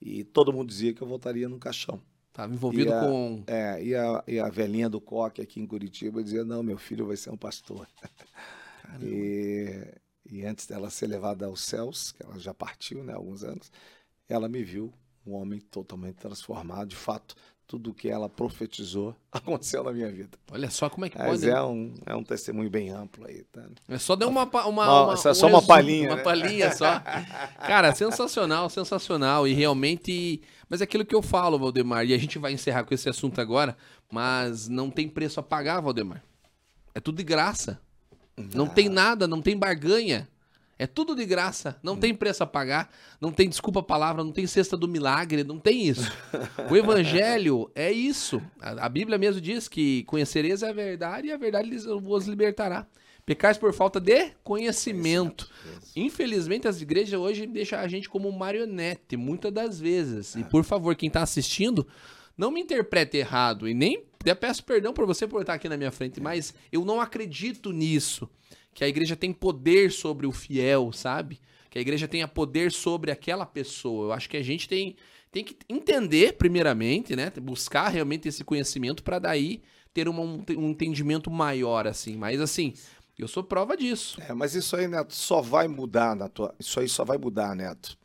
e 0.00 0.22
todo 0.22 0.52
mundo 0.52 0.68
dizia 0.68 0.94
que 0.94 1.02
eu 1.02 1.08
voltaria 1.08 1.48
num 1.48 1.58
caixão. 1.58 2.00
Tava 2.32 2.52
envolvido 2.54 2.90
E 2.90 2.94
a- 2.94 3.00
com. 3.00 3.44
É, 3.46 3.84
e 3.84 3.94
a, 3.94 4.24
e 4.26 4.38
a 4.40 4.48
velhinha 4.48 4.88
do 4.88 5.00
coque 5.00 5.42
aqui 5.42 5.60
em 5.60 5.66
Curitiba 5.66 6.22
dizia, 6.22 6.44
não, 6.44 6.62
meu 6.62 6.78
filho 6.78 7.06
vai 7.06 7.16
ser 7.16 7.30
um 7.30 7.36
pastor. 7.36 7.86
E, 9.00 9.94
e 10.30 10.44
antes 10.44 10.66
dela 10.66 10.90
ser 10.90 11.06
levada 11.06 11.46
aos 11.46 11.60
céus, 11.62 12.12
que 12.12 12.22
ela 12.22 12.38
já 12.38 12.52
partiu, 12.54 13.02
né, 13.02 13.12
há 13.12 13.16
alguns 13.16 13.42
anos, 13.42 13.70
ela 14.28 14.48
me 14.48 14.62
viu 14.64 14.92
um 15.26 15.32
homem 15.34 15.60
totalmente 15.60 16.16
transformado. 16.16 16.88
De 16.88 16.96
fato, 16.96 17.34
tudo 17.72 17.94
que 17.94 18.06
ela 18.06 18.28
profetizou 18.28 19.16
aconteceu 19.32 19.82
na 19.82 19.92
minha 19.92 20.10
vida. 20.12 20.36
Olha 20.50 20.68
só 20.68 20.90
como 20.90 21.06
é 21.06 21.08
que 21.08 21.16
Mas 21.16 21.40
pode. 21.40 21.48
é 21.48 21.62
um, 21.62 21.94
é 22.04 22.14
um 22.14 22.22
testemunho 22.22 22.68
bem 22.68 22.90
amplo 22.90 23.26
aí, 23.26 23.44
tá? 23.44 23.62
É 23.88 23.96
só 23.96 24.14
deu 24.14 24.28
uma, 24.28 24.44
uma, 24.44 24.66
Uma- 24.66 25.02
uma- 25.04 25.12
é 25.12 25.14
um 25.14 25.16
só 25.16 25.30
uma 25.46 25.58
resumo, 25.60 25.66
palhinha, 25.66 26.08
Uma 26.10 26.16
né? 26.16 26.22
palhinha 26.22 26.76
só. 26.76 27.00
Cara, 27.66 27.94
sensacional, 27.94 28.68
sensacional. 28.68 29.48
E 29.48 29.54
realmente. 29.54 30.42
Mas 30.68 30.82
é 30.82 30.84
aquilo 30.84 31.02
que 31.02 31.14
eu 31.14 31.22
falo, 31.22 31.58
Valdemar, 31.58 32.04
e 32.04 32.12
a 32.12 32.18
gente 32.18 32.38
vai 32.38 32.52
encerrar 32.52 32.84
com 32.84 32.92
esse 32.92 33.08
assunto 33.08 33.40
agora, 33.40 33.74
mas 34.10 34.68
não 34.68 34.90
tem 34.90 35.08
preço 35.08 35.40
a 35.40 35.42
pagar, 35.42 35.80
Valdemar. 35.80 36.22
É 36.94 37.00
tudo 37.00 37.16
de 37.16 37.24
graça. 37.24 37.80
Não 38.54 38.66
tem 38.66 38.90
nada, 38.90 39.26
não 39.26 39.40
tem 39.40 39.56
barganha. 39.56 40.28
É 40.82 40.86
tudo 40.88 41.14
de 41.14 41.24
graça. 41.24 41.78
Não 41.80 41.96
tem 41.96 42.12
preço 42.12 42.42
a 42.42 42.46
pagar. 42.46 42.90
Não 43.20 43.30
tem 43.30 43.48
desculpa 43.48 43.78
a 43.78 43.84
palavra, 43.84 44.24
não 44.24 44.32
tem 44.32 44.48
cesta 44.48 44.76
do 44.76 44.88
milagre, 44.88 45.44
não 45.44 45.56
tem 45.56 45.86
isso. 45.86 46.12
O 46.68 46.76
evangelho 46.76 47.70
é 47.72 47.92
isso. 47.92 48.42
A, 48.60 48.86
a 48.86 48.88
Bíblia 48.88 49.16
mesmo 49.16 49.40
diz 49.40 49.68
que 49.68 50.02
conhecereis 50.04 50.64
a 50.64 50.72
verdade 50.72 51.28
e 51.28 51.32
a 51.32 51.36
verdade 51.36 51.70
vos 52.00 52.26
libertará. 52.26 52.84
Pecais 53.24 53.56
por 53.56 53.72
falta 53.72 54.00
de 54.00 54.32
conhecimento. 54.42 55.48
Infelizmente, 55.94 56.66
as 56.66 56.80
igrejas 56.80 57.20
hoje 57.20 57.46
deixam 57.46 57.78
a 57.78 57.86
gente 57.86 58.08
como 58.08 58.32
marionete, 58.32 59.16
muitas 59.16 59.52
das 59.52 59.78
vezes. 59.78 60.34
E 60.34 60.42
por 60.42 60.64
favor, 60.64 60.96
quem 60.96 61.06
está 61.06 61.22
assistindo, 61.22 61.86
não 62.36 62.50
me 62.50 62.60
interprete 62.60 63.18
errado 63.18 63.68
e 63.68 63.74
nem 63.74 64.02
até 64.18 64.34
peço 64.34 64.64
perdão 64.64 64.92
por 64.92 65.06
você 65.06 65.26
por 65.26 65.40
estar 65.42 65.54
aqui 65.54 65.68
na 65.68 65.76
minha 65.76 65.90
frente, 65.90 66.20
mas 66.20 66.54
eu 66.70 66.84
não 66.84 67.00
acredito 67.00 67.72
nisso. 67.72 68.28
Que 68.74 68.84
a 68.84 68.88
igreja 68.88 69.16
tem 69.16 69.32
poder 69.32 69.92
sobre 69.92 70.26
o 70.26 70.32
fiel, 70.32 70.92
sabe? 70.92 71.40
Que 71.70 71.78
a 71.78 71.80
igreja 71.80 72.08
tenha 72.08 72.28
poder 72.28 72.72
sobre 72.72 73.10
aquela 73.10 73.46
pessoa. 73.46 74.06
Eu 74.06 74.12
acho 74.12 74.28
que 74.28 74.36
a 74.36 74.42
gente 74.42 74.68
tem, 74.68 74.96
tem 75.30 75.44
que 75.44 75.56
entender, 75.68 76.34
primeiramente, 76.34 77.14
né? 77.16 77.30
Buscar 77.40 77.88
realmente 77.88 78.28
esse 78.28 78.44
conhecimento 78.44 79.02
para 79.02 79.18
daí 79.18 79.62
ter 79.92 80.08
uma- 80.08 80.22
um, 80.22 80.70
entendimento 80.70 81.30
maior, 81.30 81.86
assim. 81.86 82.16
Mas 82.16 82.40
assim, 82.40 82.72
eu 83.18 83.28
sou 83.28 83.42
prova 83.42 83.76
disso. 83.76 84.20
É, 84.22 84.32
mas 84.32 84.54
isso 84.54 84.74
aí, 84.76 84.88
Neto, 84.88 85.14
só 85.14 85.40
vai 85.40 85.68
mudar 85.68 86.16
na 86.16 86.28
tua. 86.28 86.54
Isso 86.58 86.80
aí 86.80 86.88
só 86.88 87.04
vai 87.04 87.18
mudar, 87.18 87.54
Neto. 87.54 87.96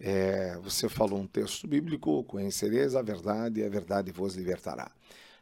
É, 0.00 0.56
você 0.62 0.88
falou 0.88 1.18
um 1.18 1.26
texto 1.26 1.66
bíblico, 1.66 2.22
conhecereis 2.24 2.94
a 2.94 3.02
verdade 3.02 3.60
e 3.60 3.64
a 3.64 3.68
verdade 3.68 4.12
vos 4.12 4.36
libertará. 4.36 4.90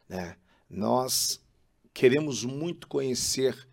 Né? 0.09 0.35
Nós 0.69 1.39
queremos 1.93 2.43
muito 2.43 2.87
conhecer 2.87 3.67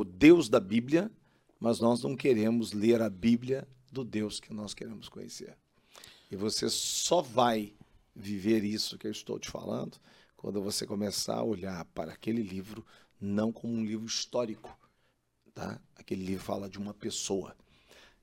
o 0.00 0.04
Deus 0.04 0.48
da 0.48 0.60
Bíblia, 0.60 1.10
mas 1.58 1.80
nós 1.80 2.02
não 2.02 2.14
queremos 2.14 2.72
ler 2.72 3.00
a 3.00 3.08
Bíblia 3.08 3.66
do 3.90 4.04
Deus 4.04 4.38
que 4.38 4.52
nós 4.52 4.74
queremos 4.74 5.08
conhecer. 5.08 5.56
E 6.30 6.36
você 6.36 6.68
só 6.68 7.22
vai 7.22 7.72
viver 8.14 8.62
isso 8.62 8.98
que 8.98 9.06
eu 9.06 9.10
estou 9.10 9.38
te 9.38 9.50
falando 9.50 9.98
quando 10.36 10.62
você 10.62 10.86
começar 10.86 11.36
a 11.36 11.42
olhar 11.42 11.84
para 11.86 12.12
aquele 12.12 12.42
livro 12.42 12.84
não 13.20 13.50
como 13.50 13.72
um 13.72 13.84
livro 13.84 14.04
histórico, 14.04 14.78
tá? 15.54 15.80
Aquele 15.96 16.24
livro 16.24 16.44
fala 16.44 16.68
de 16.68 16.78
uma 16.78 16.92
pessoa. 16.92 17.56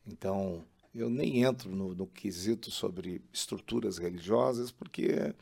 Então, 0.05 0.63
eu 0.93 1.09
nem 1.09 1.43
entro 1.43 1.76
no, 1.76 1.95
no 1.95 2.05
quesito 2.05 2.69
sobre 2.69 3.19
estruturas 3.34 3.97
religiosas, 3.97 4.71
porque 4.71 5.34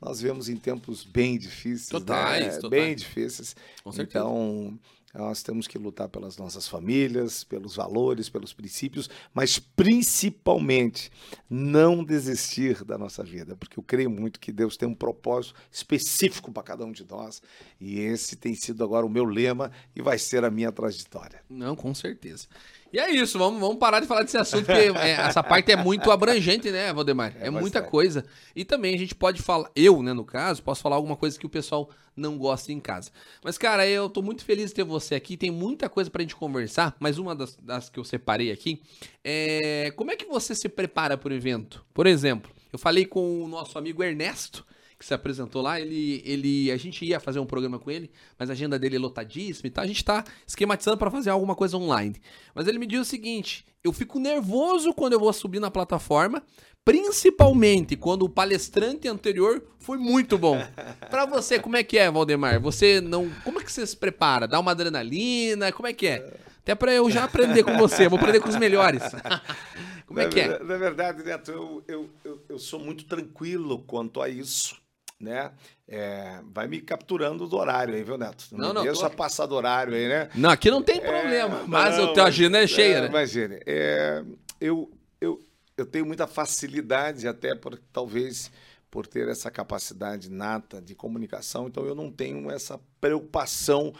nós 0.00 0.20
vemos 0.20 0.48
em 0.48 0.56
tempos 0.56 1.02
bem 1.02 1.36
difíceis, 1.36 1.88
totais, 1.88 2.46
né? 2.46 2.60
totais. 2.60 2.70
bem 2.70 2.94
difíceis. 2.94 3.56
Com 3.82 3.90
certeza. 3.90 4.24
Então, 4.24 4.78
nós 5.14 5.42
temos 5.42 5.66
que 5.66 5.76
lutar 5.76 6.08
pelas 6.08 6.36
nossas 6.36 6.66
famílias, 6.66 7.44
pelos 7.44 7.76
valores, 7.76 8.28
pelos 8.28 8.52
princípios, 8.52 9.10
mas 9.34 9.58
principalmente 9.58 11.10
não 11.48 12.02
desistir 12.02 12.82
da 12.84 12.96
nossa 12.96 13.22
vida, 13.22 13.54
porque 13.54 13.78
eu 13.78 13.82
creio 13.82 14.10
muito 14.10 14.40
que 14.40 14.50
Deus 14.50 14.76
tem 14.76 14.88
um 14.88 14.94
propósito 14.94 15.54
específico 15.70 16.50
para 16.50 16.62
cada 16.62 16.84
um 16.84 16.92
de 16.92 17.06
nós, 17.08 17.42
e 17.80 18.00
esse 18.00 18.36
tem 18.36 18.54
sido 18.54 18.82
agora 18.82 19.04
o 19.04 19.10
meu 19.10 19.24
lema 19.24 19.70
e 19.94 20.00
vai 20.00 20.18
ser 20.18 20.44
a 20.44 20.50
minha 20.50 20.72
trajetória. 20.72 21.42
Não, 21.48 21.76
com 21.76 21.94
certeza. 21.94 22.46
E 22.92 22.98
é 22.98 23.10
isso, 23.10 23.38
vamos, 23.38 23.58
vamos 23.60 23.78
parar 23.78 24.00
de 24.00 24.06
falar 24.06 24.22
desse 24.22 24.36
assunto, 24.36 24.66
porque 24.66 24.80
é, 24.98 25.12
essa 25.12 25.42
parte 25.42 25.72
é 25.72 25.76
muito 25.76 26.10
abrangente, 26.10 26.70
né, 26.70 26.92
Valdemar? 26.92 27.34
É, 27.40 27.46
É 27.46 27.50
muita 27.50 27.80
bastante. 27.80 27.90
coisa. 27.90 28.24
E 28.54 28.64
também 28.64 28.94
a 28.94 28.98
gente 28.98 29.14
pode 29.14 29.40
falar, 29.40 29.70
eu, 29.74 30.02
né, 30.02 30.12
no 30.12 30.24
caso, 30.24 30.62
posso 30.62 30.82
falar 30.82 30.96
alguma 30.96 31.16
coisa 31.16 31.38
que 31.38 31.46
o 31.46 31.48
pessoal 31.48 31.88
não 32.14 32.36
gosta 32.36 32.70
em 32.70 32.78
casa. 32.78 33.10
Mas, 33.42 33.56
cara, 33.56 33.86
eu 33.88 34.10
tô 34.10 34.20
muito 34.20 34.44
feliz 34.44 34.68
de 34.68 34.74
ter 34.74 34.84
você 34.84 35.14
aqui, 35.14 35.36
tem 35.38 35.50
muita 35.50 35.88
coisa 35.88 36.10
pra 36.10 36.20
gente 36.20 36.36
conversar, 36.36 36.94
mas 37.00 37.16
uma 37.16 37.34
das, 37.34 37.56
das 37.56 37.88
que 37.88 37.98
eu 37.98 38.04
separei 38.04 38.52
aqui 38.52 38.82
é 39.24 39.90
como 39.96 40.10
é 40.10 40.16
que 40.16 40.26
você 40.26 40.54
se 40.54 40.68
prepara 40.68 41.16
para 41.16 41.32
o 41.32 41.34
evento? 41.34 41.82
Por 41.94 42.06
exemplo, 42.06 42.50
eu 42.70 42.78
falei 42.78 43.06
com 43.06 43.42
o 43.42 43.48
nosso 43.48 43.78
amigo 43.78 44.02
Ernesto, 44.02 44.66
que 45.02 45.06
se 45.06 45.12
apresentou 45.12 45.60
lá, 45.60 45.80
ele, 45.80 46.22
ele, 46.24 46.70
a 46.70 46.76
gente 46.76 47.04
ia 47.04 47.18
fazer 47.18 47.40
um 47.40 47.44
programa 47.44 47.76
com 47.76 47.90
ele, 47.90 48.08
mas 48.38 48.48
a 48.48 48.52
agenda 48.52 48.78
dele 48.78 48.94
é 48.94 48.98
lotadíssima 49.00 49.66
e 49.66 49.70
tal. 49.70 49.82
A 49.82 49.86
gente 49.86 50.04
tá 50.04 50.22
esquematizando 50.46 50.96
para 50.96 51.10
fazer 51.10 51.30
alguma 51.30 51.56
coisa 51.56 51.76
online. 51.76 52.14
Mas 52.54 52.68
ele 52.68 52.78
me 52.78 52.86
disse 52.86 53.02
o 53.02 53.04
seguinte: 53.04 53.66
eu 53.82 53.92
fico 53.92 54.20
nervoso 54.20 54.94
quando 54.94 55.14
eu 55.14 55.18
vou 55.18 55.32
subir 55.32 55.58
na 55.58 55.72
plataforma, 55.72 56.40
principalmente 56.84 57.96
quando 57.96 58.22
o 58.22 58.28
palestrante 58.28 59.08
anterior 59.08 59.60
foi 59.80 59.98
muito 59.98 60.38
bom. 60.38 60.56
Pra 61.10 61.26
você, 61.26 61.58
como 61.58 61.76
é 61.76 61.82
que 61.82 61.98
é, 61.98 62.08
Valdemar? 62.08 62.60
Você 62.60 63.00
não, 63.00 63.28
como 63.42 63.60
é 63.60 63.64
que 63.64 63.72
você 63.72 63.84
se 63.84 63.96
prepara? 63.96 64.46
Dá 64.46 64.60
uma 64.60 64.70
adrenalina? 64.70 65.72
Como 65.72 65.88
é 65.88 65.92
que 65.92 66.06
é? 66.06 66.32
Até 66.60 66.76
pra 66.76 66.92
eu 66.92 67.10
já 67.10 67.24
aprender 67.24 67.64
com 67.64 67.76
você, 67.76 68.08
vou 68.08 68.20
aprender 68.20 68.38
com 68.38 68.48
os 68.48 68.54
melhores. 68.54 69.02
Como 70.06 70.20
é 70.20 70.28
que 70.28 70.40
é? 70.40 70.62
Na 70.62 70.76
verdade, 70.76 71.24
Neto, 71.24 71.50
eu, 71.50 71.82
eu, 71.88 72.10
eu, 72.22 72.42
eu 72.50 72.58
sou 72.58 72.78
muito 72.78 73.04
tranquilo 73.06 73.78
quanto 73.78 74.20
a 74.20 74.28
isso. 74.28 74.81
Né? 75.22 75.52
É, 75.86 76.40
vai 76.52 76.66
me 76.66 76.80
capturando 76.80 77.46
do 77.46 77.56
horário 77.56 77.94
aí, 77.94 78.02
viu, 78.02 78.18
Neto? 78.18 78.46
Não, 78.50 78.68
me 78.68 78.74
não, 78.74 78.82
deixa 78.82 79.08
tô- 79.08 79.16
passar 79.16 79.46
do 79.46 79.54
horário 79.54 79.94
aí, 79.94 80.08
né? 80.08 80.28
Não, 80.34 80.50
aqui 80.50 80.68
não 80.68 80.82
tem 80.82 81.00
problema, 81.00 81.60
É, 81.60 81.64
mas 81.66 81.96
não, 81.96 82.10
o 82.10 82.12
teu 82.12 82.24
agenda 82.24 82.58
é 82.58 82.66
cheia, 82.66 82.96
é, 82.96 83.00
né? 83.02 83.06
Imagine, 83.06 83.60
é, 83.64 84.24
eu, 84.60 84.90
eu, 85.20 85.40
eu 85.76 85.86
tenho 85.86 86.04
muita 86.04 86.26
facilidade, 86.26 87.28
até 87.28 87.54
por, 87.54 87.78
talvez 87.92 88.50
por 88.90 89.06
ter 89.06 89.28
essa 89.28 89.48
capacidade 89.48 90.28
nata 90.28 90.82
de 90.82 90.94
comunicação, 90.94 91.68
então 91.68 91.86
eu 91.86 91.94
não 91.94 92.10
tenho 92.10 92.50
essa 92.50 92.80
preocupação 93.00 93.94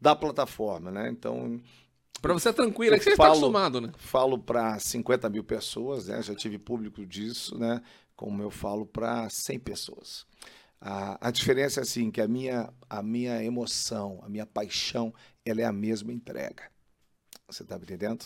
da 0.00 0.14
plataforma, 0.14 0.90
né? 0.92 1.10
Então, 1.10 1.60
Pra 2.22 2.34
você 2.34 2.50
é 2.50 2.52
tranquilo, 2.52 2.94
é 2.94 2.98
que 2.98 3.02
eu 3.02 3.04
você 3.04 3.10
está 3.12 3.28
acostumado, 3.28 3.80
né? 3.80 3.92
falo 3.96 4.38
para 4.38 4.78
50 4.78 5.28
mil 5.30 5.42
pessoas, 5.42 6.06
né? 6.06 6.22
Já 6.22 6.34
tive 6.34 6.58
público 6.58 7.04
disso, 7.06 7.58
né? 7.58 7.80
Como 8.14 8.42
eu 8.42 8.50
falo 8.50 8.84
para 8.84 9.28
100 9.30 9.58
pessoas. 9.58 10.26
A, 10.80 11.28
a 11.28 11.30
diferença 11.30 11.80
é 11.80 11.82
assim, 11.82 12.10
que 12.10 12.20
a 12.20 12.28
minha, 12.28 12.72
a 12.88 13.02
minha 13.02 13.42
emoção, 13.44 14.20
a 14.22 14.28
minha 14.28 14.46
paixão, 14.46 15.12
ela 15.44 15.60
é 15.60 15.64
a 15.64 15.72
mesma 15.72 16.12
entrega. 16.12 16.70
Você 17.48 17.62
está 17.62 17.76
me 17.76 17.84
entendendo? 17.84 18.24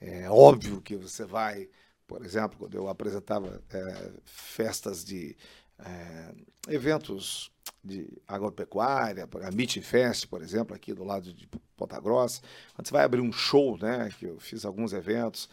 É 0.00 0.28
óbvio 0.28 0.82
que 0.82 0.96
você 0.96 1.24
vai, 1.24 1.70
por 2.06 2.24
exemplo, 2.24 2.58
quando 2.58 2.74
eu 2.76 2.88
apresentava 2.88 3.62
é, 3.70 4.12
festas 4.24 5.04
de 5.04 5.36
é, 5.78 6.34
eventos 6.68 7.50
de 7.82 8.20
agropecuária, 8.26 9.28
a 9.42 9.50
Meat 9.50 9.80
Fest, 9.80 10.26
por 10.26 10.42
exemplo, 10.42 10.74
aqui 10.74 10.92
do 10.92 11.04
lado 11.04 11.32
de 11.32 11.48
Ponta 11.76 12.00
Grossa, 12.00 12.42
quando 12.74 12.86
você 12.88 12.92
vai 12.92 13.04
abrir 13.04 13.20
um 13.20 13.32
show, 13.32 13.78
né, 13.78 14.10
que 14.18 14.26
eu 14.26 14.38
fiz 14.40 14.64
alguns 14.64 14.92
eventos 14.92 15.48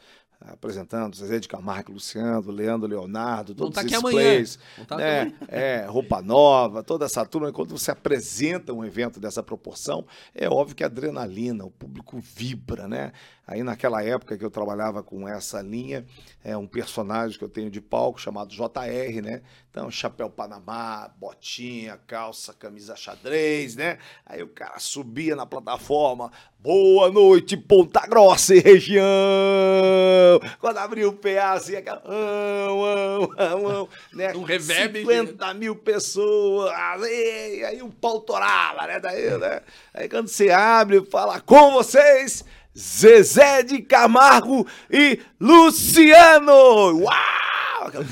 apresentando 0.47 1.15
Zezé 1.15 1.39
de 1.39 1.47
Camargo, 1.47 1.93
Luciano, 1.93 2.51
Leandro 2.51 2.87
Leonardo, 2.87 3.55
todos 3.55 3.75
tá 3.75 3.81
esses 3.81 4.59
Vão 4.77 4.85
tá 4.85 4.97
né, 4.97 5.33
é, 5.47 5.85
roupa 5.87 6.21
nova, 6.21 6.83
toda 6.83 7.05
essa 7.05 7.25
turma, 7.25 7.51
quando 7.51 7.77
você 7.77 7.91
apresenta 7.91 8.73
um 8.73 8.83
evento 8.83 9.19
dessa 9.19 9.41
proporção, 9.41 10.05
é 10.35 10.49
óbvio 10.49 10.75
que 10.75 10.83
a 10.83 10.87
adrenalina, 10.87 11.63
o 11.63 11.71
público 11.71 12.19
vibra, 12.19 12.87
né? 12.87 13.11
Aí 13.45 13.61
naquela 13.61 14.01
época 14.01 14.37
que 14.37 14.45
eu 14.45 14.49
trabalhava 14.49 15.03
com 15.03 15.27
essa 15.27 15.61
linha, 15.61 16.05
é 16.43 16.55
um 16.55 16.65
personagem 16.65 17.37
que 17.37 17.43
eu 17.43 17.49
tenho 17.49 17.69
de 17.69 17.81
palco 17.81 18.19
chamado 18.19 18.49
JR, 18.53 19.21
né? 19.21 19.41
Então, 19.69 19.91
chapéu 19.91 20.29
Panamá, 20.29 21.11
botinha, 21.17 21.99
calça, 22.07 22.53
camisa 22.53 22.95
xadrez, 22.95 23.75
né? 23.75 23.97
Aí 24.25 24.41
o 24.41 24.47
cara 24.47 24.79
subia 24.79 25.35
na 25.35 25.45
plataforma, 25.45 26.31
boa 26.63 27.11
noite, 27.11 27.57
Ponta 27.57 28.07
Grossa 28.07 28.55
e 28.55 28.59
região! 28.59 29.03
Quando 30.59 30.77
abriu 30.77 31.09
o 31.09 31.13
PA, 31.13 31.51
assim, 31.51 31.75
aquela, 31.75 32.01
ão, 32.05 32.83
ão, 33.37 33.69
ão, 33.69 33.89
né? 34.13 34.33
Um 34.33 34.43
reverb. 34.43 34.99
50 35.01 35.53
mil 35.55 35.75
pessoas, 35.75 36.71
aí, 36.73 37.65
aí 37.65 37.81
o 37.81 37.89
pau 37.89 38.21
torava, 38.21 38.87
né? 38.87 38.97
Daí, 39.01 39.37
né? 39.37 39.61
Aí 39.93 40.07
quando 40.07 40.29
você 40.29 40.49
abre, 40.51 41.05
fala 41.05 41.41
com 41.41 41.71
vocês, 41.73 42.45
Zezé 42.77 43.61
de 43.63 43.81
Camargo 43.81 44.65
e 44.89 45.19
Luciano! 45.39 46.97
Uau! 47.01 47.87
Aquela- 47.87 48.05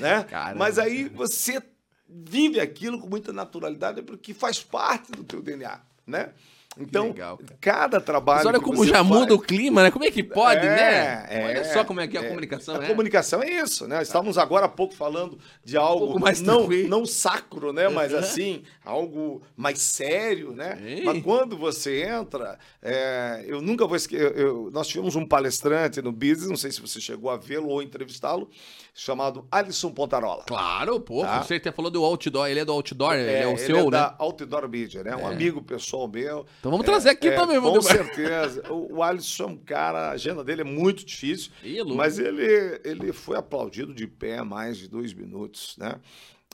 né? 0.00 0.24
Caramba. 0.30 0.58
Mas 0.58 0.78
aí 0.78 1.10
você 1.10 1.62
vive 2.08 2.58
aquilo 2.58 2.98
com 2.98 3.06
muita 3.06 3.32
naturalidade 3.34 4.00
porque 4.00 4.32
faz 4.32 4.60
parte 4.62 5.12
do 5.12 5.24
teu 5.24 5.42
DNA, 5.42 5.78
né? 6.06 6.30
Então, 6.78 7.08
legal, 7.08 7.38
cada 7.60 8.00
trabalho 8.00 8.38
Mas 8.38 8.46
olha 8.46 8.60
como 8.60 8.86
já 8.86 8.94
faz- 9.04 9.06
muda 9.06 9.34
o 9.34 9.38
clima, 9.38 9.82
né? 9.82 9.90
Como 9.90 10.04
é 10.06 10.10
que 10.10 10.22
pode, 10.22 10.60
é, 10.66 10.70
né? 10.70 11.26
é, 11.28 11.44
olha 11.46 11.64
só 11.64 11.84
como 11.84 12.00
é 12.00 12.08
que 12.08 12.16
é 12.16 12.20
a 12.20 12.28
comunicação, 12.28 12.76
A 12.76 12.78
né? 12.78 12.88
comunicação 12.88 13.42
é 13.42 13.50
isso, 13.62 13.86
né? 13.86 14.00
Estávamos 14.02 14.38
agora 14.38 14.64
há 14.64 14.68
pouco 14.70 14.94
falando 14.94 15.38
de 15.62 15.76
algo 15.76 16.06
pouco 16.06 16.20
mais 16.20 16.40
não, 16.40 16.60
tranquilo. 16.60 16.88
não 16.88 17.04
sacro, 17.04 17.72
né? 17.74 17.88
Mas 17.90 18.14
assim, 18.14 18.62
algo 18.84 19.42
mais 19.54 19.80
sério, 19.80 20.52
né? 20.52 20.76
Sim. 20.76 21.04
Mas 21.04 21.22
quando 21.22 21.58
você 21.58 22.04
entra, 22.04 22.58
é, 22.80 23.44
eu 23.46 23.60
nunca 23.60 23.86
vou 23.86 23.96
esquecer. 23.96 24.34
eu- 24.38 24.70
nós 24.72 24.88
tivemos 24.88 25.14
um 25.14 25.26
palestrante 25.26 26.00
no 26.00 26.10
Business, 26.10 26.48
não 26.48 26.56
sei 26.56 26.72
se 26.72 26.80
você 26.80 27.00
chegou 27.00 27.30
a 27.30 27.36
vê-lo 27.36 27.68
ou 27.68 27.82
entrevistá-lo, 27.82 28.48
chamado 28.94 29.46
Alisson 29.50 29.90
Pontarola. 29.90 30.44
Claro, 30.46 31.00
pô, 31.00 31.22
Tá. 31.22 31.42
você 31.42 31.54
até 31.54 31.72
falou 31.72 31.90
do 31.90 32.04
outdoor, 32.04 32.46
ele 32.48 32.60
é 32.60 32.64
do 32.64 32.72
outdoor, 32.72 33.14
ele 33.14 33.30
é 33.30 33.46
o 33.46 33.50
ele 33.52 33.58
seu, 33.58 33.78
é 33.78 33.84
né? 33.84 33.90
da 33.90 34.14
Outdoor 34.18 34.68
Media, 34.68 35.02
né? 35.02 35.16
Um 35.16 35.26
amigo 35.26 35.62
pessoal 35.62 36.06
meu. 36.06 36.44
Então 36.60 36.70
vamos 36.70 36.84
trazer 36.84 37.08
aqui 37.10 37.28
É, 37.28 37.34
também, 37.34 37.56
Com 37.60 37.70
Valdemar. 37.72 37.96
certeza. 37.96 38.70
O, 38.70 38.96
o 38.96 39.02
Alisson 39.02 39.44
é 39.44 39.46
um 39.46 39.56
cara, 39.56 40.08
a 40.08 40.10
agenda 40.10 40.44
dele 40.44 40.60
é 40.60 40.64
muito 40.64 41.06
difícil. 41.06 41.50
É 41.64 41.78
louco. 41.82 41.94
mas 41.96 42.18
ele, 42.18 42.80
ele 42.84 43.12
foi 43.14 43.38
aplaudido 43.38 43.94
de 43.94 44.06
pé 44.06 44.42
mais 44.42 44.76
de 44.76 44.88
dois 44.88 45.14
minutos, 45.14 45.74
né? 45.78 45.94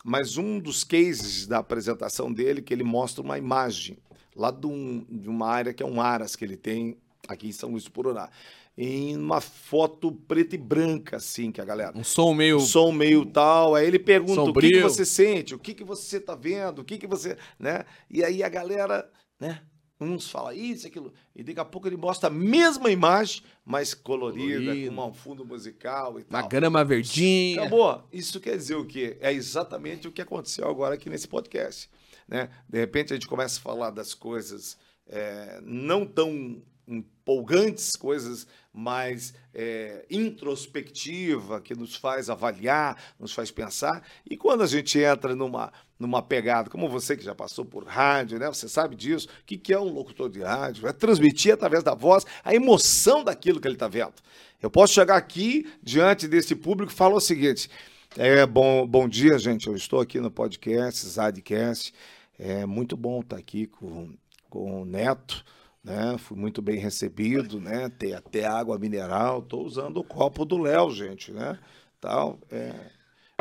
Mas 0.05 0.36
um 0.36 0.61
dos 0.61 0.84
cases 0.84 1.45
da 1.47 1.59
apresentação 1.59 2.32
dele, 2.32 2.62
que 2.62 2.72
ele 2.72 2.84
mostra 2.84 3.20
uma 3.22 3.36
imagem 3.36 3.99
lá 4.36 4.53
de, 4.53 4.66
um- 4.68 5.05
de 5.11 5.28
uma 5.28 5.49
área 5.49 5.74
que 5.74 5.82
é 5.82 5.86
um 5.86 6.01
Aras 6.01 6.36
que 6.36 6.45
ele 6.45 6.57
tem 6.57 6.97
aqui 7.29 7.49
em 7.49 7.53
São 7.53 7.70
Luís 7.70 7.85
do 7.85 7.91
Pururá. 7.93 8.31
Em 8.76 9.16
uma 9.16 9.41
foto 9.41 10.12
preta 10.12 10.55
e 10.55 10.59
branca, 10.59 11.16
assim, 11.16 11.51
que 11.51 11.61
a 11.61 11.64
galera 11.64 11.97
Um 11.99 12.05
som 12.05 12.33
meio... 12.33 12.57
o 12.57 12.61
som 12.61 12.93
meio 12.93 13.26
tal. 13.26 13.74
Aí 13.74 13.87
ele 13.87 13.99
pergunta 13.99 14.41
o 14.43 14.53
que, 14.55 14.61
que 14.61 14.66
Sombrio. 14.66 14.83
você 14.83 15.05
sente, 15.05 15.55
o 15.55 15.59
que, 15.59 15.74
que 15.74 15.83
você 15.85 16.18
tá 16.20 16.35
vendo, 16.35 16.81
o 16.81 16.85
que, 16.85 16.97
que 16.97 17.07
você. 17.07 17.37
né? 17.59 17.85
E 18.09 18.24
aí 18.24 18.43
a 18.43 18.49
galera, 18.49 19.11
né? 19.39 19.61
Uns 20.01 20.31
falam 20.31 20.53
isso, 20.53 20.87
aquilo. 20.87 21.12
E 21.35 21.43
daqui 21.43 21.59
a 21.59 21.64
pouco 21.64 21.89
ele 21.89 21.97
mostra 21.97 22.29
a 22.29 22.33
mesma 22.33 22.89
imagem, 22.89 23.43
mas 23.64 23.95
colorida, 23.95 24.61
Colorido. 24.61 24.95
com 24.95 25.07
um 25.09 25.12
fundo 25.12 25.45
musical 25.45 26.20
e 26.20 26.22
Uma 26.31 26.41
tal. 26.43 26.49
grama 26.49 26.85
verdinha. 26.85 27.62
Acabou. 27.62 28.05
Isso 28.12 28.39
quer 28.39 28.57
dizer 28.57 28.76
o 28.76 28.87
quê? 28.87 29.16
É 29.20 29.33
exatamente 29.33 30.07
o 30.07 30.12
que 30.12 30.22
aconteceu 30.22 30.68
agora 30.68 30.95
aqui 30.95 31.11
nesse 31.11 31.26
podcast. 31.26 31.91
Né? 32.29 32.49
De 32.68 32.79
repente 32.79 33.12
a 33.12 33.16
gente 33.16 33.26
começa 33.26 33.59
a 33.59 33.62
falar 33.62 33.91
das 33.91 34.14
coisas 34.14 34.79
é, 35.09 35.59
não 35.64 36.07
tão 36.07 36.62
empolgantes, 36.89 37.95
coisas 37.95 38.47
mais 38.72 39.34
é, 39.53 40.07
introspectiva, 40.11 41.61
que 41.61 41.74
nos 41.74 41.97
faz 41.97 42.30
avaliar, 42.30 42.97
nos 43.18 43.32
faz 43.32 43.51
pensar. 43.51 44.03
E 44.28 44.36
quando 44.36 44.62
a 44.62 44.66
gente 44.66 44.99
entra 44.99 45.34
numa, 45.34 45.72
numa 45.99 46.22
pegada, 46.22 46.70
como 46.70 46.89
você 46.89 47.16
que 47.16 47.24
já 47.24 47.34
passou 47.34 47.64
por 47.64 47.84
rádio, 47.84 48.39
né? 48.39 48.47
Você 48.47 48.68
sabe 48.68 48.95
disso. 48.95 49.28
O 49.43 49.45
que, 49.45 49.59
que 49.59 49.72
é 49.72 49.80
um 49.80 49.93
locutor 49.93 50.30
de 50.30 50.41
rádio? 50.41 50.86
É 50.86 50.93
transmitir 50.93 51.53
através 51.53 51.82
da 51.82 51.95
voz 51.95 52.24
a 52.45 52.55
emoção 52.55 53.24
daquilo 53.24 53.61
que 53.61 53.66
ele 53.66 53.74
está 53.74 53.89
vendo. 53.89 54.14
Eu 54.62 54.70
posso 54.70 54.95
chegar 54.95 55.16
aqui 55.16 55.70
diante 55.82 56.26
desse 56.26 56.55
público 56.55 56.93
e 56.93 56.95
falar 56.95 57.16
o 57.16 57.20
seguinte: 57.20 57.68
É, 58.16 58.47
bom, 58.47 58.86
bom 58.86 59.09
dia, 59.09 59.39
gente. 59.39 59.66
Eu 59.66 59.76
estou 59.76 60.01
aqui 60.01 60.20
no 60.20 60.30
podcast, 60.30 61.07
Zadcast. 61.07 61.93
É 62.39 62.64
muito 62.64 62.97
bom 62.97 63.20
estar 63.20 63.36
aqui 63.36 63.66
com, 63.66 64.14
com 64.49 64.82
o 64.82 64.84
Neto, 64.84 65.45
né? 65.83 66.16
Fui 66.18 66.37
muito 66.37 66.61
bem 66.61 66.79
recebido, 66.79 67.61
né? 67.61 67.89
Tem 67.89 68.14
até 68.14 68.47
água 68.47 68.79
mineral. 68.79 69.41
Estou 69.41 69.64
usando 69.64 69.99
o 69.99 70.05
copo 70.05 70.45
do 70.45 70.59
Léo, 70.59 70.91
gente, 70.91 71.33
né? 71.33 71.59
Tal, 72.01 72.39
é, 72.51 72.72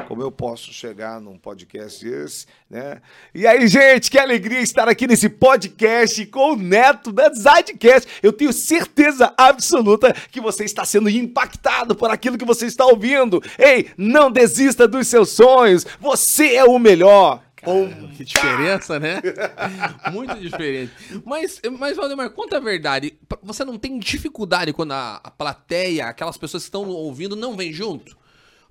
como 0.07 0.21
eu 0.21 0.31
posso 0.31 0.71
chegar 0.71 1.19
num 1.19 1.38
podcast 1.38 2.03
desse, 2.03 2.45
né? 2.69 3.01
E 3.33 3.45
aí, 3.45 3.67
gente, 3.67 4.09
que 4.09 4.17
alegria 4.17 4.59
estar 4.59 4.88
aqui 4.88 5.07
nesse 5.07 5.27
podcast 5.29 6.25
com 6.27 6.53
o 6.53 6.55
Neto 6.55 7.11
da 7.11 7.33
Zadcast. 7.33 8.07
Eu 8.21 8.31
tenho 8.31 8.53
certeza 8.53 9.33
absoluta 9.38 10.13
que 10.31 10.39
você 10.39 10.63
está 10.63 10.85
sendo 10.85 11.09
impactado 11.09 11.95
por 11.95 12.09
aquilo 12.09 12.38
que 12.38 12.45
você 12.45 12.65
está 12.65 12.85
ouvindo. 12.85 13.41
Ei, 13.57 13.89
não 13.97 14.31
desista 14.31 14.88
dos 14.88 15.07
seus 15.07 15.29
sonhos. 15.29 15.85
Você 15.99 16.55
é 16.55 16.63
o 16.63 16.79
melhor. 16.79 17.46
Caramba, 17.68 18.07
que 18.15 18.24
diferença, 18.24 18.99
né? 18.99 19.22
Muito 20.11 20.39
diferente. 20.39 20.93
Mas, 21.26 21.61
mas, 21.78 21.97
Valdemar, 21.97 22.30
conta 22.32 22.57
a 22.57 22.59
verdade. 22.59 23.18
Você 23.43 23.65
não 23.65 23.78
tem 23.78 23.99
dificuldade 23.99 24.74
quando 24.74 24.93
a, 24.93 25.20
a 25.24 25.32
plateia, 25.32 26.05
aquelas 26.05 26.38
pessoas 26.38 26.63
que 26.63 26.68
estão 26.68 26.88
ouvindo, 26.88 27.36
não 27.36 27.55
vêm 27.55 27.74
junto? 27.74 28.18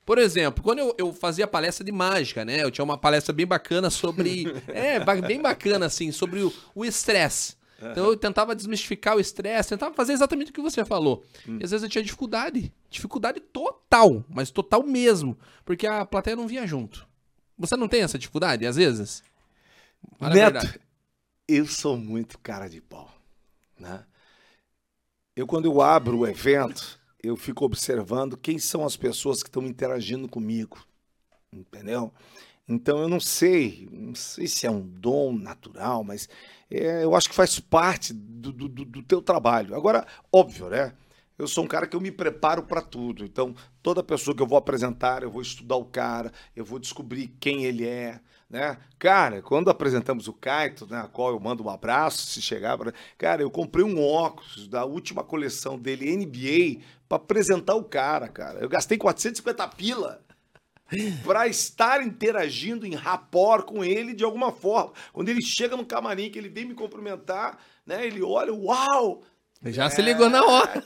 Por 0.04 0.18
exemplo, 0.18 0.62
quando 0.62 0.78
eu, 0.78 0.94
eu 0.96 1.12
fazia 1.12 1.46
palestra 1.46 1.84
de 1.84 1.90
mágica, 1.90 2.44
né? 2.44 2.62
Eu 2.62 2.70
tinha 2.70 2.84
uma 2.84 2.96
palestra 2.96 3.32
bem 3.32 3.46
bacana 3.46 3.90
sobre. 3.90 4.46
é, 4.68 5.00
bem 5.20 5.42
bacana, 5.42 5.86
assim, 5.86 6.12
sobre 6.12 6.48
o 6.74 6.84
estresse. 6.84 7.56
Então 7.78 8.06
eu 8.06 8.16
tentava 8.16 8.56
desmistificar 8.56 9.16
o 9.16 9.20
estresse, 9.20 9.68
tentava 9.68 9.94
fazer 9.94 10.14
exatamente 10.14 10.50
o 10.50 10.54
que 10.54 10.62
você 10.62 10.84
falou. 10.84 11.24
Hum. 11.46 11.58
E 11.60 11.64
às 11.64 11.70
vezes 11.70 11.82
eu 11.84 11.90
tinha 11.90 12.02
dificuldade. 12.02 12.72
Dificuldade 12.88 13.40
total, 13.40 14.24
mas 14.28 14.50
total 14.50 14.82
mesmo. 14.82 15.36
Porque 15.64 15.86
a 15.86 16.04
plateia 16.06 16.36
não 16.36 16.48
vinha 16.48 16.66
junto. 16.66 17.06
Você 17.58 17.76
não 17.76 17.88
tem 17.88 18.02
essa 18.02 18.18
dificuldade, 18.18 18.66
às 18.66 18.76
vezes? 18.76 19.22
Fala 20.18 20.34
Neto, 20.34 20.80
eu 21.48 21.66
sou 21.66 21.96
muito 21.96 22.38
cara 22.38 22.68
de 22.68 22.80
pau. 22.80 23.10
Né? 23.78 24.04
Eu, 25.34 25.46
quando 25.46 25.66
eu 25.66 25.80
abro 25.80 26.18
o 26.18 26.26
evento, 26.26 26.98
eu 27.22 27.36
fico 27.36 27.64
observando 27.64 28.36
quem 28.36 28.58
são 28.58 28.84
as 28.84 28.96
pessoas 28.96 29.42
que 29.42 29.48
estão 29.48 29.66
interagindo 29.66 30.28
comigo, 30.28 30.78
entendeu? 31.52 32.12
Então 32.68 32.98
eu 32.98 33.08
não 33.08 33.20
sei, 33.20 33.88
não 33.92 34.14
sei 34.14 34.48
se 34.48 34.66
é 34.66 34.70
um 34.70 34.80
dom 34.80 35.32
natural, 35.32 36.02
mas 36.02 36.28
é, 36.70 37.04
eu 37.04 37.14
acho 37.14 37.28
que 37.28 37.34
faz 37.34 37.60
parte 37.60 38.12
do, 38.12 38.52
do, 38.52 38.68
do, 38.68 39.02
teu 39.02 39.22
trabalho. 39.22 39.74
Agora, 39.74 40.06
óbvio, 40.32 40.68
né? 40.68 40.92
Eu 41.38 41.46
sou 41.46 41.64
um 41.64 41.68
cara 41.68 41.86
que 41.86 41.94
eu 41.94 42.00
me 42.00 42.10
preparo 42.10 42.62
para 42.62 42.80
tudo. 42.80 43.24
Então, 43.24 43.54
toda 43.82 44.02
pessoa 44.02 44.34
que 44.34 44.42
eu 44.42 44.46
vou 44.46 44.56
apresentar, 44.56 45.22
eu 45.22 45.30
vou 45.30 45.42
estudar 45.42 45.76
o 45.76 45.84
cara, 45.84 46.32
eu 46.54 46.64
vou 46.64 46.78
descobrir 46.78 47.28
quem 47.38 47.64
ele 47.64 47.86
é, 47.86 48.20
né? 48.48 48.78
Cara, 48.98 49.42
quando 49.42 49.68
apresentamos 49.68 50.28
o 50.28 50.32
Kaito, 50.32 50.86
né, 50.86 51.00
a 51.00 51.08
qual 51.08 51.30
eu 51.32 51.40
mando 51.40 51.64
um 51.64 51.70
abraço 51.70 52.26
se 52.26 52.40
chegar 52.40 52.78
cara, 53.18 53.42
eu 53.42 53.50
comprei 53.50 53.84
um 53.84 54.02
óculos 54.02 54.66
da 54.68 54.84
última 54.84 55.22
coleção 55.22 55.78
dele 55.78 56.16
NBA 56.16 56.82
para 57.08 57.16
apresentar 57.16 57.74
o 57.74 57.84
cara, 57.84 58.28
cara. 58.28 58.60
Eu 58.60 58.68
gastei 58.68 58.96
450 58.96 59.68
pila 59.68 60.24
para 61.24 61.48
estar 61.48 62.02
interagindo 62.02 62.86
em 62.86 62.94
rapport 62.94 63.64
com 63.64 63.84
ele 63.84 64.14
de 64.14 64.24
alguma 64.24 64.52
forma. 64.52 64.92
Quando 65.12 65.28
ele 65.28 65.42
chega 65.42 65.76
no 65.76 65.84
camarim 65.84 66.30
que 66.30 66.38
ele 66.38 66.48
vem 66.48 66.64
me 66.64 66.74
cumprimentar, 66.74 67.58
né? 67.84 68.06
Ele 68.06 68.22
olha, 68.22 68.54
uau, 68.54 69.22
já 69.64 69.86
é, 69.86 69.90
se 69.90 70.02
ligou 70.02 70.28
na 70.28 70.44
hora. 70.44 70.84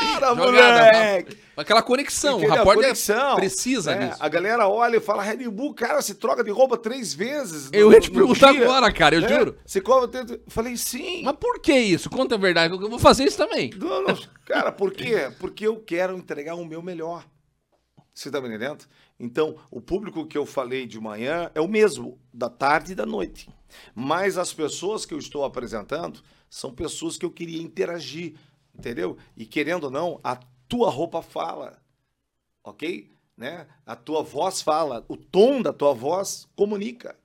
Cara, 0.00 0.34
moleque. 0.34 1.36
Aquela 1.56 1.82
conexão. 1.82 2.40
o 2.40 2.48
rapport 2.48 2.78
é 2.82 2.90
é, 2.90 3.34
precisa 3.34 3.92
é, 3.92 4.08
disso. 4.08 4.22
A 4.22 4.28
galera 4.28 4.68
olha 4.68 4.96
e 4.96 5.00
fala, 5.00 5.22
Red 5.22 5.48
Bull, 5.48 5.74
cara, 5.74 6.00
você 6.00 6.14
troca 6.14 6.42
de 6.42 6.50
roupa 6.50 6.78
três 6.78 7.12
vezes. 7.12 7.70
No, 7.70 7.76
eu 7.76 7.92
ia 7.92 8.00
te 8.00 8.10
perguntar 8.10 8.50
agora, 8.50 8.92
cara, 8.92 9.16
eu 9.16 9.20
né? 9.20 9.28
juro. 9.28 9.58
Você 9.64 9.80
cobra... 9.80 10.20
Eu 10.20 10.40
falei, 10.48 10.76
sim. 10.76 11.22
Mas 11.24 11.36
por 11.36 11.60
que 11.60 11.74
isso? 11.74 12.08
Conta 12.08 12.36
a 12.36 12.38
verdade, 12.38 12.72
eu 12.72 12.90
vou 12.90 12.98
fazer 12.98 13.24
isso 13.24 13.36
também. 13.36 13.70
Não, 13.76 14.02
não. 14.02 14.18
Cara, 14.46 14.72
por 14.72 14.92
quê? 14.92 15.30
Porque 15.38 15.66
eu 15.66 15.76
quero 15.76 16.16
entregar 16.16 16.54
o 16.54 16.64
meu 16.64 16.82
melhor. 16.82 17.24
Você 18.14 18.30
tá 18.30 18.40
me 18.40 18.48
entendendo? 18.48 18.84
Então, 19.18 19.56
o 19.70 19.80
público 19.80 20.26
que 20.26 20.36
eu 20.36 20.44
falei 20.44 20.86
de 20.86 21.00
manhã 21.00 21.50
é 21.54 21.60
o 21.60 21.68
mesmo, 21.68 22.18
da 22.32 22.48
tarde 22.48 22.92
e 22.92 22.94
da 22.94 23.06
noite. 23.06 23.48
Mas 23.94 24.36
as 24.36 24.52
pessoas 24.52 25.06
que 25.06 25.14
eu 25.14 25.18
estou 25.18 25.44
apresentando 25.44 26.22
são 26.52 26.70
pessoas 26.70 27.16
que 27.16 27.24
eu 27.24 27.30
queria 27.30 27.62
interagir, 27.62 28.34
entendeu? 28.78 29.16
E 29.34 29.46
querendo 29.46 29.84
ou 29.84 29.90
não, 29.90 30.20
a 30.22 30.36
tua 30.68 30.90
roupa 30.90 31.22
fala, 31.22 31.82
ok? 32.62 33.10
Né? 33.34 33.66
A 33.86 33.96
tua 33.96 34.22
voz 34.22 34.60
fala, 34.60 35.02
o 35.08 35.16
tom 35.16 35.62
da 35.62 35.72
tua 35.72 35.94
voz 35.94 36.46
comunica. 36.54 37.18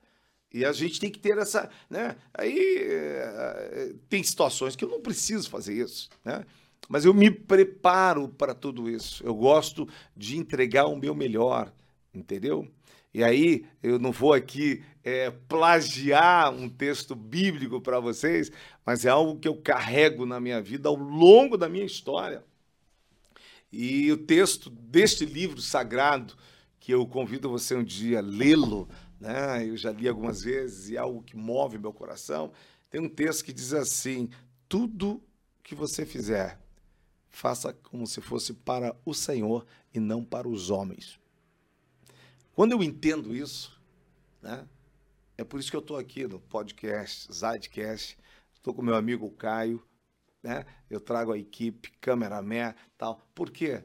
E 0.50 0.64
a 0.64 0.72
gente 0.72 0.98
tem 0.98 1.10
que 1.10 1.18
ter 1.18 1.36
essa, 1.36 1.68
né? 1.90 2.16
Aí 2.32 2.78
é, 2.80 3.94
tem 4.08 4.22
situações 4.22 4.74
que 4.74 4.82
eu 4.82 4.88
não 4.88 5.02
preciso 5.02 5.50
fazer 5.50 5.74
isso, 5.74 6.08
né? 6.24 6.46
Mas 6.88 7.04
eu 7.04 7.12
me 7.12 7.30
preparo 7.30 8.30
para 8.30 8.54
tudo 8.54 8.88
isso. 8.88 9.22
Eu 9.22 9.34
gosto 9.34 9.86
de 10.16 10.38
entregar 10.38 10.86
o 10.86 10.96
meu 10.96 11.14
melhor, 11.14 11.70
entendeu? 12.14 12.66
E 13.18 13.24
aí, 13.24 13.66
eu 13.82 13.98
não 13.98 14.12
vou 14.12 14.32
aqui 14.32 14.80
é, 15.02 15.28
plagiar 15.28 16.54
um 16.54 16.68
texto 16.68 17.16
bíblico 17.16 17.80
para 17.80 17.98
vocês, 17.98 18.48
mas 18.86 19.04
é 19.04 19.08
algo 19.08 19.40
que 19.40 19.48
eu 19.48 19.56
carrego 19.56 20.24
na 20.24 20.38
minha 20.38 20.62
vida 20.62 20.88
ao 20.88 20.94
longo 20.94 21.56
da 21.56 21.68
minha 21.68 21.84
história. 21.84 22.44
E 23.72 24.12
o 24.12 24.16
texto 24.16 24.70
deste 24.70 25.26
livro 25.26 25.60
sagrado, 25.60 26.36
que 26.78 26.94
eu 26.94 27.04
convido 27.08 27.50
você 27.50 27.74
um 27.74 27.82
dia 27.82 28.20
a 28.20 28.22
lê-lo, 28.22 28.88
né? 29.18 29.66
eu 29.66 29.76
já 29.76 29.90
li 29.90 30.06
algumas 30.06 30.44
vezes 30.44 30.88
e 30.88 30.94
é 30.94 31.00
algo 31.00 31.20
que 31.20 31.36
move 31.36 31.76
meu 31.76 31.92
coração. 31.92 32.52
Tem 32.88 33.00
um 33.00 33.08
texto 33.08 33.44
que 33.44 33.52
diz 33.52 33.72
assim: 33.72 34.30
Tudo 34.68 35.20
que 35.64 35.74
você 35.74 36.06
fizer, 36.06 36.56
faça 37.28 37.72
como 37.72 38.06
se 38.06 38.20
fosse 38.20 38.54
para 38.54 38.94
o 39.04 39.12
Senhor 39.12 39.66
e 39.92 39.98
não 39.98 40.22
para 40.22 40.48
os 40.48 40.70
homens. 40.70 41.18
Quando 42.58 42.72
eu 42.72 42.82
entendo 42.82 43.36
isso, 43.36 43.80
né, 44.42 44.68
é 45.36 45.44
por 45.44 45.60
isso 45.60 45.70
que 45.70 45.76
eu 45.76 45.80
estou 45.80 45.96
aqui 45.96 46.26
no 46.26 46.40
podcast, 46.40 47.32
Zidecast, 47.32 48.18
estou 48.52 48.74
com 48.74 48.82
meu 48.82 48.96
amigo 48.96 49.30
Caio, 49.30 49.80
né, 50.42 50.66
eu 50.90 51.00
trago 51.00 51.30
a 51.30 51.38
equipe, 51.38 51.92
cameraman 52.00 52.74
tal. 52.96 53.20
Por 53.32 53.52
quê? 53.52 53.84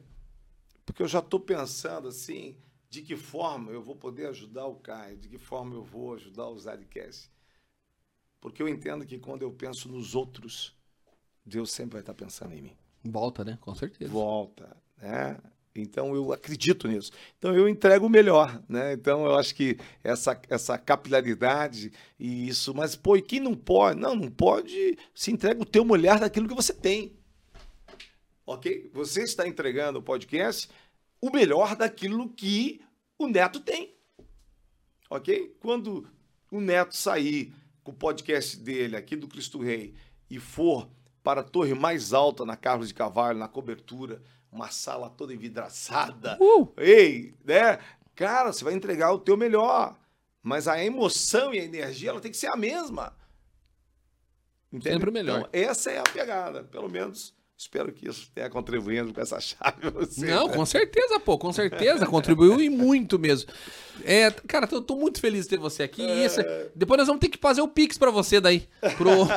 Porque 0.84 1.04
eu 1.04 1.06
já 1.06 1.20
estou 1.20 1.38
pensando 1.38 2.08
assim, 2.08 2.58
de 2.90 3.02
que 3.02 3.14
forma 3.14 3.70
eu 3.70 3.80
vou 3.80 3.94
poder 3.94 4.26
ajudar 4.26 4.66
o 4.66 4.74
Caio, 4.74 5.18
de 5.18 5.28
que 5.28 5.38
forma 5.38 5.76
eu 5.76 5.84
vou 5.84 6.14
ajudar 6.14 6.48
o 6.48 6.58
Zidecast. 6.58 7.30
Porque 8.40 8.60
eu 8.60 8.68
entendo 8.68 9.06
que 9.06 9.20
quando 9.20 9.42
eu 9.42 9.52
penso 9.52 9.88
nos 9.88 10.16
outros, 10.16 10.76
Deus 11.46 11.70
sempre 11.70 11.92
vai 11.92 12.00
estar 12.00 12.14
pensando 12.14 12.52
em 12.52 12.62
mim. 12.62 12.76
Volta, 13.04 13.44
né? 13.44 13.56
Com 13.60 13.72
certeza. 13.72 14.10
Volta, 14.10 14.76
né? 14.96 15.40
Então 15.74 16.14
eu 16.14 16.32
acredito 16.32 16.86
nisso. 16.86 17.10
Então 17.36 17.52
eu 17.52 17.68
entrego 17.68 18.06
o 18.06 18.10
melhor, 18.10 18.62
né? 18.68 18.92
Então 18.92 19.24
eu 19.24 19.36
acho 19.36 19.54
que 19.54 19.76
essa, 20.04 20.40
essa 20.48 20.78
capilaridade 20.78 21.92
e 22.18 22.48
isso, 22.48 22.72
mas 22.72 22.94
pô, 22.94 23.16
e 23.16 23.22
quem 23.22 23.40
não 23.40 23.54
pode? 23.54 23.98
Não, 23.98 24.14
não 24.14 24.30
pode, 24.30 24.96
se 25.12 25.32
entrega 25.32 25.60
o 25.60 25.66
teu 25.66 25.84
olhar 25.88 26.20
daquilo 26.20 26.48
que 26.48 26.54
você 26.54 26.72
tem. 26.72 27.16
OK? 28.46 28.90
Você 28.92 29.22
está 29.22 29.48
entregando 29.48 29.98
o 29.98 30.02
podcast 30.02 30.68
o 31.20 31.30
melhor 31.30 31.74
daquilo 31.74 32.28
que 32.28 32.80
o 33.18 33.26
Neto 33.26 33.58
tem. 33.58 33.96
OK? 35.10 35.56
Quando 35.58 36.06
o 36.50 36.60
Neto 36.60 36.94
sair 36.94 37.52
com 37.82 37.90
o 37.90 37.94
podcast 37.94 38.56
dele 38.58 38.94
aqui 38.96 39.16
do 39.16 39.26
Cristo 39.26 39.58
Rei 39.58 39.94
e 40.30 40.38
for 40.38 40.88
para 41.22 41.40
a 41.40 41.44
torre 41.44 41.74
mais 41.74 42.12
alta 42.12 42.44
na 42.44 42.56
Carlos 42.56 42.88
de 42.88 42.94
Cavalo, 42.94 43.38
na 43.38 43.48
cobertura, 43.48 44.22
uma 44.54 44.70
sala 44.70 45.10
toda 45.10 45.34
envidraçada. 45.34 46.38
Uh! 46.40 46.72
Ei, 46.78 47.34
né? 47.44 47.80
Cara, 48.14 48.52
você 48.52 48.62
vai 48.62 48.72
entregar 48.72 49.12
o 49.12 49.18
teu 49.18 49.36
melhor. 49.36 49.98
Mas 50.40 50.68
a 50.68 50.82
emoção 50.82 51.52
e 51.52 51.58
a 51.58 51.64
energia, 51.64 52.10
ela 52.10 52.20
tem 52.20 52.30
que 52.30 52.36
ser 52.36 52.46
a 52.46 52.56
mesma. 52.56 53.16
Entende? 54.72 54.94
Sempre 54.94 55.10
melhor. 55.10 55.40
Então, 55.40 55.50
essa 55.52 55.90
é 55.90 55.98
a 55.98 56.04
pegada. 56.04 56.62
Pelo 56.64 56.88
menos 56.88 57.34
Espero 57.56 57.92
que 57.92 58.08
isso 58.08 58.30
tenha 58.34 58.50
contribuído 58.50 59.14
com 59.14 59.20
essa 59.20 59.40
chave. 59.40 59.88
Você, 59.94 60.26
Não, 60.26 60.48
né? 60.48 60.54
com 60.54 60.66
certeza, 60.66 61.20
pô, 61.20 61.38
com 61.38 61.52
certeza. 61.52 62.04
Contribuiu 62.04 62.60
e 62.60 62.68
muito 62.68 63.18
mesmo. 63.18 63.50
É, 64.04 64.28
cara, 64.30 64.68
eu 64.70 64.82
tô 64.82 64.96
muito 64.96 65.20
feliz 65.20 65.44
de 65.44 65.50
ter 65.50 65.58
você 65.58 65.84
aqui. 65.84 66.02
É... 66.02 66.26
Isso, 66.26 66.40
depois 66.74 66.98
nós 66.98 67.06
vamos 67.06 67.20
ter 67.20 67.28
que 67.28 67.38
fazer 67.38 67.62
o 67.62 67.68
Pix 67.68 67.96
pra 67.96 68.10
você 68.10 68.40
daí. 68.40 68.68
Pro, 68.96 69.28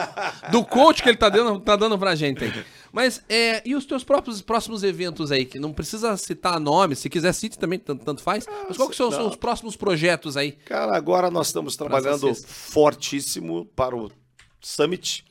do 0.51 0.65
coach 0.65 1.03
que 1.03 1.09
ele 1.09 1.17
tá 1.17 1.29
dando, 1.29 1.59
tá 1.59 1.75
dando 1.75 1.97
pra 1.97 2.15
gente 2.15 2.43
aí. 2.43 2.65
Mas, 2.97 3.23
é, 3.29 3.61
e 3.63 3.75
os 3.75 3.85
teus 3.85 4.03
próprios 4.03 4.41
próximos 4.41 4.81
eventos 4.81 5.31
aí? 5.31 5.45
Que 5.45 5.59
não 5.59 5.71
precisa 5.71 6.17
citar 6.17 6.59
nomes, 6.59 6.97
se 6.97 7.09
quiser 7.11 7.31
cite 7.31 7.59
também, 7.59 7.77
tanto, 7.77 8.03
tanto 8.03 8.23
faz. 8.23 8.47
Ah, 8.47 8.65
mas 8.67 8.75
qual 8.75 8.89
que 8.89 8.95
são, 8.95 9.11
são, 9.11 9.27
os 9.27 9.35
próximos 9.35 9.75
projetos 9.75 10.35
aí? 10.35 10.53
Cara, 10.53 10.97
agora 10.97 11.29
nós 11.29 11.45
estamos 11.45 11.75
trabalhando 11.75 12.33
fortíssimo 12.33 13.67
para 13.75 13.95
o 13.95 14.11
Summit 14.59 15.23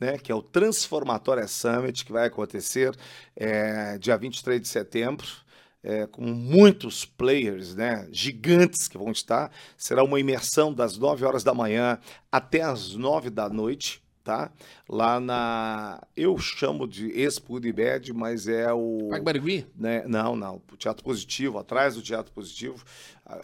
né, 0.00 0.16
que 0.16 0.32
é 0.32 0.34
o 0.34 0.40
Transformatória 0.40 1.46
Summit, 1.46 2.06
que 2.06 2.10
vai 2.10 2.26
acontecer 2.26 2.96
é, 3.36 3.98
dia 3.98 4.16
23 4.16 4.58
de 4.58 4.66
setembro. 4.66 5.26
é, 5.82 6.06
com 6.06 6.22
muitos 6.22 7.04
players, 7.04 7.74
né, 7.74 8.06
gigantes 8.10 8.86
que 8.88 8.98
vão 8.98 9.10
estar. 9.10 9.50
Será 9.76 10.04
uma 10.04 10.20
imersão 10.20 10.72
das 10.72 10.96
9 10.96 11.24
horas 11.24 11.42
da 11.42 11.54
manhã 11.54 11.98
até 12.30 12.62
as 12.62 12.94
9 12.94 13.30
da 13.30 13.48
noite, 13.48 14.02
tá? 14.30 14.52
Lá 14.88 15.18
na. 15.18 16.00
Eu 16.16 16.38
chamo 16.38 16.86
de 16.86 17.10
Expo 17.20 17.56
Unibed, 17.56 18.12
mas 18.12 18.46
é 18.46 18.72
o. 18.72 19.08
Parque 19.10 19.24
Barigui? 19.24 19.66
Né, 19.76 20.04
não, 20.06 20.36
não. 20.36 20.62
O 20.72 20.76
Teatro 20.76 21.02
Positivo, 21.02 21.58
atrás 21.58 21.96
do 21.96 22.02
Teatro 22.02 22.32
Positivo. 22.32 22.84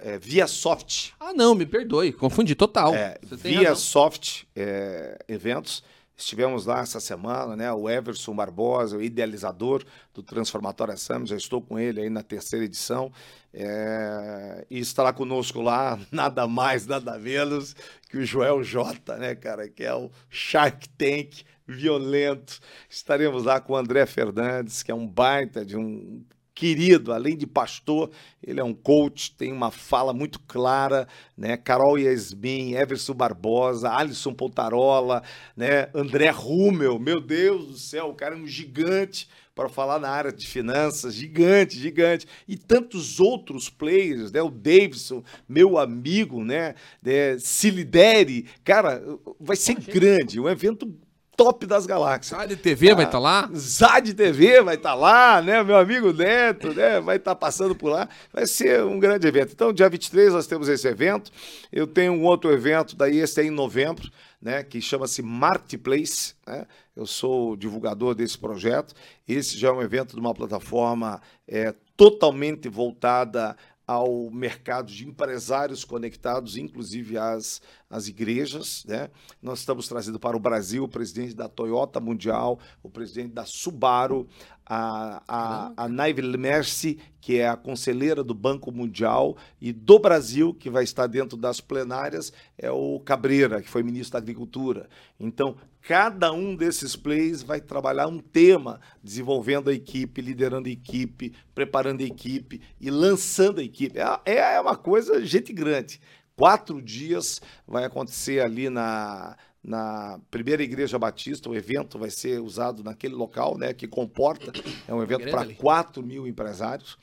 É, 0.00 0.16
Via 0.18 0.46
Soft. 0.46 1.10
Ah, 1.18 1.32
não, 1.32 1.54
me 1.54 1.66
perdoe, 1.66 2.12
confundi 2.12 2.54
total. 2.54 2.94
É, 2.94 3.18
Via 3.22 3.70
razão. 3.70 3.76
Soft 3.76 4.44
é, 4.54 5.18
Eventos. 5.28 5.82
Estivemos 6.16 6.64
lá 6.64 6.80
essa 6.80 6.98
semana, 6.98 7.54
né? 7.54 7.70
O 7.72 7.90
Everson 7.90 8.34
Barbosa, 8.34 8.96
o 8.96 9.02
idealizador 9.02 9.84
do 10.14 10.22
Transformatória 10.22 10.96
Summit, 10.96 11.30
já 11.30 11.36
estou 11.36 11.60
com 11.60 11.78
ele 11.78 12.00
aí 12.00 12.08
na 12.08 12.22
terceira 12.22 12.64
edição. 12.64 13.12
É... 13.52 14.66
E 14.70 14.78
estará 14.78 15.12
conosco 15.12 15.60
lá, 15.60 15.98
nada 16.10 16.46
mais, 16.46 16.86
nada 16.86 17.18
menos 17.18 17.76
que 18.08 18.18
o 18.18 18.24
Joel 18.24 18.62
J, 18.64 19.16
né, 19.18 19.34
cara? 19.34 19.68
Que 19.68 19.84
é 19.84 19.94
o 19.94 20.10
Shark 20.30 20.88
Tank 20.90 21.44
violento. 21.66 22.60
Estaremos 22.88 23.44
lá 23.44 23.60
com 23.60 23.72
o 23.72 23.76
André 23.76 24.06
Fernandes, 24.06 24.82
que 24.82 24.90
é 24.90 24.94
um 24.94 25.06
baita 25.06 25.64
de 25.64 25.76
um 25.76 26.24
querido, 26.56 27.12
além 27.12 27.36
de 27.36 27.46
pastor, 27.46 28.10
ele 28.42 28.58
é 28.58 28.64
um 28.64 28.72
coach, 28.72 29.36
tem 29.36 29.52
uma 29.52 29.70
fala 29.70 30.14
muito 30.14 30.40
clara, 30.40 31.06
né? 31.36 31.54
Carol 31.54 31.98
Yasmin, 31.98 32.72
Everson 32.72 33.12
Barbosa, 33.12 33.90
Alisson 33.90 34.32
Pontarola, 34.32 35.22
né? 35.54 35.90
André 35.94 36.30
Rummel, 36.30 36.98
meu 36.98 37.20
Deus 37.20 37.66
do 37.66 37.78
céu, 37.78 38.06
o 38.08 38.14
cara 38.14 38.34
é 38.34 38.38
um 38.38 38.46
gigante 38.46 39.28
para 39.54 39.68
falar 39.68 39.98
na 39.98 40.08
área 40.08 40.32
de 40.32 40.46
finanças, 40.46 41.14
gigante, 41.14 41.78
gigante. 41.78 42.26
E 42.48 42.56
tantos 42.56 43.20
outros 43.20 43.68
players, 43.68 44.32
né? 44.32 44.40
O 44.40 44.50
Davidson, 44.50 45.22
meu 45.46 45.76
amigo, 45.76 46.42
né? 46.42 46.74
É, 47.04 47.36
se 47.38 47.68
lidere. 47.68 48.46
Cara, 48.64 49.02
vai 49.38 49.56
ser 49.56 49.74
grande, 49.74 50.40
um 50.40 50.48
evento 50.48 50.90
top 51.36 51.66
das 51.66 51.86
galáxias. 51.86 52.38
Zad 52.38 52.56
TV 52.56 52.90
ah, 52.90 52.94
vai 52.94 53.04
estar 53.04 53.12
tá 53.12 53.18
lá? 53.18 53.50
Zad 53.54 54.14
TV 54.14 54.62
vai 54.62 54.74
estar 54.76 54.90
tá 54.90 54.94
lá, 54.94 55.42
né? 55.42 55.62
Meu 55.62 55.76
amigo 55.76 56.12
Neto, 56.12 56.72
né? 56.72 57.00
Vai 57.00 57.16
estar 57.16 57.32
tá 57.32 57.36
passando 57.36 57.74
por 57.74 57.90
lá. 57.90 58.08
Vai 58.32 58.46
ser 58.46 58.82
um 58.82 58.98
grande 58.98 59.26
evento. 59.26 59.52
Então, 59.52 59.72
dia 59.72 59.88
23 59.88 60.32
nós 60.32 60.46
temos 60.46 60.68
esse 60.68 60.88
evento. 60.88 61.30
Eu 61.70 61.86
tenho 61.86 62.12
um 62.12 62.24
outro 62.24 62.50
evento, 62.50 62.96
daí 62.96 63.18
esse 63.18 63.40
é 63.40 63.44
em 63.44 63.50
novembro, 63.50 64.10
né? 64.40 64.62
Que 64.62 64.80
chama-se 64.80 65.22
Marketplace, 65.22 66.34
né? 66.46 66.66
Eu 66.96 67.04
sou 67.04 67.56
divulgador 67.56 68.14
desse 68.14 68.38
projeto. 68.38 68.94
Esse 69.28 69.58
já 69.58 69.68
é 69.68 69.72
um 69.72 69.82
evento 69.82 70.14
de 70.14 70.20
uma 70.20 70.32
plataforma 70.32 71.20
é, 71.46 71.74
totalmente 71.96 72.68
voltada 72.68 73.54
ao 73.86 74.28
mercado 74.30 74.90
de 74.90 75.06
empresários 75.06 75.84
conectados, 75.84 76.56
inclusive 76.56 77.16
às, 77.16 77.62
às 77.88 78.08
igrejas. 78.08 78.84
Né? 78.84 79.08
Nós 79.40 79.60
estamos 79.60 79.86
trazendo 79.86 80.18
para 80.18 80.36
o 80.36 80.40
Brasil 80.40 80.82
o 80.82 80.88
presidente 80.88 81.34
da 81.34 81.48
Toyota 81.48 82.00
Mundial, 82.00 82.58
o 82.82 82.90
presidente 82.90 83.32
da 83.32 83.44
Subaru, 83.44 84.26
a, 84.66 85.22
a, 85.28 85.84
a 85.84 85.88
Naive 85.88 86.22
Mercy, 86.22 86.98
que 87.20 87.38
é 87.38 87.48
a 87.48 87.56
conselheira 87.56 88.22
do 88.22 88.34
Banco 88.34 88.72
Mundial, 88.72 89.36
e 89.60 89.72
do 89.72 89.98
Brasil, 89.98 90.52
que 90.52 90.68
vai 90.68 90.84
estar 90.84 91.06
dentro 91.06 91.36
das 91.36 91.60
plenárias, 91.60 92.32
é 92.58 92.70
o 92.70 93.00
Cabreira, 93.00 93.62
que 93.62 93.70
foi 93.70 93.82
ministro 93.82 94.12
da 94.12 94.18
Agricultura. 94.18 94.88
Então, 95.18 95.56
cada 95.82 96.32
um 96.32 96.56
desses 96.56 96.96
plays 96.96 97.42
vai 97.42 97.60
trabalhar 97.60 98.08
um 98.08 98.18
tema, 98.18 98.80
desenvolvendo 99.02 99.70
a 99.70 99.72
equipe, 99.72 100.20
liderando 100.20 100.68
a 100.68 100.72
equipe, 100.72 101.32
preparando 101.54 102.00
a 102.00 102.06
equipe 102.06 102.60
e 102.80 102.90
lançando 102.90 103.60
a 103.60 103.64
equipe. 103.64 103.98
É, 104.24 104.54
é 104.54 104.60
uma 104.60 104.76
coisa 104.76 105.24
gente 105.24 105.52
grande. 105.52 106.00
Quatro 106.36 106.82
dias 106.82 107.40
vai 107.66 107.84
acontecer 107.84 108.44
ali 108.44 108.68
na, 108.68 109.36
na 109.66 110.20
primeira 110.30 110.62
igreja 110.62 110.96
batista, 110.96 111.50
o 111.50 111.54
evento 111.54 111.98
vai 111.98 112.08
ser 112.08 112.40
usado 112.40 112.84
naquele 112.84 113.16
local, 113.16 113.58
né, 113.58 113.74
que 113.74 113.88
comporta, 113.88 114.52
é 114.86 114.94
um 114.94 115.02
evento 115.02 115.28
para 115.28 115.52
4 115.56 116.04
mil 116.04 116.24
empresários. 116.24 116.96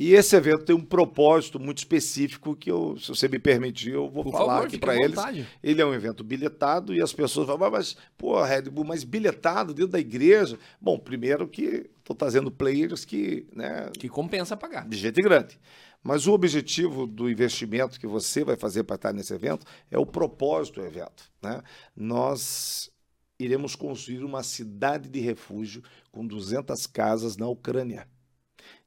E 0.00 0.14
esse 0.14 0.34
evento 0.34 0.64
tem 0.64 0.74
um 0.74 0.80
propósito 0.80 1.60
muito 1.60 1.76
específico 1.76 2.56
que 2.56 2.70
eu, 2.70 2.96
se 2.98 3.08
você 3.08 3.28
me 3.28 3.38
permitir, 3.38 3.90
eu 3.90 4.08
vou 4.08 4.24
Por 4.24 4.32
falar 4.32 4.54
favor, 4.54 4.66
aqui 4.66 4.78
para 4.78 4.96
eles. 4.96 5.20
Ele 5.62 5.82
é 5.82 5.84
um 5.84 5.92
evento 5.92 6.24
bilhetado 6.24 6.94
e 6.94 7.02
as 7.02 7.12
pessoas 7.12 7.46
falam, 7.46 7.70
mas, 7.70 7.98
pô, 8.16 8.42
Red 8.42 8.62
Bull, 8.62 8.86
mas 8.86 9.04
bilhetado 9.04 9.74
dentro 9.74 9.92
da 9.92 10.00
igreja? 10.00 10.58
Bom, 10.80 10.98
primeiro 10.98 11.46
que 11.46 11.90
estou 11.98 12.16
trazendo 12.16 12.50
players 12.50 13.04
que, 13.04 13.46
né, 13.54 13.90
que 13.92 14.08
compensa 14.08 14.56
pagar. 14.56 14.88
De 14.88 14.96
gente 14.96 15.20
grande. 15.20 15.60
Mas 16.02 16.26
o 16.26 16.32
objetivo 16.32 17.06
do 17.06 17.28
investimento 17.28 18.00
que 18.00 18.06
você 18.06 18.42
vai 18.42 18.56
fazer 18.56 18.84
para 18.84 18.96
estar 18.96 19.12
nesse 19.12 19.34
evento 19.34 19.66
é 19.90 19.98
o 19.98 20.06
propósito 20.06 20.80
do 20.80 20.86
evento. 20.86 21.30
Né? 21.42 21.60
Nós 21.94 22.90
iremos 23.38 23.76
construir 23.76 24.24
uma 24.24 24.42
cidade 24.42 25.10
de 25.10 25.20
refúgio 25.20 25.82
com 26.10 26.26
200 26.26 26.86
casas 26.86 27.36
na 27.36 27.46
Ucrânia. 27.46 28.08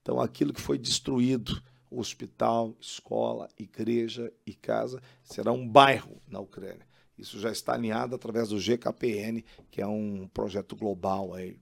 Então, 0.04 0.20
aquilo 0.20 0.54
que 0.54 0.62
foi 0.62 0.78
destruído, 0.78 1.64
hospital, 1.89 2.76
escola, 2.80 3.49
igreja 3.58 4.32
e 4.45 4.54
casa, 4.54 5.01
será 5.24 5.51
um 5.51 5.68
bairro 5.68 6.22
na 6.28 6.39
Ucrânia. 6.39 6.86
Isso 7.18 7.39
já 7.39 7.51
está 7.51 7.74
alinhado 7.74 8.14
através 8.14 8.49
do 8.49 8.58
GKPN, 8.58 9.43
que 9.72 9.82
é 9.82 9.88
um 9.88 10.28
projeto 10.34 10.76
global 10.76 11.34
aí 11.34 11.58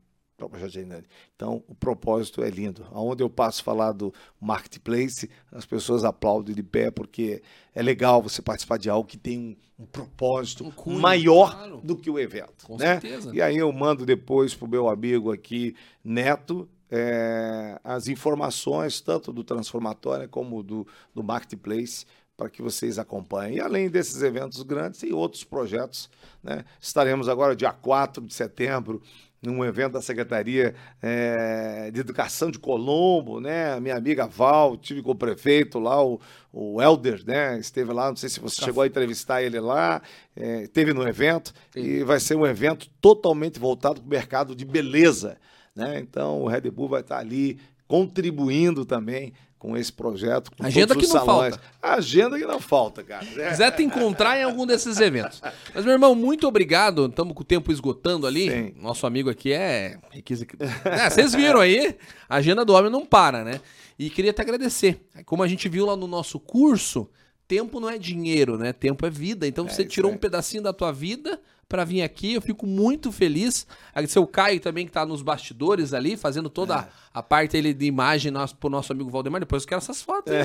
então, 1.36 1.64
o 1.68 1.76
propósito 1.76 2.44
é 2.44 2.50
lindo. 2.50 2.86
Aonde 2.92 3.22
eu 3.22 3.30
passo 3.30 3.62
a 3.62 3.64
falar 3.64 3.92
do 3.92 4.14
marketplace, 4.40 5.30
as 5.52 5.66
pessoas 5.66 6.04
aplaudem 6.04 6.56
de 6.56 6.64
pé, 6.64 6.90
porque 6.90 7.44
é 7.76 7.82
legal 7.82 8.22
você 8.22 8.42
participar 8.42 8.78
de 8.78 8.90
algo 8.90 9.08
que 9.08 9.18
tem 9.18 9.38
um, 9.78 9.84
um 9.84 9.86
propósito 9.86 10.66
um 10.66 10.72
cunho, 10.72 11.00
maior 11.00 11.54
claro. 11.56 11.82
do 11.84 11.96
que 11.96 12.10
o 12.10 12.18
evento. 12.18 12.66
Com 12.66 12.78
né? 12.78 13.00
certeza. 13.00 13.36
E 13.36 13.42
aí 13.42 13.58
eu 13.58 13.72
mando 13.72 14.06
depois 14.06 14.56
para 14.56 14.66
o 14.66 14.70
meu 14.70 14.90
amigo 14.90 15.32
aqui, 15.32 15.76
Neto, 16.04 16.68
é, 16.92 17.80
as 17.84 18.08
informações, 18.08 19.00
tanto 19.00 19.32
do 19.32 19.44
Transformatória 19.44 20.28
como 20.28 20.62
do, 20.62 20.86
do 21.16 21.24
Marketplace, 21.24 22.06
para 22.36 22.50
que 22.50 22.62
vocês 22.62 23.00
acompanhem. 23.00 23.58
E 23.58 23.60
além 23.62 23.90
desses 23.90 24.22
eventos 24.22 24.62
grandes, 24.64 25.00
tem 25.00 25.14
outros 25.14 25.44
projetos. 25.44 26.10
Né? 26.44 26.66
Estaremos 26.80 27.30
agora, 27.30 27.56
dia 27.56 27.72
4 27.72 28.26
de 28.26 28.34
setembro, 28.34 29.02
num 29.42 29.66
evento 29.66 29.94
da 29.94 30.02
Secretaria 30.02 30.76
é, 31.02 31.90
de 31.92 32.00
Educação 32.00 32.52
de 32.52 32.60
Colombo, 32.60 33.40
né? 33.40 33.80
Minha 33.80 33.96
amiga 33.96 34.28
Val, 34.28 34.78
tive 34.78 35.02
com 35.02 35.12
o 35.12 35.16
prefeito 35.16 35.80
lá, 35.80 36.04
o, 36.04 36.22
o 36.54 36.80
Helder, 36.80 37.24
né? 37.26 37.58
Esteve 37.60 37.92
lá, 37.92 38.10
não 38.10 38.16
sei 38.16 38.30
se 38.30 38.40
você 38.40 38.58
Café. 38.58 38.66
chegou 38.68 38.84
a 38.84 38.88
entrevistar 38.88 39.42
ele 39.42 39.60
lá, 39.60 40.00
é, 40.36 40.64
esteve 40.64 40.94
no 40.94 41.08
evento, 41.08 41.54
Sim. 41.72 41.80
e 41.80 42.04
vai 42.04 42.20
ser 42.20 42.36
um 42.36 42.46
evento 42.46 42.88
totalmente 43.02 43.60
voltado 43.60 44.00
para 44.00 44.08
o 44.08 44.10
mercado 44.10 44.56
de 44.56 44.64
beleza. 44.64 45.38
Né? 45.76 46.00
Então 46.00 46.42
o 46.42 46.48
Red 46.48 46.70
Bull 46.70 46.90
vai 46.90 47.02
estar 47.02 47.18
ali 47.18 47.58
contribuindo 47.88 48.86
também 48.86 49.34
com 49.62 49.78
esse 49.78 49.94
projeto. 49.94 50.50
Com 50.58 50.66
agenda 50.66 50.96
que 50.96 51.04
não 51.04 51.12
salões. 51.12 51.56
falta. 51.56 51.62
Agenda 51.80 52.40
que 52.40 52.46
não 52.46 52.60
falta, 52.60 53.04
cara. 53.04 53.24
É. 53.38 53.50
Quiser 53.50 53.72
te 53.76 53.84
encontrar 53.84 54.40
em 54.40 54.44
algum 54.44 54.66
desses 54.66 55.00
eventos. 55.00 55.40
Mas, 55.74 55.86
meu 55.86 55.94
irmão, 55.94 56.16
muito 56.16 56.48
obrigado. 56.48 57.06
Estamos 57.06 57.36
com 57.36 57.42
o 57.42 57.46
tempo 57.46 57.72
esgotando 57.72 58.26
ali. 58.26 58.50
Sim. 58.50 58.74
Nosso 58.78 59.06
amigo 59.06 59.30
aqui 59.30 59.54
é. 59.54 60.00
é. 60.12 61.10
Vocês 61.12 61.36
viram 61.36 61.60
aí? 61.60 61.96
A 62.28 62.38
agenda 62.38 62.66
do 62.66 62.74
homem 62.74 62.92
não 62.92 63.06
para, 63.06 63.44
né? 63.44 63.62
E 64.00 64.10
queria 64.10 64.34
te 64.34 64.42
agradecer. 64.42 65.06
Como 65.28 65.44
a 65.44 65.48
gente 65.48 65.70
viu 65.70 65.86
lá 65.86 65.96
no 65.96 66.08
nosso 66.08 66.40
curso, 66.40 67.08
tempo 67.48 67.80
não 67.80 67.88
é 67.88 68.00
dinheiro, 68.00 68.58
né? 68.58 68.74
Tempo 68.74 69.06
é 69.06 69.12
vida. 69.12 69.48
Então 69.48 69.68
é 69.68 69.70
você 69.70 69.86
tirou 69.86 70.12
um 70.12 70.18
pedacinho 70.18 70.64
da 70.64 70.74
tua 70.74 70.92
vida 70.92 71.40
para 71.72 71.86
vir 71.86 72.02
aqui. 72.02 72.34
Eu 72.34 72.42
fico 72.42 72.68
muito 72.68 73.14
feliz. 73.14 73.66
Agradecer 73.92 74.20
o 74.20 74.28
Caio 74.28 74.60
também, 74.60 74.86
que 74.86 74.90
está 74.90 75.06
nos 75.06 75.22
bastidores 75.22 75.94
ali, 75.94 76.18
fazendo 76.18 76.50
toda 76.50 76.76
é. 76.76 76.88
a, 77.14 77.24
parte 77.24 77.56
ele, 77.56 77.74
de 77.74 77.86
imagem 77.86 78.30
nosso, 78.30 78.58
pro 78.58 78.70
nosso 78.70 78.92
amigo 78.92 79.10
Valdemar. 79.10 79.40
Depois 79.40 79.64
eu 79.64 79.70
quero 79.70 79.80
essas 79.80 80.02
fotos. 80.02 80.34
É. 80.34 80.44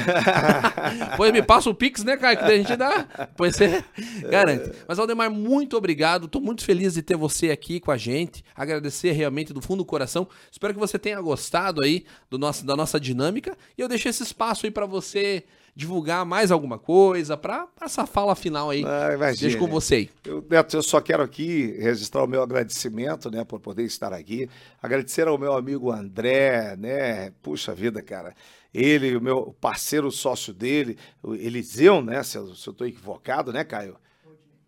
Depois 1.11 1.33
me 1.33 1.43
passa 1.43 1.69
o 1.69 1.75
Pix, 1.75 2.05
né, 2.05 2.17
Caio? 2.17 2.39
Que 2.39 2.45
a 2.45 2.57
gente 2.57 2.77
dá. 2.77 3.09
Depois 3.19 3.57
você 3.57 3.85
garante. 4.31 4.71
Mas, 4.87 4.99
Valdemar, 4.99 5.29
muito 5.29 5.77
obrigado. 5.77 6.27
Estou 6.27 6.41
muito 6.41 6.65
feliz 6.65 6.95
de 6.95 7.03
ter 7.03 7.17
você 7.17 7.51
aqui 7.51 7.81
com 7.81 7.91
a 7.91 7.97
gente. 7.97 8.45
Agradecer 8.55 9.11
realmente 9.11 9.53
do 9.53 9.61
fundo 9.61 9.79
do 9.79 9.85
coração. 9.85 10.29
Espero 10.53 10.73
que 10.73 10.79
você 10.79 10.97
tenha 10.97 11.21
gostado 11.21 11.83
aí 11.83 12.05
do 12.31 12.39
nosso, 12.39 12.65
da 12.65 12.77
nossa 12.77 13.01
dinâmica. 13.01 13.59
E 13.77 13.81
eu 13.83 13.89
deixo 13.89 14.09
esse 14.09 14.23
espaço 14.23 14.65
aí 14.65 14.71
para 14.71 14.87
você 14.87 15.45
divulgar 15.77 16.25
mais 16.25 16.51
alguma 16.51 16.79
coisa 16.79 17.37
para 17.37 17.69
essa 17.79 18.07
fala 18.07 18.35
final 18.35 18.71
aí. 18.71 18.83
Ah, 18.83 19.33
Deixa 19.39 19.59
com 19.59 19.67
você 19.67 19.95
aí. 19.95 20.11
Eu, 20.25 20.43
Neto, 20.49 20.75
eu 20.75 20.83
só 20.83 21.03
quero 21.03 21.23
aqui 21.23 21.77
registrar 21.79 22.25
o 22.25 22.27
meu 22.27 22.43
agradecimento, 22.43 23.31
né, 23.31 23.45
por 23.45 23.61
poder 23.61 23.85
estar 23.85 24.11
aqui. 24.11 24.49
Agradecer 24.83 25.29
ao 25.29 25.37
meu 25.37 25.53
amigo 25.53 25.93
André, 25.93 26.75
né? 26.77 27.31
Puxa 27.43 27.75
vida, 27.75 28.01
cara. 28.01 28.35
Ele, 28.73 29.15
o 29.17 29.21
meu 29.21 29.55
parceiro 29.61 30.11
sócio 30.11 30.55
dele, 30.55 30.97
o 31.23 31.35
Eliseu, 31.35 32.01
né? 32.01 32.23
Se 32.23 32.39
eu 32.39 32.51
estou 32.53 32.87
equivocado, 32.87 33.53
né, 33.53 33.63
Caio? 33.63 33.97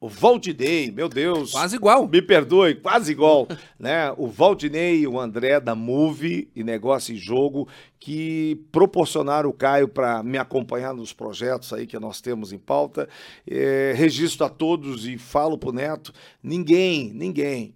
O 0.01 0.09
Valdinei, 0.09 0.93
meu 0.93 1.09
Deus. 1.09 1.51
Quase 1.51 1.75
igual. 1.75 2.07
Me 2.07 2.23
perdoe, 2.23 2.77
quase 2.77 3.11
igual. 3.11 3.49
né? 3.79 4.13
O 4.17 4.29
Valdinei 4.29 5.01
e 5.01 5.07
o 5.07 5.19
André 5.19 5.59
da 5.59 5.75
Move 5.75 6.49
e 6.55 6.63
Negócio 6.63 7.15
em 7.15 7.19
Jogo, 7.19 7.69
que 7.99 8.65
proporcionaram 8.71 9.51
o 9.51 9.53
Caio 9.53 9.89
para 9.89 10.23
me 10.23 10.39
acompanhar 10.39 10.95
nos 10.95 11.13
projetos 11.13 11.73
aí 11.73 11.87
que 11.87 11.99
nós 11.99 12.21
temos 12.21 12.53
em 12.53 12.59
pauta. 12.59 13.09
É, 13.47 13.93
registro 13.97 14.47
a 14.47 14.49
todos 14.49 15.05
e 15.05 15.19
falo 15.19 15.59
pro 15.59 15.73
Neto: 15.73 16.13
ninguém, 16.43 17.13
ninguém, 17.13 17.75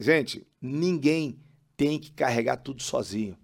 gente, 0.00 0.46
ninguém 0.60 1.38
tem 1.76 1.98
que 1.98 2.10
carregar 2.10 2.56
tudo 2.56 2.82
sozinho. 2.82 3.36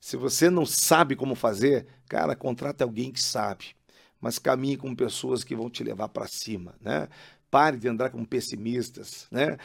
Se 0.00 0.16
você 0.16 0.48
não 0.48 0.64
sabe 0.64 1.16
como 1.16 1.34
fazer, 1.34 1.86
cara, 2.08 2.36
contrata 2.36 2.84
alguém 2.84 3.10
que 3.10 3.20
sabe. 3.20 3.74
Mas 4.20 4.38
caminhe 4.38 4.76
com 4.76 4.94
pessoas 4.94 5.42
que 5.44 5.54
vão 5.56 5.68
te 5.68 5.84
levar 5.84 6.08
para 6.08 6.26
cima, 6.26 6.74
né? 6.80 7.08
Pare 7.54 7.76
de 7.76 7.86
andar 7.86 8.10
como 8.10 8.26
pessimistas, 8.26 9.28
né? 9.30 9.56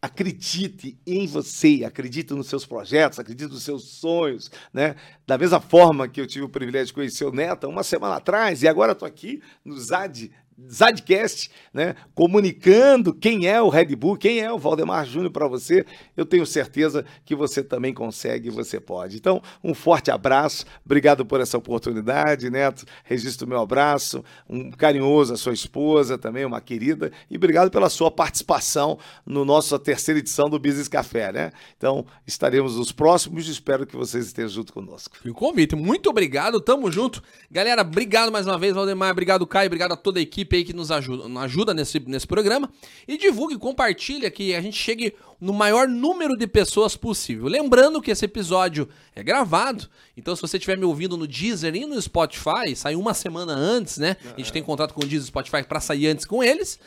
Acredite 0.00 0.96
em 1.06 1.26
você, 1.26 1.84
acredite 1.84 2.32
nos 2.32 2.46
seus 2.46 2.64
projetos, 2.64 3.18
acredite 3.18 3.52
nos 3.52 3.62
seus 3.62 3.84
sonhos, 3.84 4.50
né? 4.72 4.96
Da 5.26 5.36
mesma 5.36 5.60
forma 5.60 6.08
que 6.08 6.22
eu 6.22 6.26
tive 6.26 6.46
o 6.46 6.48
privilégio 6.48 6.86
de 6.86 6.94
conhecer 6.94 7.26
o 7.26 7.30
Neto 7.30 7.68
uma 7.68 7.82
semana 7.82 8.16
atrás 8.16 8.62
e 8.62 8.66
agora 8.66 8.92
estou 8.92 9.06
aqui 9.06 9.42
no 9.62 9.78
ZAD 9.78 10.32
Zadcast, 10.70 11.50
né, 11.72 11.96
comunicando 12.14 13.12
quem 13.12 13.46
é 13.46 13.60
o 13.60 13.68
Red 13.68 13.96
Bull, 13.96 14.16
quem 14.16 14.40
é 14.40 14.52
o 14.52 14.58
Valdemar 14.58 15.04
Júnior 15.04 15.32
para 15.32 15.48
você. 15.48 15.84
Eu 16.16 16.24
tenho 16.24 16.46
certeza 16.46 17.04
que 17.24 17.34
você 17.34 17.62
também 17.62 17.92
consegue 17.92 18.48
e 18.48 18.50
você 18.50 18.78
pode. 18.78 19.16
Então, 19.16 19.42
um 19.62 19.74
forte 19.74 20.10
abraço, 20.10 20.64
obrigado 20.84 21.26
por 21.26 21.40
essa 21.40 21.58
oportunidade, 21.58 22.50
Neto. 22.50 22.84
Registro 23.02 23.48
meu 23.48 23.60
abraço, 23.60 24.24
um 24.48 24.70
carinhoso 24.70 25.34
à 25.34 25.36
sua 25.36 25.52
esposa, 25.52 26.16
também 26.16 26.44
uma 26.44 26.60
querida, 26.60 27.10
e 27.28 27.36
obrigado 27.36 27.70
pela 27.70 27.90
sua 27.90 28.10
participação 28.10 28.98
no 29.26 29.44
nossa 29.44 29.78
terceira 29.78 30.20
edição 30.20 30.48
do 30.48 30.58
Business 30.58 30.88
Café, 30.88 31.32
né? 31.32 31.52
Então, 31.76 32.06
estaremos 32.26 32.76
nos 32.76 32.92
próximos 32.92 33.48
e 33.48 33.50
espero 33.50 33.86
que 33.86 33.96
vocês 33.96 34.26
estejam 34.26 34.50
junto 34.50 34.72
conosco. 34.72 35.16
Fico 35.18 35.34
convite. 35.34 35.74
Muito 35.74 36.08
obrigado, 36.08 36.60
tamo 36.60 36.90
junto. 36.90 37.22
Galera, 37.50 37.82
obrigado 37.82 38.30
mais 38.30 38.46
uma 38.46 38.58
vez, 38.58 38.74
Valdemar, 38.74 39.10
obrigado, 39.10 39.46
Caio, 39.46 39.66
obrigado 39.66 39.92
a 39.92 39.96
toda 39.96 40.18
a 40.18 40.22
equipe 40.22 40.43
aí 40.52 40.64
que 40.64 40.72
nos 40.72 40.90
ajuda, 40.90 41.28
nos 41.28 41.42
ajuda 41.42 41.74
nesse, 41.74 42.00
nesse 42.00 42.26
programa. 42.26 42.70
E 43.06 43.16
divulgue, 43.16 43.58
compartilha 43.58 44.30
que 44.30 44.54
a 44.54 44.60
gente 44.60 44.76
chegue 44.76 45.14
no 45.40 45.52
maior 45.52 45.88
número 45.88 46.36
de 46.36 46.46
pessoas 46.46 46.96
possível. 46.96 47.46
Lembrando 47.46 48.00
que 48.00 48.10
esse 48.10 48.24
episódio 48.24 48.88
é 49.14 49.22
gravado, 49.22 49.88
então 50.16 50.34
se 50.34 50.42
você 50.42 50.56
estiver 50.56 50.76
me 50.78 50.84
ouvindo 50.84 51.16
no 51.16 51.26
Deezer 51.26 51.74
e 51.74 51.86
no 51.86 52.00
Spotify, 52.00 52.74
sai 52.74 52.94
uma 52.94 53.14
semana 53.14 53.52
antes, 53.52 53.98
né? 53.98 54.16
A 54.24 54.38
gente 54.38 54.52
tem 54.52 54.62
contato 54.62 54.94
com 54.94 55.02
o 55.02 55.06
Deezer 55.06 55.24
e 55.24 55.28
Spotify 55.28 55.62
para 55.62 55.80
sair 55.80 56.08
antes 56.08 56.24
com 56.24 56.42
eles 56.42 56.78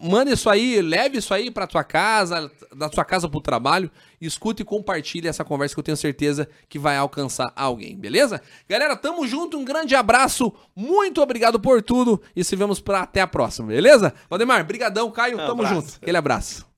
manda 0.00 0.30
isso 0.30 0.48
aí, 0.48 0.80
leve 0.80 1.18
isso 1.18 1.32
aí 1.32 1.50
para 1.50 1.66
tua 1.66 1.84
casa, 1.84 2.50
da 2.74 2.88
tua 2.88 3.04
casa 3.04 3.28
pro 3.28 3.40
trabalho, 3.40 3.90
escute 4.20 4.62
e 4.62 4.64
compartilhe 4.64 5.28
essa 5.28 5.44
conversa 5.44 5.74
que 5.74 5.80
eu 5.80 5.84
tenho 5.84 5.96
certeza 5.96 6.48
que 6.68 6.78
vai 6.78 6.96
alcançar 6.96 7.52
alguém, 7.56 7.96
beleza? 7.96 8.40
Galera, 8.68 8.96
tamo 8.96 9.26
junto, 9.26 9.58
um 9.58 9.64
grande 9.64 9.94
abraço, 9.94 10.52
muito 10.74 11.20
obrigado 11.20 11.58
por 11.60 11.82
tudo 11.82 12.20
e 12.34 12.42
se 12.44 12.56
vemos 12.56 12.80
para 12.80 13.00
até 13.00 13.20
a 13.20 13.26
próxima, 13.26 13.68
beleza? 13.68 14.12
Valdemar, 14.28 14.64
brigadão, 14.64 15.10
Caio, 15.10 15.36
tamo 15.38 15.64
junto. 15.66 15.94
Aquele 16.00 16.16
abraço. 16.16 16.73